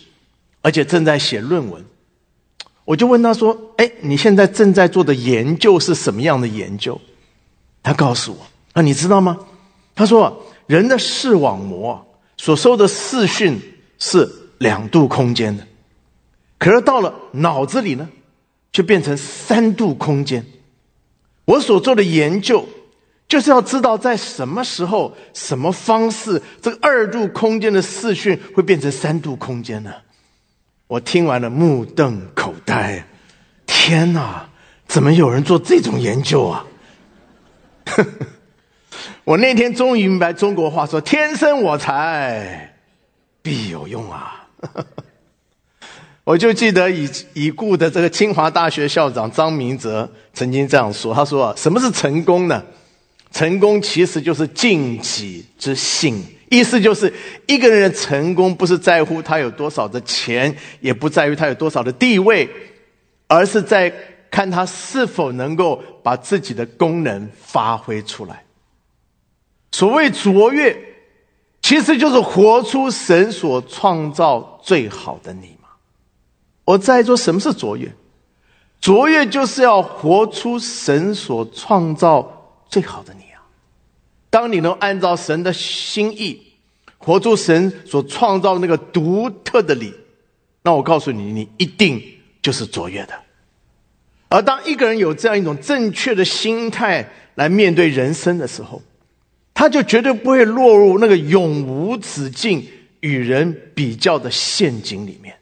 [0.61, 1.85] 而且正在写论文。
[2.85, 7.01] 我就问他说：“哎，你现在正在做的研究是什么样的研究？”
[7.81, 9.39] 他告诉我：“啊，你知道吗？”
[9.95, 12.07] 他说：“人的视网膜
[12.37, 13.61] 所收的视讯
[13.99, 15.67] 是两度空间的，
[16.59, 18.09] 可是到了脑子里呢，
[18.73, 20.45] 却变成三度空间。
[21.45, 22.67] 我所做的研究，
[23.29, 29.93] 就是要知道在什么时候、什么方式，这个二度空间的视讯会变成三度空间呢？
[30.87, 33.07] 我听完了目瞪口呆，
[33.67, 34.49] 天哪！
[34.87, 36.67] 怎么有人做这种研究啊？
[39.25, 42.75] 我那天终于明白中国话说“天生我材
[43.43, 44.49] 必有用”啊！
[46.25, 52.63] 我就记得已已故的这个清华大学校长张明哲曾经这样说：“他说，什么是成功呢？
[53.33, 57.13] 成功其实就是尽己之性。”意思就是，
[57.47, 62.49] 一个人的成功不是在乎他有多少的钱，也不在于他有多少的地位，
[63.29, 63.93] 而是在
[64.31, 68.43] 看他是否能够把自己的功能发挥出来。
[69.73, 70.77] 所谓卓越，
[71.63, 75.69] 其实就是活出神所创造最好的你嘛。
[76.65, 77.93] 我在说什么是卓越？
[78.81, 83.43] 卓越就是要活出神所创造最好的你啊。
[84.31, 86.41] 当你能按照神的心意，
[86.97, 89.93] 活出神所创造那个独特的你，
[90.63, 92.03] 那我告诉你，你一定
[92.41, 93.13] 就是卓越的。
[94.29, 98.81] 而当一个人有这样一种正确的心态来面对人生的时候，
[99.61, 102.67] 他就绝对不会落入那个永无止境
[103.01, 105.37] 与人比较的陷阱里面。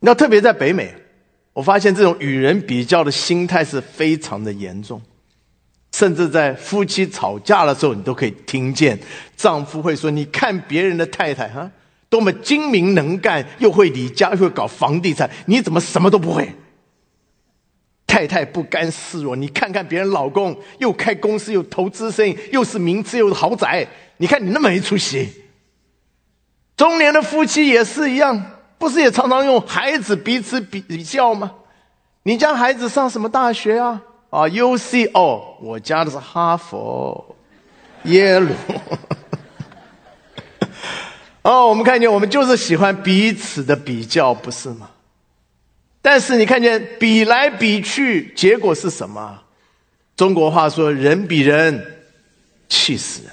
[0.00, 0.94] 那特别在北美，
[1.52, 4.98] 我发现这种与人比较的心态是非常的严重。
[5.92, 8.98] 甚至在夫妻吵架的时候，你都可以听见
[9.36, 11.70] 丈夫会说：“你看别人的太太哈，
[12.08, 16.50] 多么精明能干，又会理家，又会搞房地产，你怎么什么都不会？”
[18.16, 23.86] 太太不甘示弱，你看看别人老公又开公司，又投资生意，又是名车，又是豪宅，
[24.16, 25.30] 你看你那么没出息。
[26.78, 28.42] 中年的夫妻也是一样，
[28.78, 31.52] 不是也常常用孩子彼此比较吗？
[32.22, 34.00] 你家孩子上什么大学啊？
[34.30, 37.36] 啊，U C O，我家的是哈佛、
[38.04, 38.48] 耶鲁。
[41.44, 44.88] 哦，我们看见，我们就是喜欢彼此的比较，不是吗？
[46.06, 49.42] 但是你看见比来比去，结果是什么？
[50.16, 51.84] 中国话说：“人比人
[52.68, 53.32] 气死人。”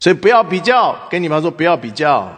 [0.00, 2.34] 所以不要比较，跟你们说不要比较，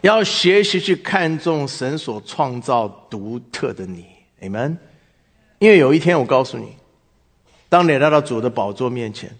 [0.00, 4.06] 要学习去看重神所创造独特的你，
[4.40, 4.74] 你们。
[5.58, 6.74] 因为有一天，我告诉你，
[7.68, 9.30] 当你来到主的宝座面前，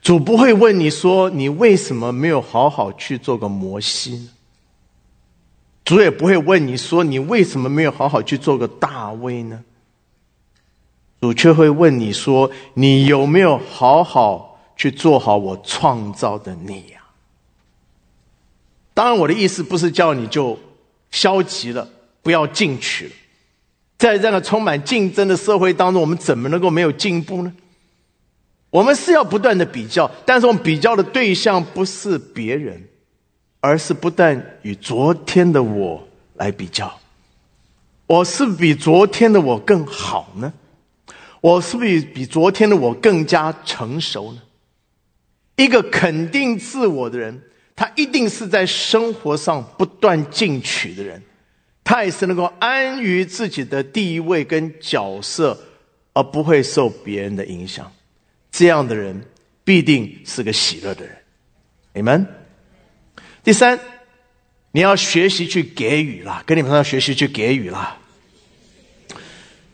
[0.00, 4.30] 主不会问你说你为什么没有好好去做个摩西，
[5.88, 9.64] 主也不会问你说你为什么没有好好去做个大卫呢？
[11.18, 17.00] 主却会问你说你有没有好好去做好我创造的你呀？
[18.92, 20.58] 当然，我的意思不是叫你就
[21.10, 21.88] 消极了，
[22.20, 23.12] 不要进取了。
[23.96, 27.54] 在这样的充满竞争的社会当中，我们怎么能够没有进步呢？
[28.68, 32.86] 我们是要不断的比较，但是我们比较的对象不是别人，
[33.60, 36.98] 而是不但与昨天的我来比较。
[38.06, 40.52] 我是比昨天的我更好呢？
[41.40, 44.42] 我是不是比昨天的我更加成熟呢？
[45.56, 47.42] 一个肯定自我的人，
[47.76, 51.22] 他一定是在生活上不断进取的人。
[51.84, 55.58] 他也是能够安于自己的地位跟角色，
[56.12, 57.90] 而不会受别人的影响。
[58.50, 59.20] 这样的人
[59.64, 61.16] 必定是个喜乐的人。
[61.94, 62.26] 你们，
[63.48, 63.80] 第三，
[64.72, 67.96] 你要学习去给予啦，跟你们要学习去给予啦。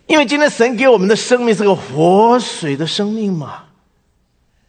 [0.06, 3.64] 因为今天神给我们的生命是个活水的生命嘛，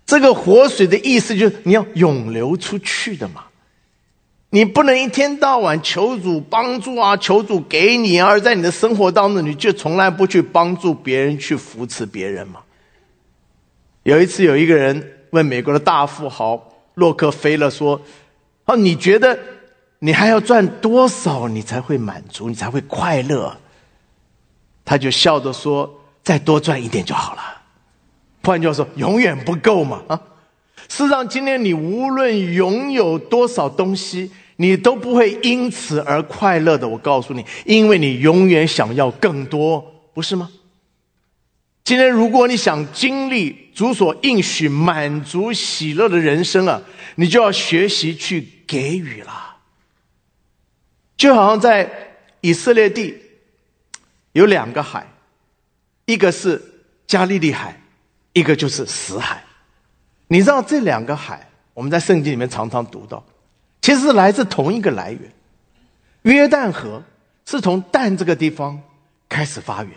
[0.08, 3.44] 这个活水的意思就是你要涌流出去的嘛。
[4.50, 12.60] 你不能一天到晚求主帮助啊，求主给你，而在你的生活当中，你就从来不去帮助别人，去扶持别人嘛。
[14.02, 18.02] 有一次，有一个人问美国的大富豪洛克菲勒说
[18.66, 19.38] ：“哦，你觉得
[20.00, 23.56] 你还要赚多少，你才会满足，你才会快乐？”
[24.86, 27.42] 他就笑着说：“再多赚一点就好了。”
[28.44, 30.22] 换句话说，永远不够嘛啊！
[30.88, 34.32] 事实上，今天你无论拥有多少东西。
[34.58, 40.50] 你都不会因此而快乐的，我告诉你，因为你永远想要更多，不是吗？
[41.84, 46.82] 今天如果你想经历主所应许满足喜乐的人生啊，
[47.16, 49.58] 你就要学习去给予了。
[51.18, 51.90] 就好像在
[52.42, 53.18] 以色列地
[54.34, 55.08] 有两个海，
[56.06, 56.62] 一个是
[57.08, 57.82] 加利利海，
[58.34, 59.44] 一个就是死海。
[60.28, 63.24] 你知道这两个海，我们在圣经里面常常读到。
[63.82, 65.32] 其实是来自同一个来源，
[66.24, 67.04] 约旦河
[67.46, 68.82] 是从旦这个地方
[69.30, 69.94] 开始发源，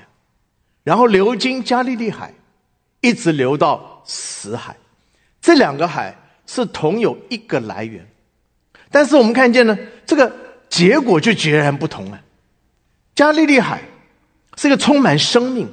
[0.85, 2.35] 然后流经加利利海，
[3.01, 4.77] 一直流到死海。
[5.40, 6.15] 这两个海
[6.48, 8.08] 是同有一个来源，
[8.90, 10.34] 但是我们看见呢，这个
[10.70, 12.18] 结果就截然不同了。
[13.14, 13.82] 加利利海
[14.56, 15.70] 是一个充满生命、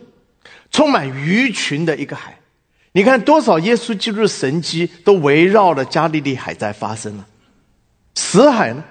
[0.71, 2.37] 充满鱼群的一个海。
[2.91, 7.25] 你看多少耶稣基督的神迹都围绕着加利利海在发生了。
[8.15, 8.83] 死海呢，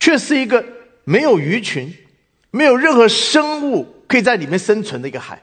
[0.00, 0.64] 却是一个
[1.04, 1.94] 没有鱼群、
[2.50, 5.42] 没有任何生物可以在里面生存的一个海。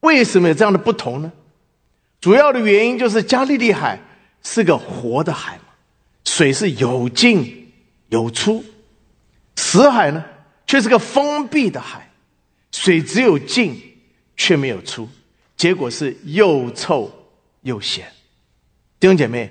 [0.00, 1.30] 为什么有这样的不同呢？
[2.20, 3.98] 主要的原因就是加利利海
[4.44, 5.64] 是个活的海嘛，
[6.24, 7.72] 水是有进
[8.10, 8.62] 有出；
[9.56, 10.24] 死海呢，
[10.66, 12.12] 却是个封闭的海，
[12.70, 13.80] 水只有进
[14.36, 15.08] 却没有出，
[15.56, 17.10] 结果是又臭
[17.62, 18.06] 又咸。
[19.00, 19.50] 弟兄姐妹，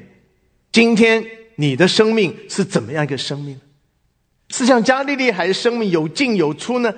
[0.71, 1.25] 今天
[1.55, 3.59] 你的生命是怎么样一个生命？
[4.49, 6.93] 是像加利利海的生命有进有出呢，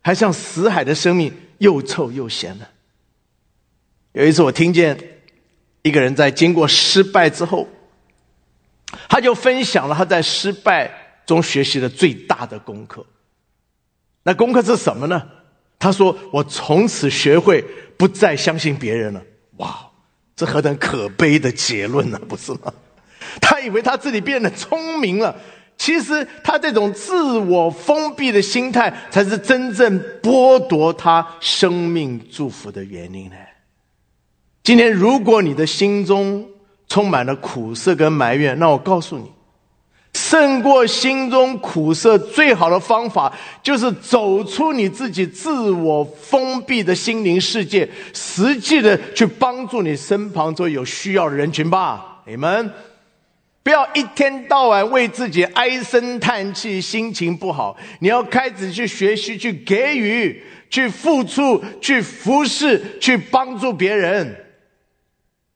[0.00, 2.66] 还像死海的生命又臭又咸呢？
[4.12, 5.13] 有一次我听见。
[5.84, 7.68] 一个人在经过失败之后，
[9.06, 10.90] 他就分享了他在失败
[11.26, 13.04] 中学习的最大的功课。
[14.22, 15.22] 那功课是什么呢？
[15.78, 17.62] 他说：“我从此学会
[17.98, 19.22] 不再相信别人了。”
[19.58, 19.90] 哇，
[20.34, 22.18] 这何等可悲的结论呢？
[22.26, 22.72] 不是吗？
[23.42, 25.36] 他以为他自己变得聪明了，
[25.76, 33.36] 其实他这种自我封闭的心态，才是真正剥夺他生命祝福的原因呢。
[34.64, 36.42] 今天，如果你的心中
[36.88, 39.30] 充满了苦涩跟埋怨，那我告诉你，
[40.14, 43.30] 胜过心中苦涩最好的方法，
[43.62, 52.22] 就是走出你自己自我封闭的心灵世界，实际的去帮助你身旁所有需要的人群吧。
[52.26, 52.72] 你们
[53.62, 57.76] 不要一天到晚为自己唉声叹气，心情不好。
[57.98, 64.34] 你要开始去学习，去给予，去付出，去服侍，去帮助别人。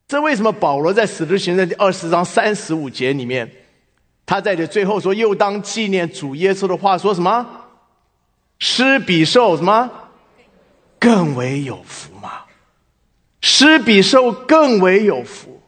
[0.09, 3.47] 这为什么保罗在使徒行传第二十章三十五节里面，
[4.25, 7.47] 他在这最后说：“又当纪念主耶稣的话，说什么？
[8.59, 9.91] 施比受什么
[10.99, 12.45] 更为有福嘛？
[13.43, 15.61] 施比受更为有福。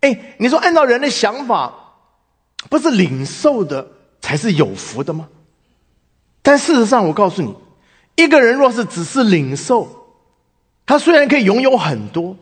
[0.00, 1.72] 哎，你说按照人的想法，
[2.68, 3.88] 不是领受的
[4.20, 5.28] 才是有福的吗？
[6.42, 7.54] 但事实上，我告诉你，
[8.16, 9.88] 一个人若是只是领受，
[10.84, 12.36] 他虽然可以拥有很多。”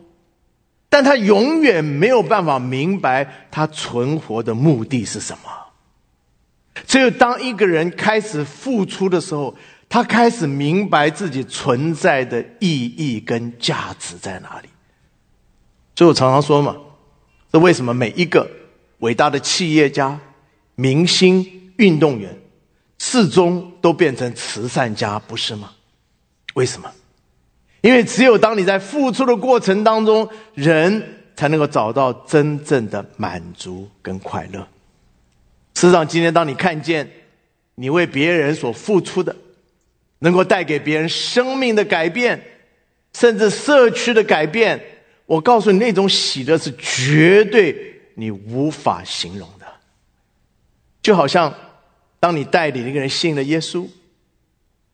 [0.93, 5.51] 但他永远没有办法明白他存活的目的是什么。
[6.87, 9.57] 只有当一个人开始付出的时候，
[9.89, 14.69] 他开始明白自己存在的意义跟价值在哪里。
[15.97, 16.77] 所以我常常说嘛，
[17.51, 18.47] 这为什么每一个
[18.99, 20.21] 伟大的企业家、
[20.75, 22.39] 明星、运动员，
[22.99, 25.71] 始终都变成慈善家，不是吗？
[26.53, 26.93] 为什么？
[27.83, 31.03] 因为只有当你在付出的过程当中，人
[31.37, 34.61] 才能够找到真正的满足跟快乐。
[35.75, 37.11] 事实上，今天当你看见
[37.75, 39.35] 你为别人所付出的，
[40.21, 42.41] 能够带给别人生命的改变，
[43.15, 44.81] 甚至社区的改变，
[45.27, 49.67] 我告诉你，那种喜乐是绝对你无法形容的。
[51.03, 51.53] 就好像
[52.21, 53.89] 当你带领一个人信了耶稣，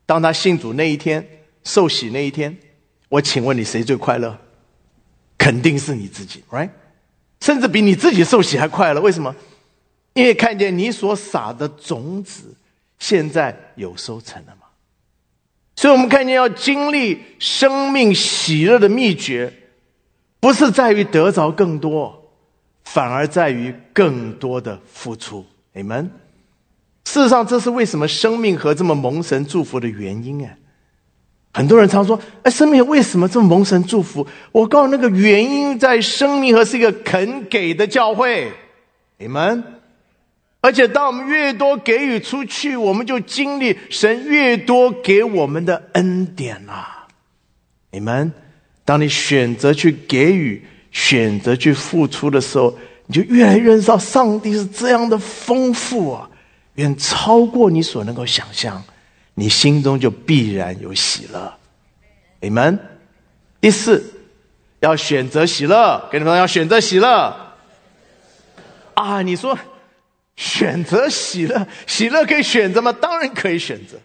[0.06, 2.56] 当他信主那一天，受洗那一天。
[3.08, 4.36] 我请问你，谁最快乐？
[5.36, 6.70] 肯定是你自己，right？
[7.40, 9.00] 甚至比你自己受洗还快乐。
[9.00, 9.34] 为什么？
[10.14, 12.54] 因为看见你所撒的种子，
[12.98, 14.66] 现在有收成了嘛。
[15.76, 19.52] 所以，我们看见要经历生命喜乐的秘诀，
[20.40, 22.32] 不是在于得着更多，
[22.82, 25.46] 反而在于更多的付出。
[25.72, 26.10] 你们，
[27.04, 30.52] 事实上，这是为什么生命和这么蒙神祝福的原因啊。
[31.52, 38.52] 很多人常说：“哎，生命为什么这么蒙神祝福？”我告诉那个原因在生命和是一个肯给的教会，
[39.18, 39.64] 你们。
[40.60, 47.06] 而且当我们越多给予出去，我们就经历神越多给我们的恩典啊！
[47.92, 48.32] 你们，
[48.84, 52.76] 当你选择去给予、选择去付出的时候，
[53.06, 56.28] 你就越来越知道上帝是这样的丰富啊，
[56.74, 58.82] 远超过你所能够想象。
[59.38, 61.54] 你心中就必然有喜乐，
[62.40, 62.76] 你们。
[63.60, 64.04] 第四，
[64.80, 67.54] 要选择喜乐，跟你们要选择喜乐。
[68.94, 69.56] 啊，你说
[70.34, 72.92] 选择喜乐，喜乐可以选择吗？
[72.92, 73.96] 当然可以选择。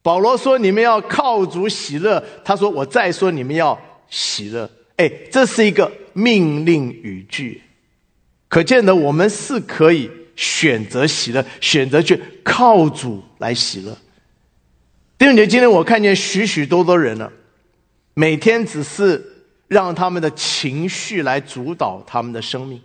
[0.00, 3.78] 保罗说：“你们要靠主喜乐。”他说：“我再说，你们要
[4.08, 7.60] 喜乐。”哎，这是一个命令语句，
[8.48, 13.94] 可见的我们是可以选择喜乐，选择去靠主来喜乐。
[15.24, 17.32] 弟兄姐，今天我看见许许多多人呢，
[18.12, 19.24] 每天只是
[19.68, 22.78] 让他们的情绪来主导他们的生命。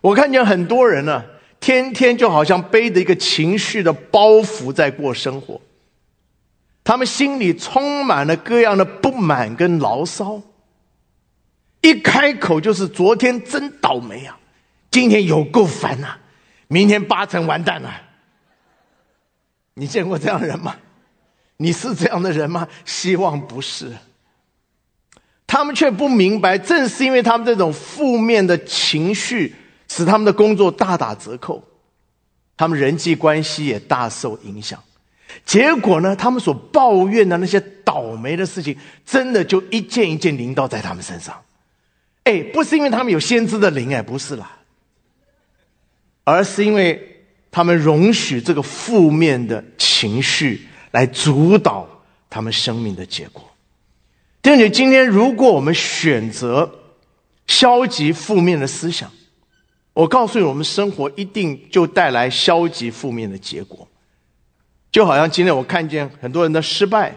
[0.00, 1.24] 我看见很多人呢，
[1.58, 5.60] 天天就好像背着一个情绪的包袱在过生活，
[6.84, 10.40] 他们心里充满了各样的不满跟牢骚。
[11.80, 14.38] 一开口就是昨天真倒霉啊，
[14.92, 16.18] 今天有够烦呐，
[16.68, 17.92] 明天八成完蛋了。
[19.74, 20.76] 你见过这样的人吗？
[21.58, 22.68] 你是这样的人吗？
[22.84, 23.92] 希望不是。
[25.46, 29.54] 他们却不明白，正是因为他们这种负面的情绪，
[29.88, 31.62] 使他们的工作大打折扣，
[32.56, 34.82] 他们人际关系也大受影响。
[35.44, 41.40] 结果呢，他们所抱怨的那些倒霉的事情，真的就一件一件临到在他们身上。
[42.24, 44.58] 哎，不是因为他们有先知的灵，哎，不是啦，
[46.24, 50.66] 而是因为他们容许这个负面的情绪
[50.96, 51.86] 来主导
[52.30, 53.44] 他们生命的结果。
[54.40, 56.70] 弟兄姐，今天如果我们选择
[57.46, 59.12] 消极负面的思想，
[59.92, 63.86] 我告诉你，我们生活一定就带来消极负面的结果。
[64.90, 67.14] 就好像今天我看见很多人的失败，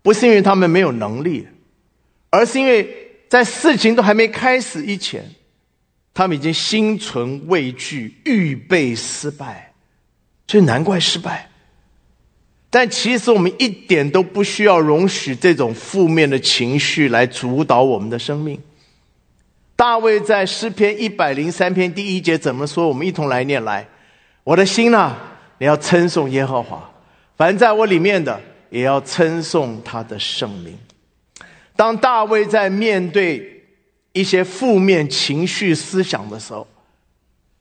[0.00, 1.48] 不是因为他们没有能力，
[2.30, 3.02] 而是因为。
[3.26, 5.28] 在事情都还没开始以前，
[6.12, 9.72] 他们已经心存畏惧，预备失败，
[10.46, 11.50] 所以难怪失败。
[12.74, 18.60] 但其实我们一点都不需要容许这种负面的情绪来主导我们的生命。
[19.76, 22.88] 大卫在诗篇一百零三篇第一节怎么说？
[22.88, 23.86] 我们一同来念来：
[24.42, 25.14] 我的心呐，
[25.58, 26.80] 你要称颂耶和华；
[27.36, 28.40] 凡在我里面的，
[28.70, 30.76] 也要称颂他的圣名。
[31.76, 33.62] 当大卫在面对
[34.12, 36.66] 一些负面情绪思想的时候，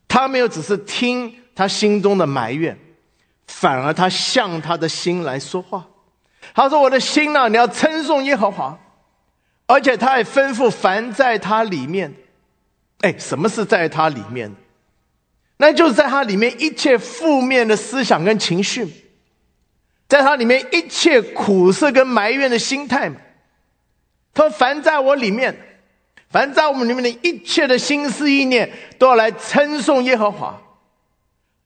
[0.07, 2.75] 他没有只是听他心中的埋怨，
[3.47, 5.85] 反而他向他的心来说话。
[6.53, 8.77] 他说：“我的心呢，你要称颂耶和华，
[9.65, 12.13] 而且他还吩咐凡在他里面。
[12.99, 14.53] 哎，什么是在他里面？
[15.57, 18.87] 那就是在他里面一切负面的思想跟情绪，
[20.07, 23.17] 在他里面一切苦涩跟埋怨的心态嘛。”
[24.33, 25.55] 他说：“凡在我里面，
[26.29, 30.59] 凡在我们里面的一切的心思意念，都要来称颂耶和华。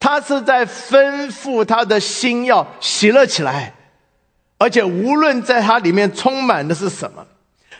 [0.00, 3.74] 他是在吩咐他的心要喜乐起来，
[4.56, 7.26] 而且无论在他里面充满的是什么，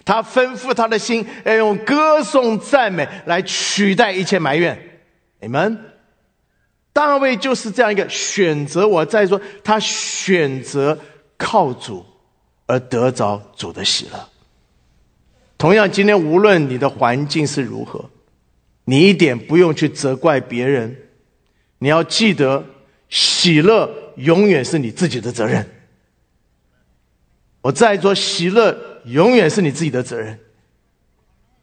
[0.05, 4.77] 他吩咐他的心要用歌颂赞美来取代一切埋怨。
[5.41, 5.79] 你们，
[6.93, 8.87] 大卫就是这样一个选择。
[8.89, 10.99] 我在说，他选择
[11.37, 12.05] 靠主
[12.67, 14.29] 而得着主的喜乐。”
[15.57, 18.11] 同样，今天无论你的环境是如何，
[18.87, 20.97] 你一点不用去责怪别人。
[21.79, 22.65] 你要记得，
[23.09, 25.69] 喜乐永远是你自己的责任。
[27.61, 30.39] 我在说，喜乐永远是你自己的责任。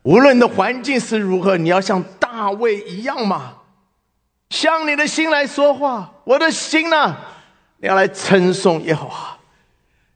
[0.04, 3.56] 无论你的环境是如何，你要像大卫一样嘛，
[4.50, 6.22] 向你的心来说话。
[6.26, 7.18] 我的心呢，
[7.78, 9.38] 你要来称颂耶和华，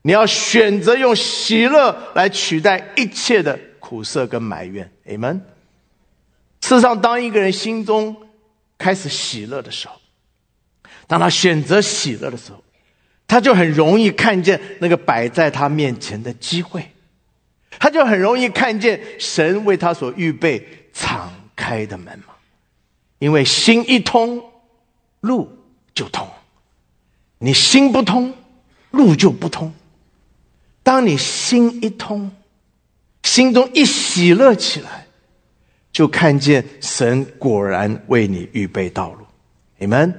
[0.04, 3.60] 你要选择用喜乐来取代一切的。
[3.80, 5.40] 苦涩跟埋怨，Amen。
[6.62, 8.16] 事实上，当一个人心中
[8.80, 10.02] 开始喜乐的时候，
[11.06, 12.64] 当他选择喜乐的时候，
[13.28, 16.92] 他就很容易看见那个摆在他面前的机会，
[17.78, 22.34] 他就很容易看见神为他所预备敞开的门嘛。
[23.20, 24.42] 因为心一通，
[25.20, 25.52] 路
[25.94, 26.26] 就通；
[27.40, 28.34] 你心不通，
[28.92, 29.74] 路就不通。
[30.84, 32.32] 当你心一通，
[33.24, 35.06] 心中一喜乐起来，
[36.00, 39.26] 就看见神果然为你预备道路。
[39.80, 40.14] 你们，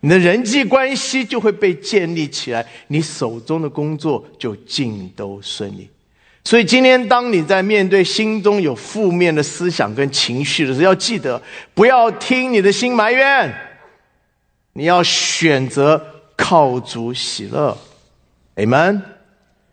[0.00, 5.90] 你的人际关系就会被建立起来，你手中的工作就尽都顺利。
[6.42, 11.42] 所以今天，当你在面对心中有负面的思想跟情绪的时候，要记得
[11.74, 13.54] 不要听你的心埋怨，
[14.72, 16.02] 你要选择
[16.34, 17.76] 靠主喜乐。
[18.56, 19.02] 你们，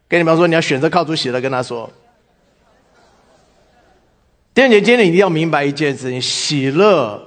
[0.10, 1.90] 跟你们说，你要选择靠主喜乐，跟他说。
[4.58, 7.22] 弟兄姐今天你一定要明白一件事情：喜乐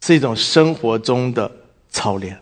[0.00, 1.52] 是一种生活中的
[1.90, 2.34] 操练。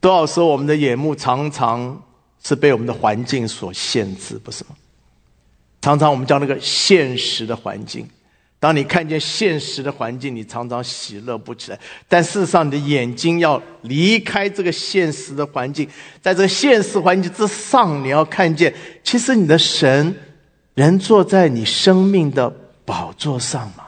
[0.00, 2.02] 多少时候，我们的眼目常常
[2.42, 4.70] 是被我们的环境所限制，不是吗？
[5.82, 8.08] 常常我们叫那个现实的环境。
[8.58, 11.78] 当你看见现实的环境，你常常喜乐不起来。
[12.08, 15.86] 但事实上，你的眼睛要离开这个现实的环境，
[16.22, 18.72] 在这个现实环境之上，你要看见，
[19.04, 20.16] 其实你的神
[20.72, 22.50] 人坐在你生命的。
[22.90, 23.84] 宝座上嘛，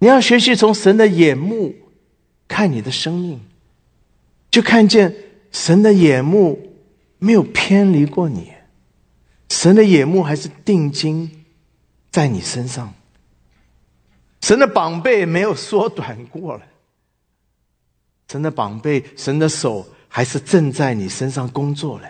[0.00, 1.72] 你要学习从神的眼目
[2.48, 3.40] 看你的生命，
[4.50, 5.14] 就看见
[5.52, 6.76] 神的眼目
[7.20, 8.50] 没有偏离过你，
[9.50, 11.44] 神的眼目还是定睛
[12.10, 12.92] 在你身上，
[14.40, 16.62] 神的膀臂没有缩短过了，
[18.26, 22.08] 神的膀臂，神的手还是正在你身上工作嘞。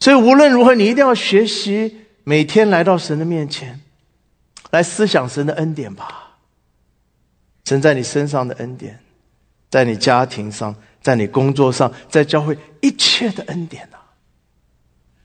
[0.00, 3.78] 所以无论如何，你一定要学习每天来到神的面前，
[4.70, 6.38] 来思想神的恩典吧。
[7.64, 8.98] 神在你身上的恩典，
[9.68, 13.98] 在你家庭上，在你工作上，在教会一切的恩典呐，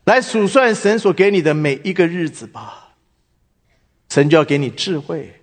[0.05, 2.95] 来数算神所给你的每一个日子吧。
[4.09, 5.41] 神就要给你智慧，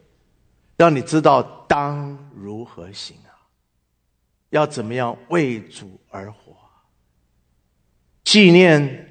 [0.77, 3.32] 让你知道当如何行啊，
[4.51, 6.56] 要怎么样为主而活，
[8.24, 9.06] 纪念。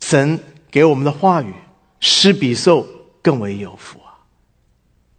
[0.00, 0.38] 神
[0.68, 1.54] 给我们的话语，
[2.00, 2.86] 施比受
[3.22, 4.18] 更为有福啊！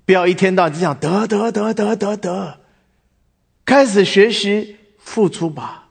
[0.06, 2.60] 不要一天到晚只想得得得得得得，
[3.66, 5.88] 开始学习付出吧。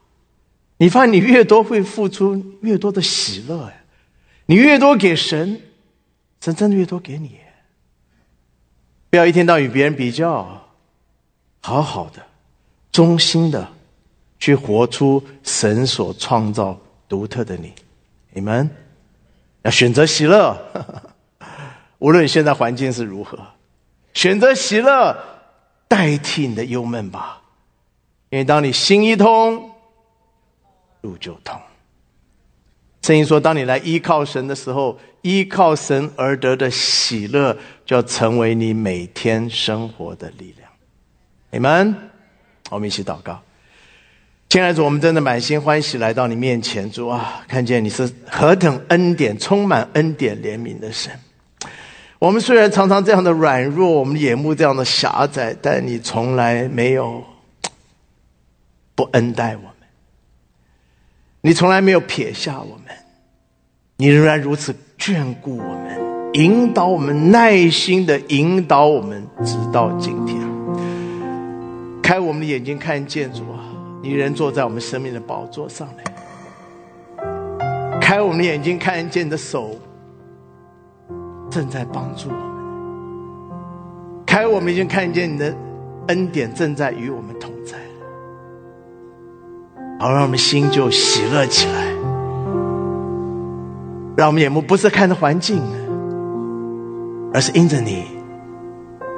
[0.77, 3.75] 你发现你越多会付出，越多的喜乐呀。
[4.47, 5.61] 你越多给神，
[6.41, 7.39] 神真的越多给你。
[9.09, 10.69] 不要一天到晚与别人比较，
[11.61, 12.23] 好好的、
[12.91, 13.67] 忠心的
[14.39, 16.79] 去活出神所创造
[17.09, 17.73] 独特的你。
[18.33, 18.71] 你们。
[19.65, 20.61] 要选择喜乐，
[22.03, 23.39] 无论现在环境是如何，
[24.13, 25.17] 选择喜乐
[25.87, 27.41] 代替你的忧闷吧。
[28.31, 29.71] 因为当你心一通，
[31.03, 31.57] 路就通。
[33.03, 37.57] 圣经说，当你来依靠神的时候，依靠神而得的喜乐，
[37.87, 40.69] 就要成为你每天生活的力量。
[41.53, 41.95] 你们，
[42.71, 43.41] 我们一起祷告。
[44.49, 51.13] 亲爱的主，我们真的满心欢喜来到你面前，主啊，看见你是何等恩典、充满恩典、怜悯的神。
[52.23, 57.21] 我们虽然常常这样的软弱，我们眼目这样的狭窄，但你从来没有
[58.95, 59.73] 不恩待我们，
[61.41, 62.95] 你从来没有撇下我们，
[63.97, 66.01] 你仍然如此眷顾我们，
[66.35, 70.39] 引导我们，耐心的引导我们，直到今天。
[72.01, 73.59] 开我们的眼睛，看见主啊！
[74.01, 76.05] 你仍坐在我们生命的宝座上来，
[78.01, 79.75] 开我们的眼睛，看见你的手
[81.53, 82.41] 正在帮助我们；
[84.25, 85.55] 开我们已经看见你的
[86.09, 87.77] 恩典正在与我们同在，
[90.01, 91.85] 好让我们心就喜乐起来，
[94.17, 95.61] 让我们眼目不是看着环境，
[97.35, 98.05] 而是因着你，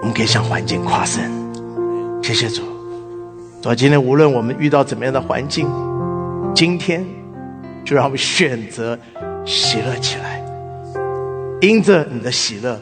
[0.02, 1.22] 我们可以向环境夸胜。
[2.20, 2.62] 谢谢主。
[3.62, 5.68] 主今天无论我们遇到怎么样的环境，
[6.52, 7.06] 今天
[7.84, 8.98] 就让我们选择
[9.46, 10.33] 喜乐起来，
[11.66, 12.78] 因着你的喜乐，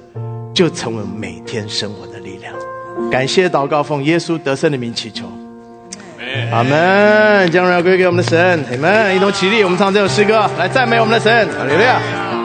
[0.53, 2.53] 就成为每天生活的力量。
[3.11, 5.25] 感谢祷告，奉耶稣得胜的名祈求，
[6.51, 7.49] 阿门。
[7.53, 12.42] 将荣耀归给我们的神，你们一同起立，我们唱这首诗歌来赞美我们的神，阿利路亚。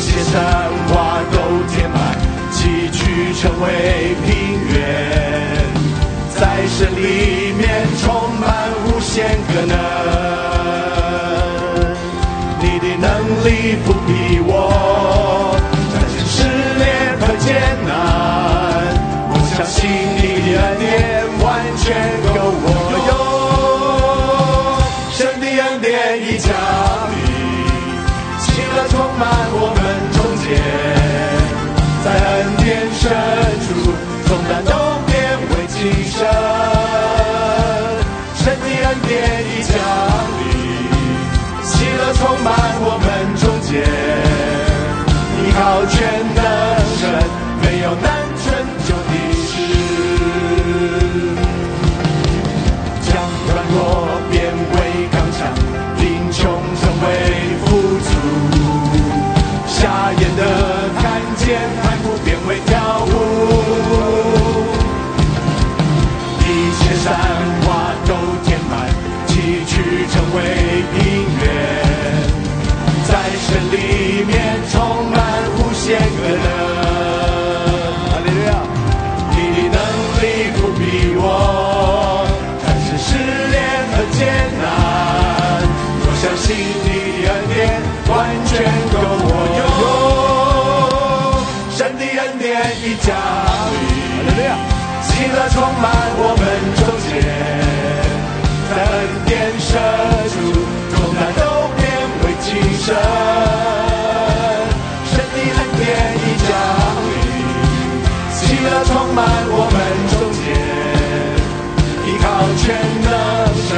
[0.00, 0.40] 一切山
[0.88, 1.36] 花都
[1.68, 2.16] 填满，
[2.50, 2.98] 崎岖
[3.38, 4.30] 成为平
[4.72, 4.74] 原，
[6.34, 8.08] 在神里面充
[8.40, 8.48] 满
[8.86, 9.76] 无限可能。
[12.62, 13.10] 你的能
[13.44, 14.50] 力不比我，
[15.92, 16.34] 战胜试
[16.78, 16.80] 炼
[17.20, 17.46] 和艰
[17.86, 17.92] 难，
[19.28, 19.76] 我相信
[20.16, 20.88] 你的恩典
[21.44, 21.46] 完
[21.76, 21.84] 全
[22.32, 22.66] 够我
[33.00, 33.68] 深处，
[34.26, 34.72] 从担都
[35.06, 35.16] 变
[35.48, 36.18] 为轻身。
[38.34, 39.10] 神的恩典
[39.42, 39.72] 已降
[40.36, 40.44] 临，
[41.64, 42.52] 喜乐充满
[42.82, 43.08] 我们
[43.40, 43.70] 中间。
[45.42, 45.96] 你好，全
[46.34, 46.89] 能。
[70.34, 70.36] 为
[70.94, 71.00] 音
[71.40, 71.42] 乐，
[73.08, 73.74] 在神里
[74.24, 74.30] 面
[74.70, 74.78] 充
[75.10, 75.16] 满
[75.56, 76.48] 无限可能，
[79.30, 79.78] 你的能
[80.20, 80.22] 力
[80.56, 80.80] 不比
[81.16, 81.24] 我，
[82.64, 83.08] 但是失
[83.50, 83.54] 恋
[83.92, 84.18] 很艰
[84.60, 84.62] 难，
[86.02, 86.46] 我相信
[86.84, 86.88] 你
[87.22, 87.58] 的恩典
[88.08, 88.10] 完
[88.46, 88.50] 全
[88.92, 88.94] 够
[89.26, 89.28] 我
[89.58, 89.60] 用，
[91.76, 92.48] 神的恩典
[92.82, 93.08] 一家，
[95.02, 95.84] 喜乐充满
[96.18, 96.42] 我们
[96.76, 96.89] 中。
[102.90, 102.98] 轻省。
[105.06, 105.80] 神的恩典
[106.18, 106.50] 已降
[107.06, 107.12] 临，
[108.34, 109.18] 喜乐充满
[109.48, 109.78] 我们
[110.10, 110.42] 中间，
[112.06, 112.24] 依靠
[112.58, 112.62] 全
[113.06, 113.08] 能
[113.54, 113.70] 神，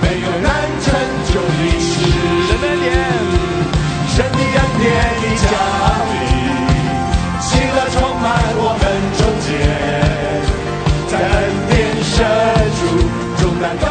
[0.00, 0.48] 没有难
[0.80, 0.86] 成
[1.28, 1.92] 就的事。
[2.48, 2.88] 神的恩典，
[4.08, 4.82] 神的恩典
[5.20, 5.52] 已降
[6.08, 6.16] 临，
[7.40, 8.24] 喜乐充满
[8.56, 8.82] 我们
[9.18, 9.52] 中间，
[11.10, 11.36] 在恩
[11.68, 11.72] 典
[12.02, 12.16] 深
[12.78, 12.80] 处，
[13.38, 13.84] 重担都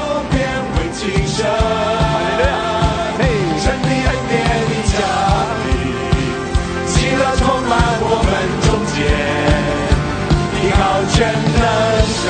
[11.13, 11.63] 全能
[12.09, 12.25] 神，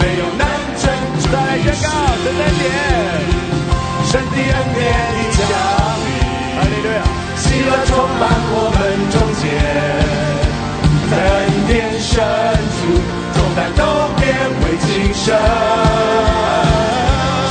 [0.00, 0.42] 没有难
[0.80, 0.82] 成
[1.20, 1.86] 就的宣告
[2.16, 2.64] 神的恩典，
[4.06, 4.80] 神的恩典
[5.18, 5.40] 已降
[6.02, 6.08] 临，
[7.36, 8.80] 喜乐充满我们
[9.12, 9.44] 中间，
[11.10, 12.10] 在恩典深
[12.72, 12.80] 处，
[13.34, 13.80] 重担都
[14.16, 14.22] 变
[14.62, 15.24] 为轻省。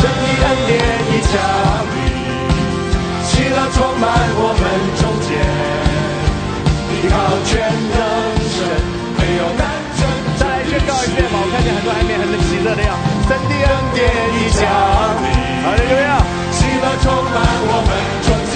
[0.02, 0.70] 神的恩典
[1.08, 1.34] 已降
[1.94, 1.98] 临，
[3.24, 4.04] 喜乐充满
[4.34, 4.62] 我们
[4.98, 5.30] 中间，
[6.90, 7.14] 依靠
[7.46, 7.52] 全
[11.86, 13.04] 吧，我看见很喜乐的样子。
[13.28, 14.00] 神的恩典
[14.36, 14.62] 已降
[15.22, 15.26] 临，
[15.64, 16.20] 哈利路亚，
[16.52, 17.36] 喜乐充满
[17.68, 17.90] 我们
[18.26, 18.54] 中间，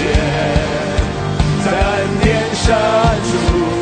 [1.64, 2.64] 在恩典深
[3.26, 3.28] 处，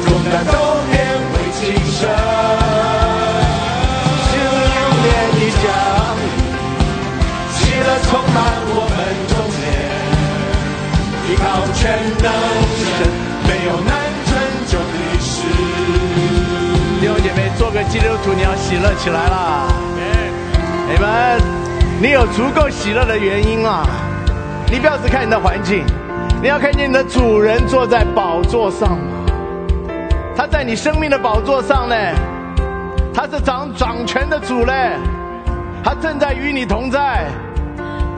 [0.07, 0.55] 重担都
[0.89, 0.93] 变
[1.33, 1.61] 为轻
[1.93, 2.09] 省。
[4.25, 5.07] 喜乐恩典
[5.37, 5.65] 已降
[6.17, 6.23] 临。
[7.53, 8.37] 喜乐充满
[8.71, 8.97] 我们
[9.29, 9.61] 中间，
[11.29, 11.45] 依靠
[11.75, 11.83] 全
[12.23, 12.27] 能
[12.79, 13.05] 神，
[13.49, 13.93] 没有难
[14.27, 14.31] 成
[14.71, 15.33] 就的事。
[17.01, 17.39] 弟兄姐妹，
[17.95, 19.69] 基督徒，你要喜乐起来啦！
[20.91, 21.41] 你们，
[22.03, 23.87] 你有足够喜乐的原因啊！
[24.67, 25.85] 你不要只看你的环境，
[26.43, 28.99] 你要看见你的主人坐在宝座上，
[30.37, 31.95] 他在你生命的宝座上呢，
[33.15, 34.99] 他是掌掌权的主嘞。
[35.85, 37.27] 他正在与你同在，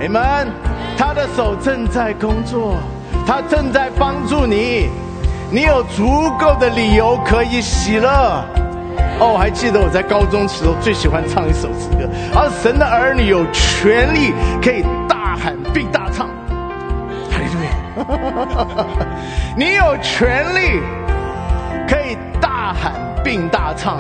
[0.01, 0.48] 你们，
[0.97, 2.77] 他的手正在工作，
[3.27, 4.89] 他正在帮助你，
[5.51, 8.43] 你有足够的理由可以喜乐。
[9.18, 14.32] 哦，我还记得我在高中时候最喜欢唱一首诗歌，而神的儿女有权利
[14.62, 16.28] 可以大喊并大唱，
[17.30, 18.86] 哈利路亚！
[19.56, 20.82] 你有权利
[21.88, 22.93] 可以大喊
[23.24, 23.98] 并大唱。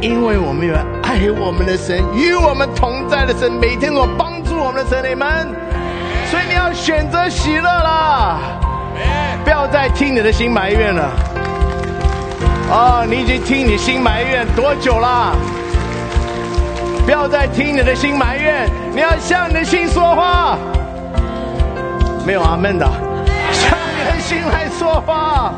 [0.00, 5.48] 因为我们有爱我们的神，与我们同在的神，每天所帮助我们的神，你们，
[6.30, 8.38] 所以你要选择喜乐啦，
[9.44, 11.10] 不要再听你的心埋怨了。
[12.74, 15.32] 哦，你已经听你心埋怨多久了？
[17.04, 20.58] 不要再听你的心埋怨，你要向你的心说话。
[22.26, 22.84] 没有阿门的，
[23.52, 25.54] 向你的心来说话。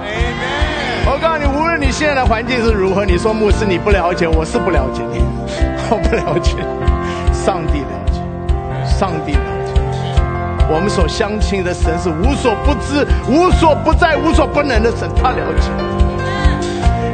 [1.07, 5.25] 我告诉你，无论你现在的环境是如何，你说牧师你不了解，我是不了解你，
[5.89, 6.53] 我不了解，
[7.33, 8.21] 上帝了解，
[8.85, 9.81] 上帝了解。
[10.69, 15.71] 我们所相信的神是无所不知、无所不在、无所不能的神，他了解。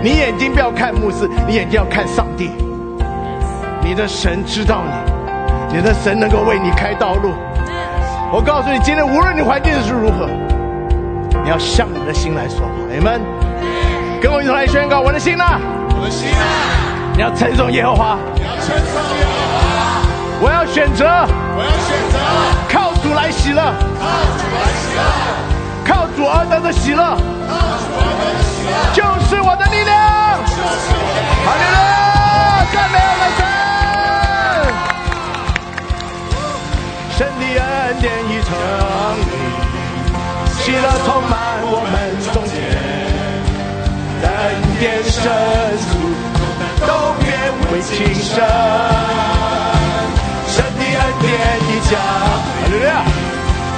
[0.02, 2.50] 你眼睛不要看牧师，你眼睛要看上帝。
[3.80, 4.82] 你的神知道
[5.70, 7.32] 你，你的神能够为你开道路。
[8.32, 10.28] 我告诉你，今天无论你环境是如何，
[11.44, 13.20] 你要向你的心来说话，你们。
[14.20, 15.58] 跟我一同来宣告我的心呐，
[15.98, 16.36] 我的心呐，
[17.16, 20.02] 你要称颂耶和华，你要称颂耶和华，
[20.40, 21.04] 我要选择，
[21.56, 22.18] 我要选择
[22.68, 23.62] 靠主来喜乐，
[23.98, 24.06] 靠
[24.38, 25.41] 主来喜乐，靠
[26.22, 27.02] 主而得的喜乐，
[28.94, 29.92] 就是我的力量。
[31.42, 33.42] 哈利路亚，赞美我的神，
[37.18, 37.66] 神的恩
[37.98, 38.54] 典已成
[39.18, 39.18] 立，
[40.62, 41.34] 喜乐充满
[41.66, 41.92] 我们
[42.30, 42.54] 中间。
[44.22, 44.30] 恩
[44.78, 45.18] 典深
[45.90, 45.90] 处，
[46.86, 47.26] 都变
[47.72, 48.38] 为轻省。
[50.46, 51.26] 神的恩典
[51.66, 53.02] 已降，哈利路亚！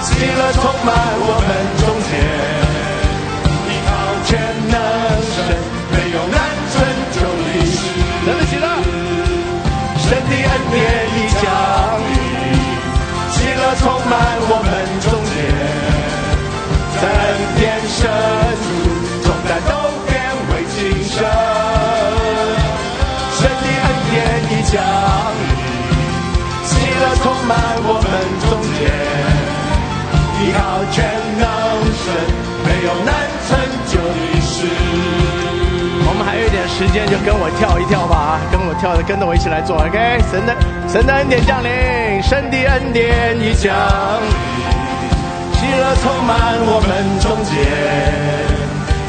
[0.04, 0.92] 喜乐充满
[1.26, 1.50] 我们
[1.80, 2.12] 中间，
[3.68, 3.90] 依靠
[4.24, 4.30] 全
[4.68, 4.76] 能
[5.32, 5.36] 神，
[5.90, 6.36] 没有难
[6.72, 6.76] 成
[7.16, 7.74] 就的事。
[8.24, 8.66] 神的喜乐，
[9.98, 10.76] 神的恩典
[11.16, 11.42] 已降
[12.04, 12.12] 临，
[13.32, 14.12] 喜乐充满
[14.48, 14.70] 我们
[15.00, 15.34] 中间，
[17.00, 17.98] 在恩典深
[18.62, 18.66] 处，
[19.24, 19.72] 重担都。
[21.06, 21.22] 神，
[23.32, 24.12] 神的恩典
[24.50, 24.74] 已降
[25.38, 25.42] 临，
[26.64, 27.50] 喜乐充满
[27.86, 28.04] 我们
[28.42, 28.82] 中间，
[30.44, 31.02] 依靠全
[31.40, 31.48] 能
[32.04, 32.12] 神，
[32.64, 33.14] 没有难
[33.48, 33.56] 成
[33.88, 34.68] 就的事。
[36.06, 40.20] 我们还有一点时间，就跟我跳一跳吧，跟我跳的，跟着我一起来做，OK？
[40.30, 40.54] 神的
[40.86, 43.72] 神的恩典降临，神的恩典已降
[44.20, 44.28] 临，
[45.56, 46.92] 喜乐充满我们
[47.24, 47.56] 中间。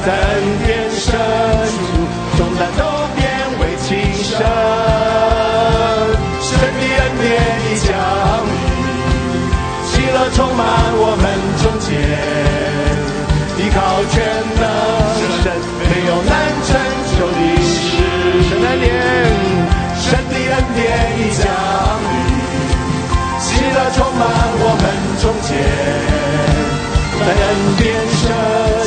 [0.05, 1.19] 在恩典深
[1.67, 1.83] 处，
[2.37, 2.81] 重担都
[3.17, 3.27] 变
[3.59, 3.91] 为轻
[4.23, 4.39] 省。
[10.35, 10.67] 充满
[10.99, 11.23] 我们
[11.63, 11.95] 中间，
[13.55, 13.79] 依靠
[14.11, 14.19] 全
[14.59, 14.63] 能
[15.41, 15.47] 神，
[15.87, 16.31] 没有难
[16.67, 16.75] 成
[17.15, 17.71] 就的事。
[18.43, 18.75] 神恩，
[19.95, 20.83] 神的恩典
[21.15, 21.47] 已降
[22.03, 22.13] 临，
[23.39, 24.27] 喜乐充满
[24.59, 24.83] 我们
[25.23, 25.55] 中间，
[27.15, 27.43] 在恩
[27.79, 27.81] 典
[28.19, 28.21] 深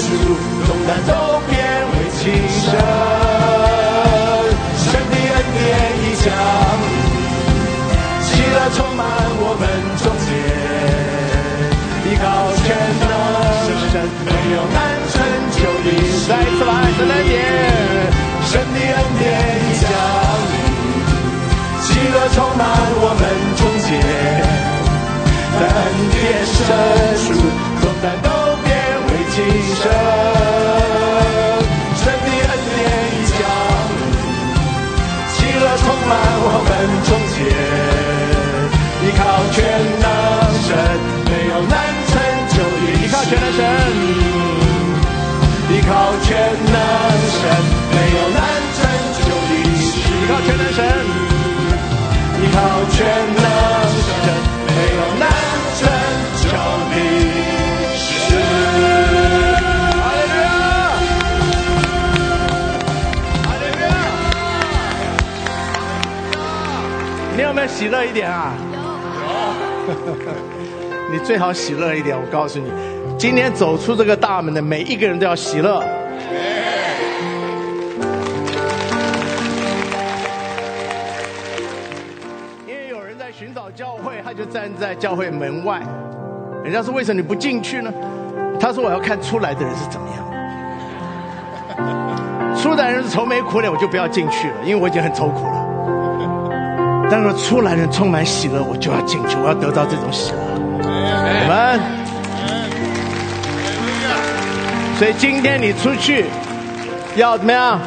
[0.05, 1.11] 处，重担都
[1.49, 1.57] 变
[1.95, 2.21] 为轻
[2.61, 2.77] 省。
[4.77, 5.57] 神的恩典
[6.05, 6.29] 已降
[6.85, 6.93] 临，
[8.21, 9.01] 喜乐充满
[9.41, 9.65] 我们
[22.39, 22.63] 充满
[23.03, 23.23] 我们
[23.59, 23.91] 中间，
[25.59, 25.75] 在恩
[26.15, 26.17] 典
[26.47, 26.57] 深
[27.27, 27.35] 处，
[27.83, 28.31] 重担都
[28.63, 28.71] 变
[29.03, 29.37] 为轻
[29.75, 29.83] 省。
[31.99, 33.43] 神的恩典已降
[33.91, 34.23] 临，
[35.35, 36.15] 喜乐充满
[36.47, 36.71] 我们
[37.11, 37.43] 中间，
[39.03, 39.21] 依靠
[39.51, 39.59] 全
[39.99, 40.07] 能
[40.63, 40.71] 神，
[41.27, 41.75] 没有难
[42.07, 42.15] 成
[42.55, 42.87] 就的。
[43.03, 43.67] 依靠全能神，
[45.75, 45.91] 依靠
[46.23, 46.31] 全
[46.71, 46.79] 能
[47.35, 47.43] 神，
[47.91, 48.39] 没有难
[48.79, 48.81] 成
[49.19, 49.51] 就的
[49.83, 49.91] 事。
[50.07, 50.79] 依靠全能神，
[52.41, 52.57] 依靠
[52.91, 52.97] 全
[53.35, 53.43] 能
[54.23, 54.27] 神，
[54.67, 55.23] 没有难
[55.77, 55.79] 成
[56.39, 56.45] 就
[56.91, 56.95] 的
[57.97, 57.99] 事。
[59.93, 60.47] 哈利路亚！
[63.43, 63.87] 哈利路亚！
[67.37, 68.53] 你有没有喜乐一点啊？
[69.89, 69.95] 有。
[71.11, 72.71] 你最好喜乐一点，我告诉你，
[73.19, 75.83] 今天走出这个大门的每一个人都要喜乐。
[84.39, 85.83] 就站在教会门外。
[86.63, 87.93] 人家说：“为什么你不进去呢？”
[88.61, 90.25] 他说：“我要看出来的人是怎么样。
[92.57, 95.55] 出来的人是愁眉苦脸，我就不要进去了，因为我已经很愁苦了。
[97.11, 100.39] 但是出来人充满喜乐，我就要进去，我要得到这种喜乐。
[101.41, 101.81] 你们，
[104.99, 106.27] 所以今天你出去
[107.17, 107.81] 要怎么样？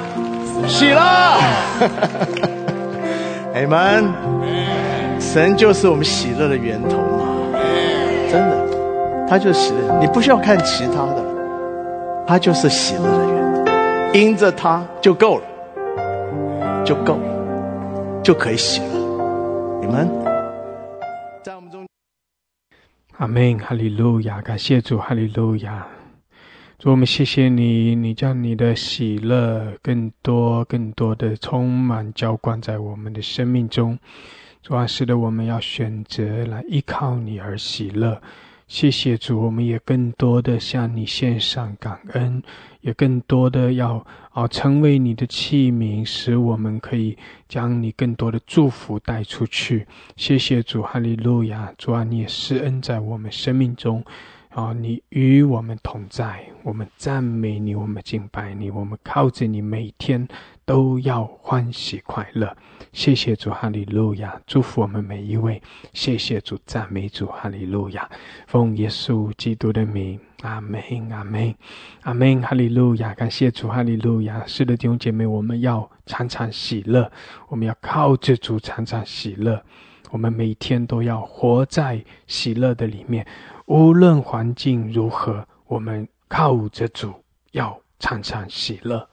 [0.68, 1.02] 喜乐。
[3.56, 4.12] 你们，
[5.34, 7.24] 神就是我们喜乐的源头嘛，
[8.30, 9.98] 真的，他就是喜乐。
[10.02, 11.24] 你不需要看其他的，
[12.28, 19.80] 他就是喜乐的源头，因着他就够了，就够了，就可以喜乐。
[19.80, 20.10] 你们。
[23.16, 25.88] 阿门，哈利路亚，感谢主，哈利路亚。
[26.78, 33.98] 主，我们谢谢你，你将你的喜乐更多、更多的充满浇灌在我们的生命中。
[34.64, 38.22] 主啊，使得我们要选择来依靠你而喜乐。
[38.68, 42.42] 谢谢主，我们也更多的向你献上感恩，
[42.82, 47.18] 也更多的要啊成为你的器皿，使我们可以
[47.50, 49.88] 将你更多的祝福带出去。
[50.16, 51.74] 谢谢主，哈利路亚！
[51.78, 54.04] 主啊，你也施恩在我们生命中。
[54.54, 54.74] 啊！
[54.74, 60.28] 你与我们同在，我们赞美你，我们敬拜你，我们靠着你，每天
[60.66, 62.54] 都要欢喜快乐。
[62.94, 64.42] 谢谢主，哈利路亚！
[64.46, 65.62] 祝福我们每一位。
[65.94, 68.10] 谢谢主，赞美主，哈利路亚！
[68.48, 71.56] 奉耶稣基督的名，阿门，阿门，
[72.02, 73.14] 阿门，哈利路亚！
[73.14, 74.46] 感谢主，哈利路亚！
[74.46, 77.10] 是的，弟兄姐妹，我们要常常喜乐，
[77.48, 79.64] 我们要靠着主常常喜乐，
[80.10, 83.26] 我们每天都要活在喜乐的里面。
[83.68, 87.14] 无论环境如何，我们靠着主，
[87.52, 89.08] 要常常喜乐。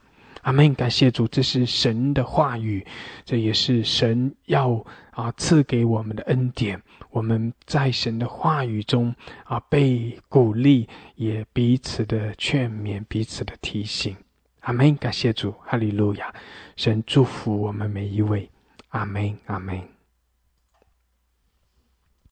[0.49, 0.75] 阿门！
[0.75, 2.87] 感谢主，这是神的话语，
[3.23, 6.81] 这也是神要啊赐给我们的恩典。
[7.11, 9.15] 我们在神的话语中
[9.45, 14.16] 啊被鼓励，也彼此的劝勉，彼此的提醒。
[14.61, 14.97] 阿门！
[14.97, 16.33] 感谢主，哈利路亚！
[16.77, 18.49] 神祝福我们每一位。
[18.89, 19.37] 阿门！
[19.45, 19.79] 阿门！